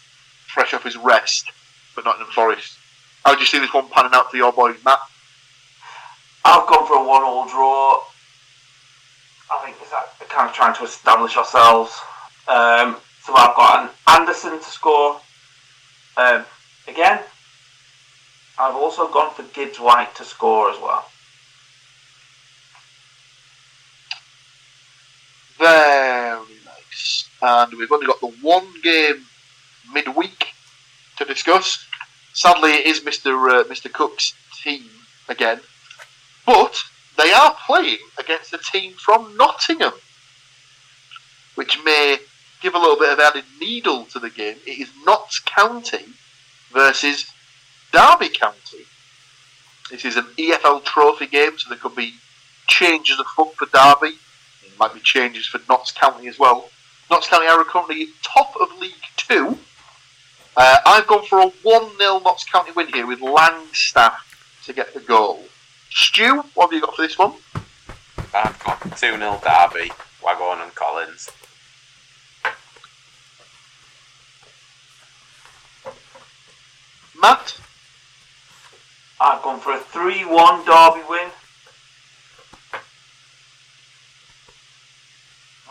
fresh 0.48 0.74
off 0.74 0.84
his 0.84 0.98
rest, 0.98 1.52
for 1.94 2.04
Nottingham 2.04 2.32
Forest. 2.34 2.78
How 3.24 3.36
do 3.36 3.40
you 3.40 3.46
see 3.46 3.60
this 3.60 3.74
one 3.74 3.88
panning 3.90 4.12
out 4.14 4.32
for 4.32 4.38
your 4.38 4.52
boys, 4.52 4.78
Matt? 4.84 5.00
I've 6.44 6.68
gone 6.68 6.88
for 6.88 6.96
a 6.96 7.04
one-all 7.04 7.48
draw. 7.48 8.02
I 9.52 9.64
think 9.64 9.78
it's 9.80 9.92
that 9.92 10.30
kind 10.30 10.50
of 10.50 10.56
trying 10.56 10.74
to 10.76 10.84
establish 10.84 11.38
ourselves. 11.38 11.92
Um, 12.48 12.98
so 13.22 13.34
I've 13.36 13.56
got 13.56 13.84
an 13.84 14.20
Anderson 14.20 14.58
to 14.58 14.64
score. 14.64 15.20
Um, 16.18 16.46
again, 16.88 17.20
I've 18.60 18.76
also 18.76 19.08
gone 19.08 19.34
for 19.34 19.44
Gibbs 19.44 19.80
White 19.80 20.14
to 20.16 20.24
score 20.24 20.72
as 20.72 20.80
well. 20.80 21.06
Very 25.58 26.56
nice. 26.66 27.30
And 27.42 27.74
we've 27.74 27.92
only 27.92 28.08
got 28.08 28.20
the 28.20 28.34
one 28.42 28.68
game 28.82 29.26
midweek 29.94 30.48
to 31.18 31.26
discuss. 31.26 31.86
Sadly, 32.34 32.72
it 32.72 32.86
is 32.88 33.02
Mr. 33.02 33.62
Uh, 33.62 33.64
Mr. 33.66 33.92
Cook's 33.92 34.34
team 34.64 34.84
again, 35.28 35.60
but 36.46 36.82
they 37.18 37.32
are 37.32 37.56
playing 37.66 38.00
against 38.20 38.54
a 38.54 38.58
team 38.58 38.94
from 38.94 39.36
Nottingham, 39.38 39.94
which 41.56 41.78
may 41.84 42.18
give 42.62 42.76
a 42.76 42.80
little 42.80 42.98
bit 42.98 43.12
of 43.12 43.20
added 43.20 43.44
needle 43.60 44.06
to 44.06 44.20
the 44.20 44.30
game. 44.30 44.58
It 44.66 44.80
is 44.80 44.90
Notts 45.06 45.40
County 45.40 46.06
versus 46.72 47.32
Derby 47.92 48.30
County. 48.30 48.86
This 49.90 50.06
is 50.06 50.16
an 50.16 50.26
EFL 50.38 50.84
Trophy 50.86 51.28
game, 51.28 51.58
so 51.58 51.70
there 51.70 51.78
could 51.78 51.96
be 51.96 52.14
changes 52.68 53.20
of 53.20 53.26
foot 53.28 53.54
for 53.56 53.66
Derby. 53.66 54.16
There 54.62 54.78
might 54.80 54.94
be 54.94 55.02
changes 55.02 55.48
for 55.48 55.60
Notts 55.68 55.92
County 55.92 56.28
as 56.28 56.40
well. 56.40 56.70
Notts 57.10 57.28
County 57.28 57.48
are 57.48 57.64
currently 57.66 58.08
top 58.24 58.54
of 58.62 58.70
League 58.80 58.94
Two. 59.18 59.58
Uh, 60.56 60.78
I've 60.86 61.08
gone 61.08 61.26
for 61.26 61.40
a 61.40 61.48
1 61.48 61.98
0 61.98 62.20
Notts 62.20 62.46
County 62.46 62.72
win 62.74 62.88
here 62.88 63.08
with 63.08 63.20
Langstaff 63.20 64.16
to 64.66 64.74
get 64.74 64.94
the 64.94 65.00
goal. 65.00 65.44
Stu, 65.90 66.44
what 66.54 66.68
have 66.68 66.74
you 66.74 66.82
got 66.82 66.96
for 66.96 67.02
this 67.02 67.18
one? 67.18 67.34
I've 68.34 68.58
got 68.64 68.82
2 68.82 69.18
0 69.18 69.42
Derby, 69.44 69.92
Waghorn 70.24 70.62
and 70.62 70.74
Collins. 70.76 71.30
Matt? 77.22 77.56
I've 79.20 79.42
gone 79.44 79.60
for 79.60 79.74
a 79.74 79.80
3-1 79.80 80.66
Derby 80.66 81.06
win. 81.10 81.30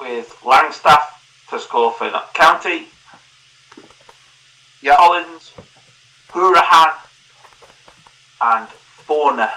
With 0.00 0.30
Langstaff 0.42 1.02
to 1.50 1.58
score 1.58 1.92
for 1.92 2.10
Notts 2.10 2.32
County. 2.32 2.86
Yeah. 4.80 4.96
Collins 4.96 5.52
Hourihane 6.28 6.94
and 8.40 8.68
Fornah. 8.68 9.52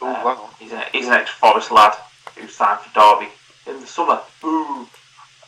Oh, 0.00 0.06
Uh, 0.06 0.36
hang. 0.36 0.48
He's 0.60 0.72
an, 0.72 0.82
he's 0.92 1.06
an 1.08 1.14
ex-Forest 1.14 1.72
lad 1.72 1.94
who 2.36 2.46
signed 2.46 2.80
for 2.80 3.00
Derby 3.00 3.32
in 3.66 3.80
the 3.80 3.86
summer. 3.86 4.20
Ooh. 4.44 4.86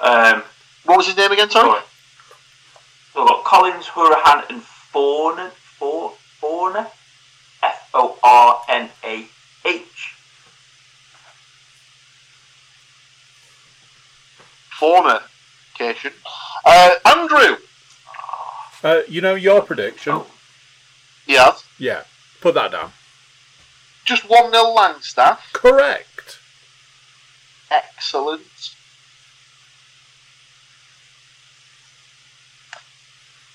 Um, 0.01 0.43
What 0.85 0.97
was 0.97 1.07
his 1.07 1.17
name 1.17 1.31
again, 1.31 1.51
sorry? 1.51 1.69
sorry. 1.69 1.83
So 3.13 3.21
we've 3.21 3.29
got 3.29 3.45
Collins, 3.45 3.87
Hourihane 3.87 4.51
and 4.51 4.63
Fornah. 4.93 5.51
Fa- 5.79 6.11
Fornah? 6.41 6.91
F-O-R-N-A-H. 7.63 9.31
Fornication. 14.79 16.13
Uh, 16.65 16.95
Andrew. 17.05 17.57
Uh, 18.83 19.01
you 19.09 19.21
know 19.21 19.35
your 19.35 19.61
prediction? 19.61 20.23
Yes. 21.27 21.65
Yeah. 21.79 22.05
Put 22.41 22.55
that 22.55 22.73
down. 22.73 22.93
Just 24.05 24.29
1 24.29 24.51
0 24.51 24.65
Langstaff. 24.65 25.39
Correct. 25.53 26.39
Excellent. 27.71 28.43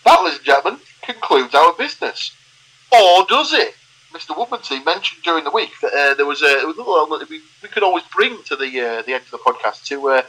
That, 0.06 0.22
ladies 0.22 0.38
and 0.38 0.46
gentlemen, 0.46 0.80
concludes 1.06 1.56
our 1.56 1.74
business. 1.74 2.32
Or 2.92 3.26
does 3.26 3.54
it? 3.54 3.76
Mr. 4.14 4.36
Woodmansey 4.36 4.84
mentioned 4.86 5.24
during 5.24 5.44
the 5.44 5.52
week 5.52 5.72
that 5.82 5.94
uh, 5.94 6.14
there 6.14 6.26
was 6.26 6.42
a, 6.42 6.66
little 6.66 7.06
that 7.18 7.30
we, 7.30 7.42
we 7.62 7.68
could 7.68 7.84
always 7.84 8.04
bring 8.16 8.42
to 8.44 8.56
the 8.56 8.68
uh, 8.80 9.02
the 9.02 9.14
end 9.14 9.26
of 9.26 9.32
the 9.32 9.38
podcast 9.38 9.84
to 9.86 10.08
uh, 10.10 10.22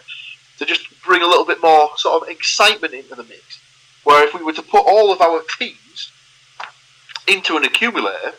to 0.59 0.65
just 0.65 0.89
bring 1.03 1.23
a 1.23 1.27
little 1.27 1.45
bit 1.45 1.63
more 1.63 1.91
sort 1.97 2.23
of 2.23 2.29
excitement 2.29 2.95
into 2.95 3.15
the 3.15 3.23
mix. 3.23 3.61
Where 4.03 4.27
if 4.27 4.35
we 4.35 4.43
were 4.43 4.53
to 4.55 4.63
put 4.63 4.85
all 4.87 5.13
of 5.13 5.21
our 5.21 5.43
teams 5.59 6.11
into 7.29 7.57
an 7.57 7.65
accumulator 7.65 8.33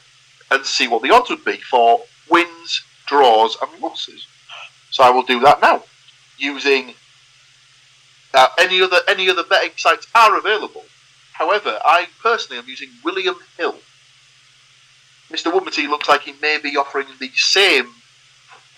and 0.52 0.66
see 0.66 0.88
what 0.88 1.02
the 1.02 1.12
odds 1.12 1.30
would 1.30 1.46
be 1.46 1.58
for 1.58 2.02
wins, 2.30 2.82
draws, 3.06 3.58
and 3.62 3.82
losses. 3.82 4.28
So 4.92 5.04
I 5.04 5.10
will 5.10 5.24
do 5.24 5.40
that 5.42 5.62
now 5.62 5.84
using 6.38 6.94
uh, 8.34 8.48
any 8.58 8.82
other 8.82 9.00
any 9.08 9.30
other 9.30 9.44
betting 9.44 9.72
sites 9.78 10.08
are 10.14 10.38
available. 10.38 10.84
However, 11.38 11.80
I 11.86 12.08
personally 12.22 12.58
am 12.58 12.68
using 12.68 12.90
William 13.04 13.36
Hill. 13.58 13.76
Mr. 15.32 15.52
Woodmansey 15.52 15.88
looks 15.88 16.10
like 16.10 16.22
he 16.22 16.34
may 16.42 16.58
be 16.58 16.76
offering 16.76 17.08
the 17.20 17.30
same 17.36 17.94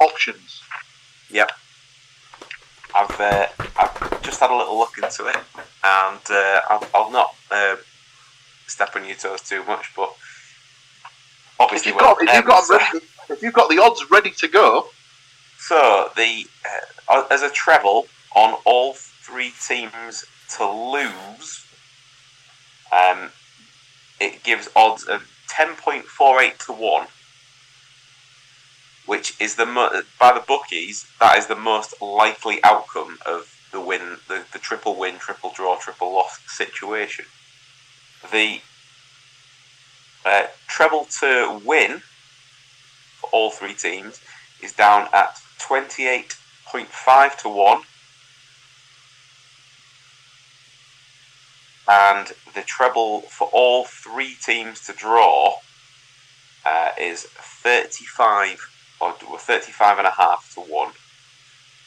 options. 0.02 0.62
Yep. 1.30 1.52
I've 2.94 3.20
uh, 3.22 3.48
I've 3.78 4.22
just 4.24 4.42
had 4.42 4.50
a 4.50 4.56
little 4.56 4.78
look 4.78 4.98
into 4.98 5.28
it, 5.28 5.38
and 5.84 6.20
uh, 6.30 6.62
I'll, 6.70 6.88
I'll 6.94 7.12
not 7.12 7.36
uh, 7.50 7.78
step 8.68 8.96
on 8.96 9.06
your 9.06 9.16
toes 9.16 9.42
too 9.42 9.64
much, 9.64 9.92
but 9.96 10.10
If 10.10 11.60
obviously, 11.60 11.92
you've 11.92 12.00
got 12.00 12.18
if 12.22 12.34
you've 12.34 12.46
got, 12.46 12.70
ready, 12.70 13.06
if 13.30 13.42
you've 13.42 13.54
got 13.54 13.70
the 13.70 13.78
odds 13.78 14.10
ready 14.12 14.32
to 14.32 14.48
go, 14.48 14.88
So 15.60 16.10
the 16.18 16.46
uh, 17.08 17.24
as 17.32 17.42
a 17.42 17.50
treble 17.50 18.08
on 18.36 18.58
all 18.66 18.96
three 18.96 19.54
teams 19.66 20.26
to 20.58 20.66
lose, 20.68 21.66
um, 22.92 23.32
it 24.20 24.44
gives 24.44 24.70
odds 24.76 25.04
of 25.04 25.30
ten 25.48 25.76
point 25.76 26.06
four 26.06 26.42
eight 26.42 26.60
to 26.60 26.74
one, 26.74 27.08
which 29.06 29.40
is 29.40 29.56
the 29.56 29.66
mo- 29.66 30.02
by 30.20 30.34
the 30.34 30.44
bookies 30.46 31.08
that 31.20 31.38
is 31.38 31.48
the 31.48 31.56
most 31.56 32.02
likely 32.02 32.64
outcome 32.64 33.18
of 33.26 33.54
the 33.72 33.80
win, 33.80 34.18
the, 34.28 34.44
the 34.52 34.60
triple 34.60 34.96
win, 34.96 35.16
triple 35.20 35.52
draw, 35.56 35.78
triple 35.78 36.14
loss 36.14 36.40
situation. 36.48 37.26
The 38.32 38.62
uh, 40.26 40.48
treble 40.68 41.08
to 41.20 41.62
win 41.64 42.02
for 43.20 43.30
all 43.32 43.52
three 43.52 43.74
teams 43.74 44.20
is 44.62 44.74
down 44.74 45.08
at 45.14 45.40
28.5 45.60 47.38
to 47.38 47.50
1. 47.50 47.82
And 51.90 52.28
the 52.54 52.62
treble 52.62 53.22
for 53.22 53.50
all 53.52 53.86
three 53.86 54.36
teams 54.36 54.86
to 54.86 54.94
draw 54.94 55.56
uh, 56.64 56.90
is 57.00 57.24
35 57.24 58.60
or 59.02 59.14
35 59.14 59.98
and 59.98 60.08
a 60.08 60.12
half 60.12 60.54
to 60.54 60.62
1. 60.62 60.92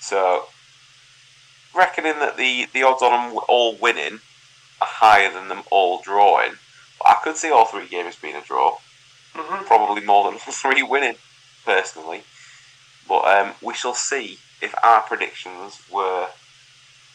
So, 0.00 0.46
reckoning 1.74 2.18
that 2.18 2.36
the, 2.36 2.66
the 2.72 2.82
odds 2.82 3.02
on 3.02 3.30
them 3.30 3.40
all 3.48 3.76
winning 3.76 4.20
are 4.80 4.88
higher 4.88 5.32
than 5.32 5.48
them 5.48 5.62
all 5.70 6.00
drawing. 6.02 6.54
But 6.98 7.08
I 7.08 7.16
could 7.22 7.36
see 7.36 7.50
all 7.50 7.66
three 7.66 7.86
games 7.86 8.16
being 8.16 8.34
a 8.34 8.40
draw. 8.40 8.78
Mm-hmm. 9.34 9.66
Probably 9.66 10.02
more 10.02 10.28
than 10.28 10.38
three 10.40 10.82
winning, 10.82 11.16
personally. 11.64 12.22
But 13.08 13.24
um, 13.24 13.54
we 13.62 13.74
shall 13.74 13.94
see 13.94 14.38
if 14.60 14.74
our 14.82 15.02
predictions 15.02 15.80
were 15.92 16.28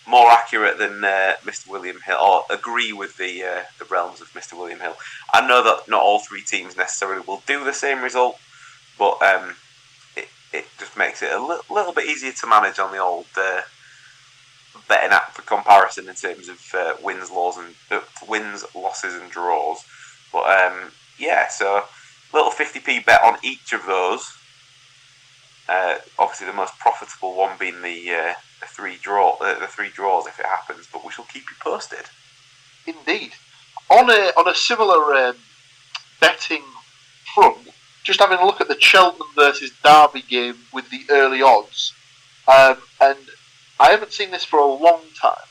more 0.07 0.31
accurate 0.31 0.77
than 0.77 1.03
uh, 1.03 1.33
Mr. 1.43 1.69
William 1.69 1.99
Hill, 2.05 2.17
or 2.17 2.43
agree 2.49 2.93
with 2.93 3.17
the 3.17 3.43
uh, 3.43 3.63
the 3.77 3.85
realms 3.85 4.21
of 4.21 4.31
Mr. 4.33 4.57
William 4.57 4.79
Hill. 4.79 4.95
I 5.33 5.45
know 5.45 5.63
that 5.63 5.89
not 5.89 6.01
all 6.01 6.19
three 6.19 6.41
teams 6.41 6.77
necessarily 6.77 7.23
will 7.27 7.43
do 7.45 7.63
the 7.63 7.73
same 7.73 8.01
result, 8.01 8.39
but 8.97 9.21
um, 9.21 9.55
it, 10.15 10.29
it 10.53 10.65
just 10.79 10.97
makes 10.97 11.21
it 11.21 11.31
a 11.31 11.39
li- 11.39 11.59
little 11.69 11.93
bit 11.93 12.07
easier 12.07 12.31
to 12.31 12.47
manage 12.47 12.79
on 12.79 12.91
the 12.91 12.99
old 12.99 13.25
uh, 13.37 13.61
betting 14.87 15.11
app 15.11 15.33
for 15.33 15.41
comparison 15.41 16.07
in 16.07 16.15
terms 16.15 16.47
of 16.47 16.61
uh, 16.73 16.93
wins, 17.03 17.29
laws, 17.29 17.57
and 17.57 17.75
uh, 17.91 18.01
wins, 18.27 18.63
losses, 18.73 19.13
and 19.13 19.29
draws. 19.29 19.83
But 20.31 20.49
um, 20.49 20.91
yeah, 21.19 21.49
so 21.49 21.83
little 22.33 22.51
50p 22.51 23.05
bet 23.05 23.23
on 23.23 23.37
each 23.43 23.73
of 23.73 23.85
those. 23.85 24.33
Uh, 25.67 25.97
obviously, 26.17 26.47
the 26.47 26.53
most 26.53 26.79
profitable 26.79 27.35
one 27.35 27.57
being 27.59 27.81
the, 27.81 28.09
the 28.59 28.67
three 28.67 28.97
draw, 29.01 29.37
uh, 29.41 29.59
the 29.59 29.67
three 29.67 29.89
draws 29.89 30.27
if 30.27 30.39
it 30.39 30.45
happens. 30.45 30.87
But 30.91 31.05
we 31.05 31.11
shall 31.11 31.25
keep 31.25 31.43
you 31.49 31.55
posted. 31.59 32.05
indeed, 32.85 33.31
on 33.89 34.09
a 34.09 34.31
on 34.37 34.47
a 34.47 34.55
similar 34.55 35.13
um, 35.15 35.35
betting 36.19 36.63
front, 37.33 37.57
just 38.03 38.19
having 38.19 38.39
a 38.39 38.45
look 38.45 38.61
at 38.61 38.67
the 38.67 38.79
Cheltenham 38.79 39.27
versus 39.35 39.71
Derby 39.83 40.23
game 40.27 40.57
with 40.73 40.89
the 40.89 41.01
early 41.09 41.41
odds, 41.41 41.93
um, 42.47 42.77
and 43.01 43.19
I 43.79 43.91
haven't 43.91 44.13
seen 44.13 44.31
this 44.31 44.43
for 44.43 44.59
a 44.59 44.65
long 44.65 45.01
time, 45.21 45.47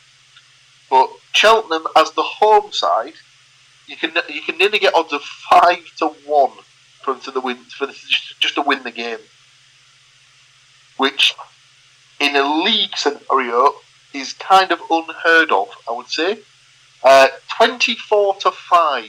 but 0.91 1.11
Cheltenham 1.33 1.87
as 1.97 2.13
the 2.13 2.23
home 2.23 2.73
side, 2.73 3.15
you 3.87 3.97
can 3.97 4.13
you 4.29 4.43
can 4.43 4.59
nearly 4.59 4.79
get 4.79 4.95
odds 4.95 5.13
of 5.13 5.23
five 5.23 5.85
to 5.99 6.09
one 6.27 6.53
for 7.03 7.17
to 7.17 7.31
the 7.31 7.41
win 7.41 7.57
for 7.79 7.87
the, 7.87 7.95
just 8.41 8.55
to 8.57 8.63
win 8.63 8.83
the 8.83 8.91
game, 8.91 9.19
which 10.97 11.35
in 12.21 12.37
a 12.37 12.63
league 12.65 12.97
scenario 12.97 13.75
is 14.13 14.33
kind 14.33 14.73
of 14.73 14.81
unheard 14.91 15.51
of, 15.53 15.69
I 15.89 15.93
would 15.93 16.09
say. 16.09 16.39
Uh, 17.03 17.29
24 17.57 18.37
to 18.37 18.51
5 18.51 19.05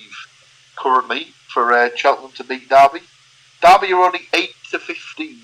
currently 0.75 1.33
for 1.47 1.73
uh, 1.73 1.89
Cheltenham 1.95 2.31
to 2.33 2.43
beat 2.43 2.69
Derby. 2.69 3.01
Derby 3.61 3.93
are 3.93 4.05
only 4.05 4.27
8 4.33 4.53
to 4.71 4.79
15 4.79 5.41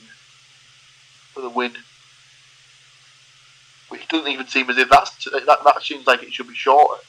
for 1.33 1.41
the 1.41 1.49
win. 1.49 1.73
Which 3.89 4.07
doesn't 4.07 4.31
even 4.31 4.47
seem 4.47 4.69
as 4.69 4.77
if 4.77 4.89
that's 4.89 5.25
that, 5.25 5.59
that 5.63 5.83
seems 5.83 6.07
like 6.07 6.23
it 6.23 6.33
should 6.33 6.47
be 6.47 6.55
shorter. 6.55 7.01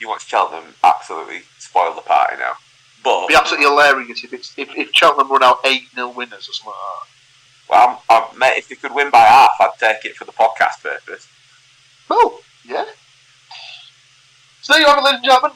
You 0.00 0.08
watch 0.08 0.26
Cheltenham 0.28 0.74
absolutely 0.82 1.42
spoil 1.58 1.94
the 1.94 2.02
party 2.02 2.36
now. 2.38 2.54
But 3.02 3.18
It'd 3.18 3.28
be 3.28 3.34
absolutely 3.34 3.66
hilarious 3.68 4.24
if 4.24 4.32
it's 4.32 4.52
if, 4.58 4.68
if 4.76 4.90
Cheltenham 4.92 5.30
run 5.30 5.42
out 5.42 5.58
8 5.64 5.82
0 5.94 6.08
winners 6.08 6.48
or 6.48 6.52
something 6.52 6.72
like 6.72 7.08
well, 7.68 8.02
I'm, 8.10 8.24
I'm, 8.32 8.38
mate, 8.38 8.58
if 8.58 8.68
they 8.68 8.74
could 8.76 8.94
win 8.94 9.10
by 9.10 9.20
half, 9.20 9.52
I'd 9.60 9.70
take 9.78 10.04
it 10.04 10.16
for 10.16 10.24
the 10.24 10.32
podcast 10.32 10.82
purpose. 10.82 11.28
Oh, 12.10 12.40
yeah. 12.64 12.84
So 14.62 14.76
you 14.76 14.86
have 14.86 14.98
it, 14.98 15.04
ladies 15.04 15.18
and 15.18 15.24
gentlemen. 15.24 15.52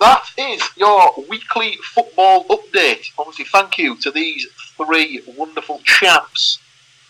That 0.00 0.24
is 0.38 0.62
your 0.76 1.12
weekly 1.28 1.76
football 1.82 2.44
update. 2.44 3.06
Obviously, 3.18 3.46
thank 3.46 3.78
you 3.78 3.96
to 3.96 4.12
these 4.12 4.46
three 4.76 5.22
wonderful 5.36 5.80
chaps 5.84 6.60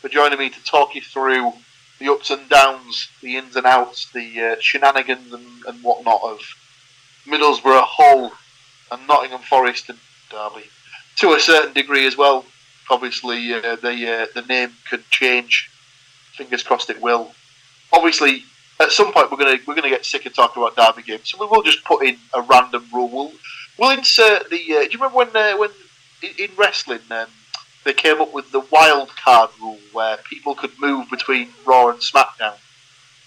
for 0.01 0.09
joining 0.09 0.39
me 0.39 0.49
to 0.49 0.65
talk 0.65 0.95
you 0.95 1.03
through 1.03 1.53
the 1.99 2.11
ups 2.11 2.31
and 2.31 2.49
downs, 2.49 3.09
the 3.21 3.37
ins 3.37 3.57
and 3.57 3.67
outs, 3.67 4.11
the 4.13 4.41
uh, 4.41 4.57
shenanigans 4.61 5.33
and, 5.33 5.45
and 5.67 5.83
whatnot 5.83 6.23
of 6.23 6.41
Middlesbrough, 7.27 7.83
Hull, 7.85 8.33
and 8.91 9.07
Nottingham 9.07 9.41
Forest 9.41 9.91
and 9.91 9.99
Derby. 10.31 10.65
To 11.17 11.33
a 11.33 11.41
certain 11.41 11.75
degree 11.75 12.07
as 12.07 12.17
well. 12.17 12.45
Obviously, 12.91 13.53
uh, 13.53 13.77
the 13.77 14.09
uh, 14.09 14.27
the 14.35 14.47
name 14.49 14.73
could 14.89 15.09
change. 15.11 15.71
Fingers 16.33 16.63
crossed 16.63 16.91
it 16.91 17.01
will. 17.01 17.33
Obviously, 17.93 18.45
at 18.81 18.91
some 18.91 19.13
point 19.13 19.31
we're 19.31 19.39
gonna 19.39 19.59
we're 19.67 19.75
gonna 19.75 19.89
get 19.89 20.05
sick 20.05 20.27
of 20.27 20.35
talking 20.35 20.63
about 20.63 20.77
Derby 20.77 21.07
games, 21.07 21.29
so 21.29 21.39
we 21.39 21.47
will 21.47 21.63
just 21.63 21.85
put 21.85 22.05
in 22.05 22.17
a 22.35 22.43
random 22.43 22.85
rule. 22.93 23.09
We'll 23.09 23.33
we'll 23.79 23.91
insert 23.91 24.51
the. 24.51 24.57
Uh, 24.57 24.85
do 24.85 24.91
you 24.91 24.99
remember 24.99 25.17
when 25.17 25.37
uh, 25.37 25.57
when 25.57 25.71
in, 26.23 26.31
in 26.39 26.51
wrestling 26.57 27.01
um, 27.11 27.27
they 27.85 27.93
came 27.93 28.21
up 28.21 28.33
with 28.33 28.51
the 28.53 28.61
wild 28.71 29.11
card 29.17 29.51
rule 29.61 29.79
where 29.93 30.17
people 30.19 30.55
could 30.55 30.79
move 30.79 31.11
between 31.11 31.49
Raw 31.67 31.89
and 31.89 32.01
SmackDown? 32.01 32.57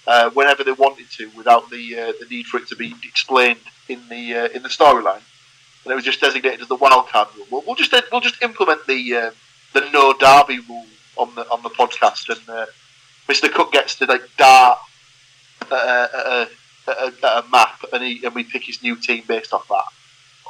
uh, 0.07 0.29
whenever 0.31 0.63
they 0.63 0.71
wanted 0.71 1.09
to, 1.11 1.29
without 1.37 1.69
the 1.69 1.99
uh, 1.99 2.13
the 2.19 2.25
need 2.29 2.45
for 2.45 2.57
it 2.57 2.67
to 2.67 2.75
be 2.75 2.95
explained 3.03 3.59
in 3.87 4.01
the 4.09 4.35
uh, 4.35 4.47
in 4.47 4.63
the 4.63 4.69
storyline. 4.69 5.21
And 5.83 5.91
it 5.91 5.95
was 5.95 6.03
just 6.03 6.21
designated 6.21 6.61
as 6.61 6.67
the 6.67 6.75
wild 6.75 7.07
card 7.07 7.29
rule. 7.35 7.47
We'll, 7.51 7.63
we'll 7.65 7.75
just 7.75 7.93
we'll 8.11 8.21
just 8.21 8.41
implement 8.41 8.85
the 8.87 9.15
uh, 9.15 9.31
the 9.73 9.89
no 9.91 10.13
derby 10.13 10.59
rule 10.59 10.85
on 11.17 11.33
the 11.35 11.41
on 11.49 11.61
the 11.63 11.69
podcast, 11.69 12.29
and 12.29 12.49
uh, 12.49 12.65
Mr. 13.27 13.51
Cook 13.51 13.71
gets 13.71 13.95
to 13.95 14.05
like 14.05 14.23
dart 14.37 14.79
a, 15.69 16.47
a, 16.87 17.11
a, 17.23 17.43
map, 17.51 17.83
and 17.93 18.03
he 18.03 18.23
and 18.25 18.33
we 18.35 18.43
pick 18.43 18.63
his 18.63 18.81
new 18.81 18.95
team 18.95 19.23
based 19.27 19.53
off 19.53 19.67
that. 19.67 19.85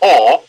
Or 0.02 0.44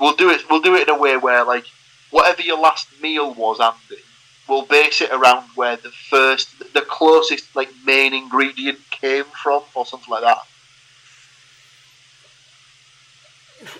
will 0.00 0.14
do 0.14 0.30
it. 0.30 0.42
We'll 0.50 0.60
do 0.60 0.74
it 0.74 0.88
in 0.88 0.94
a 0.94 0.98
way 0.98 1.16
where 1.16 1.44
like 1.44 1.66
whatever 2.10 2.42
your 2.42 2.58
last 2.58 2.88
meal 3.00 3.32
was, 3.34 3.60
Andy, 3.60 4.02
we'll 4.48 4.66
base 4.66 5.00
it 5.00 5.10
around 5.10 5.48
where 5.54 5.76
the 5.76 5.90
first, 5.90 6.58
the 6.74 6.82
closest 6.82 7.54
like 7.56 7.70
main 7.84 8.12
ingredient 8.14 8.78
came 8.90 9.24
from, 9.24 9.62
or 9.74 9.86
something 9.86 10.10
like 10.10 10.22
that. 10.22 10.38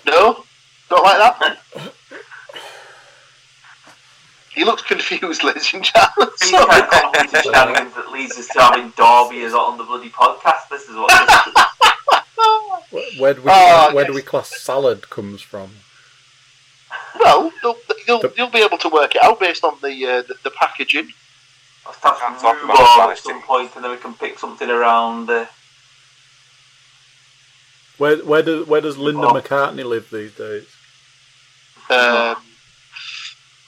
No, 0.07 0.43
not 0.89 1.03
like 1.03 1.17
that. 1.17 1.93
He 4.53 4.63
looks 4.65 4.81
confused, 4.83 5.43
ladies 5.43 5.73
and 5.73 5.83
gentlemen. 5.83 6.29
These 6.41 6.53
of 6.53 7.41
shenanigans 7.43 7.93
that 7.95 8.11
leads 8.11 8.37
us 8.37 8.47
to 8.49 8.61
having 8.61 8.91
Derby 8.95 9.43
as 9.45 9.53
on 9.53 9.77
the 9.77 9.83
bloody 9.83 10.09
podcast. 10.09 10.69
This 10.69 10.87
is 10.89 10.95
what. 10.95 11.11
Where, 12.91 13.03
where 13.17 13.33
do 13.33 13.41
we 13.41 13.49
Ah, 13.51 13.89
where 13.93 14.05
do 14.05 14.13
we 14.13 14.21
class 14.21 14.59
salad 14.61 15.09
comes 15.09 15.41
from? 15.41 15.71
Well, 17.19 17.51
you'll, 17.63 17.77
you'll, 18.07 18.19
The- 18.21 18.33
you'll 18.37 18.49
be 18.49 18.59
able 18.63 18.77
to 18.79 18.89
work 18.89 19.15
it 19.15 19.23
out 19.23 19.39
based 19.39 19.63
on 19.63 19.77
the 19.81 19.91
uh, 20.05 20.21
the, 20.23 20.35
the 20.43 20.51
packaging. 20.51 21.09
Let's 21.85 21.97
have 22.03 22.17
Can't 22.19 22.39
some 22.39 22.55
talk 22.55 22.63
about 22.63 22.79
rhubarb 22.79 23.09
at 23.11 23.17
some 23.17 23.41
point, 23.41 23.71
and 23.75 23.83
then 23.83 23.91
we 23.91 23.97
can 23.97 24.13
pick 24.13 24.37
something 24.39 24.69
around. 24.69 25.29
Uh, 25.29 25.45
Where 27.97 28.17
where 28.17 28.41
does 28.43 28.67
where 28.67 28.81
does 28.81 28.97
Linda 28.97 29.27
Oh. 29.27 29.33
McCartney 29.33 29.83
live 29.85 30.09
these 30.11 30.33
days? 30.35 30.67
Um, 31.89 32.35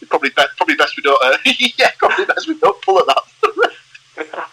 probably 0.05 0.29
best, 0.29 0.55
probably 0.57 0.75
best 0.75 0.95
we 0.97 1.03
don't. 1.03 1.21
Uh, 1.23 1.37
yeah, 1.77 1.91
probably 1.97 2.25
best 2.25 2.47
we 2.47 2.57
don't 2.59 2.81
pull 2.81 2.99
at 2.99 3.05
that. 3.07 3.23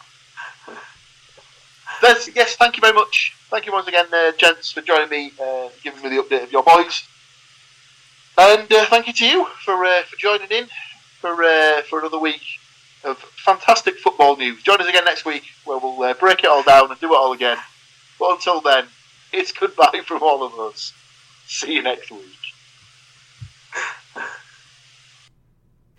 That's, 2.03 2.34
yes, 2.34 2.57
thank 2.57 2.76
you 2.76 2.80
very 2.80 2.94
much. 2.94 3.34
Thank 3.48 3.66
you 3.66 3.72
once 3.72 3.86
again, 3.86 4.07
uh, 4.12 4.32
gents, 4.36 4.72
for 4.72 4.80
joining 4.80 5.09
me, 5.09 5.32
uh, 5.40 5.68
giving 5.84 6.03
me 6.03 6.09
the 6.16 6.22
update 6.22 6.42
of 6.42 6.50
your 6.50 6.64
boys, 6.64 7.07
and 8.38 8.72
uh, 8.72 8.86
thank 8.86 9.07
you 9.07 9.12
to 9.12 9.26
you 9.26 9.44
for 9.64 9.84
uh, 9.84 10.03
for 10.03 10.16
joining 10.16 10.48
in 10.48 10.66
for 11.20 11.44
uh, 11.44 11.82
for 11.82 12.00
another 12.00 12.18
week 12.18 12.42
of 13.05 13.18
fantastic 13.18 13.98
football 13.98 14.36
news. 14.36 14.62
Join 14.62 14.80
us 14.80 14.88
again 14.88 15.05
next 15.05 15.24
week, 15.24 15.44
where 15.64 15.78
we'll 15.78 16.14
break 16.14 16.40
it 16.42 16.46
all 16.46 16.62
down 16.62 16.90
and 16.90 16.98
do 16.98 17.12
it 17.12 17.16
all 17.16 17.32
again. 17.32 17.59
But 18.18 18.32
until 18.32 18.61
then, 18.61 18.86
it's 19.32 19.53
goodbye 19.53 20.03
from 20.07 20.22
all 20.22 20.42
of 20.42 20.59
us. 20.59 20.92
See 21.46 21.74
you 21.74 21.82
next 21.82 22.11
week. 22.11 22.41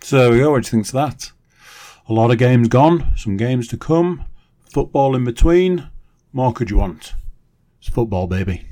So 0.04 0.18
there 0.18 0.30
we 0.32 0.38
go. 0.40 0.50
What 0.50 0.64
do 0.64 0.66
you 0.66 0.70
think 0.70 0.86
of 0.88 0.92
that? 0.92 1.32
A 2.10 2.12
lot 2.12 2.30
of 2.30 2.36
games 2.36 2.68
gone, 2.68 3.14
some 3.16 3.38
games 3.38 3.66
to 3.68 3.78
come, 3.78 4.26
football 4.70 5.16
in 5.16 5.24
between. 5.24 5.88
More 6.30 6.52
could 6.52 6.68
you 6.68 6.76
want? 6.76 7.14
It's 7.78 7.88
football, 7.88 8.26
baby. 8.26 8.66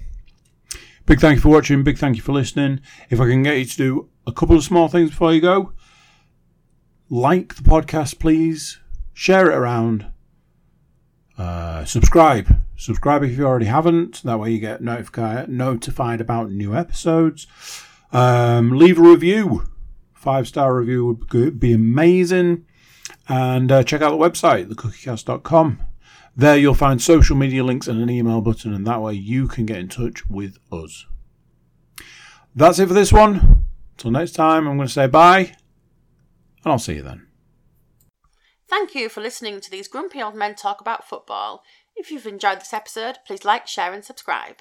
Big 1.06 1.20
thank 1.20 1.36
you 1.36 1.40
for 1.40 1.48
watching. 1.48 1.84
Big 1.84 1.96
thank 1.96 2.16
you 2.16 2.22
for 2.22 2.32
listening. 2.32 2.80
If 3.08 3.18
I 3.18 3.28
can 3.28 3.42
get 3.42 3.56
you 3.56 3.64
to 3.64 3.76
do 3.78 4.08
a 4.26 4.32
couple 4.32 4.56
of 4.56 4.62
small 4.62 4.88
things 4.88 5.08
before 5.08 5.32
you 5.32 5.40
go, 5.40 5.72
like 7.08 7.54
the 7.54 7.62
podcast, 7.62 8.18
please. 8.18 8.78
Share 9.14 9.50
it 9.50 9.56
around. 9.56 10.12
Uh, 11.38 11.86
subscribe. 11.86 12.60
Subscribe 12.76 13.22
if 13.22 13.38
you 13.38 13.46
already 13.46 13.66
haven't. 13.66 14.22
That 14.22 14.38
way 14.38 14.50
you 14.50 14.58
get 14.58 14.82
notified 14.82 15.48
notified 15.48 16.20
about 16.20 16.50
new 16.50 16.76
episodes. 16.76 17.46
Um, 18.12 18.72
leave 18.72 18.98
a 18.98 19.02
review 19.02 19.71
five 20.22 20.46
star 20.46 20.74
review 20.74 21.18
would 21.32 21.58
be 21.58 21.72
amazing. 21.72 22.64
And 23.28 23.70
uh, 23.70 23.82
check 23.82 24.02
out 24.02 24.10
the 24.10 24.16
website, 24.16 24.68
thecookiecast.com. 24.68 25.80
There 26.34 26.56
you'll 26.56 26.74
find 26.74 27.02
social 27.02 27.36
media 27.36 27.62
links 27.62 27.88
and 27.88 28.00
an 28.00 28.08
email 28.08 28.40
button, 28.40 28.72
and 28.72 28.86
that 28.86 29.02
way 29.02 29.14
you 29.14 29.48
can 29.48 29.66
get 29.66 29.78
in 29.78 29.88
touch 29.88 30.28
with 30.30 30.58
us. 30.70 31.06
That's 32.54 32.78
it 32.78 32.86
for 32.86 32.94
this 32.94 33.12
one. 33.12 33.66
Until 33.92 34.12
next 34.12 34.32
time, 34.32 34.66
I'm 34.66 34.76
going 34.76 34.88
to 34.88 34.92
say 34.92 35.06
bye, 35.06 35.52
and 36.64 36.72
I'll 36.72 36.78
see 36.78 36.94
you 36.94 37.02
then. 37.02 37.26
Thank 38.68 38.94
you 38.94 39.10
for 39.10 39.20
listening 39.20 39.60
to 39.60 39.70
these 39.70 39.88
grumpy 39.88 40.22
old 40.22 40.34
men 40.34 40.54
talk 40.54 40.80
about 40.80 41.06
football. 41.06 41.62
If 41.94 42.10
you've 42.10 42.26
enjoyed 42.26 42.60
this 42.60 42.72
episode, 42.72 43.18
please 43.26 43.44
like, 43.44 43.66
share, 43.66 43.92
and 43.92 44.02
subscribe. 44.02 44.56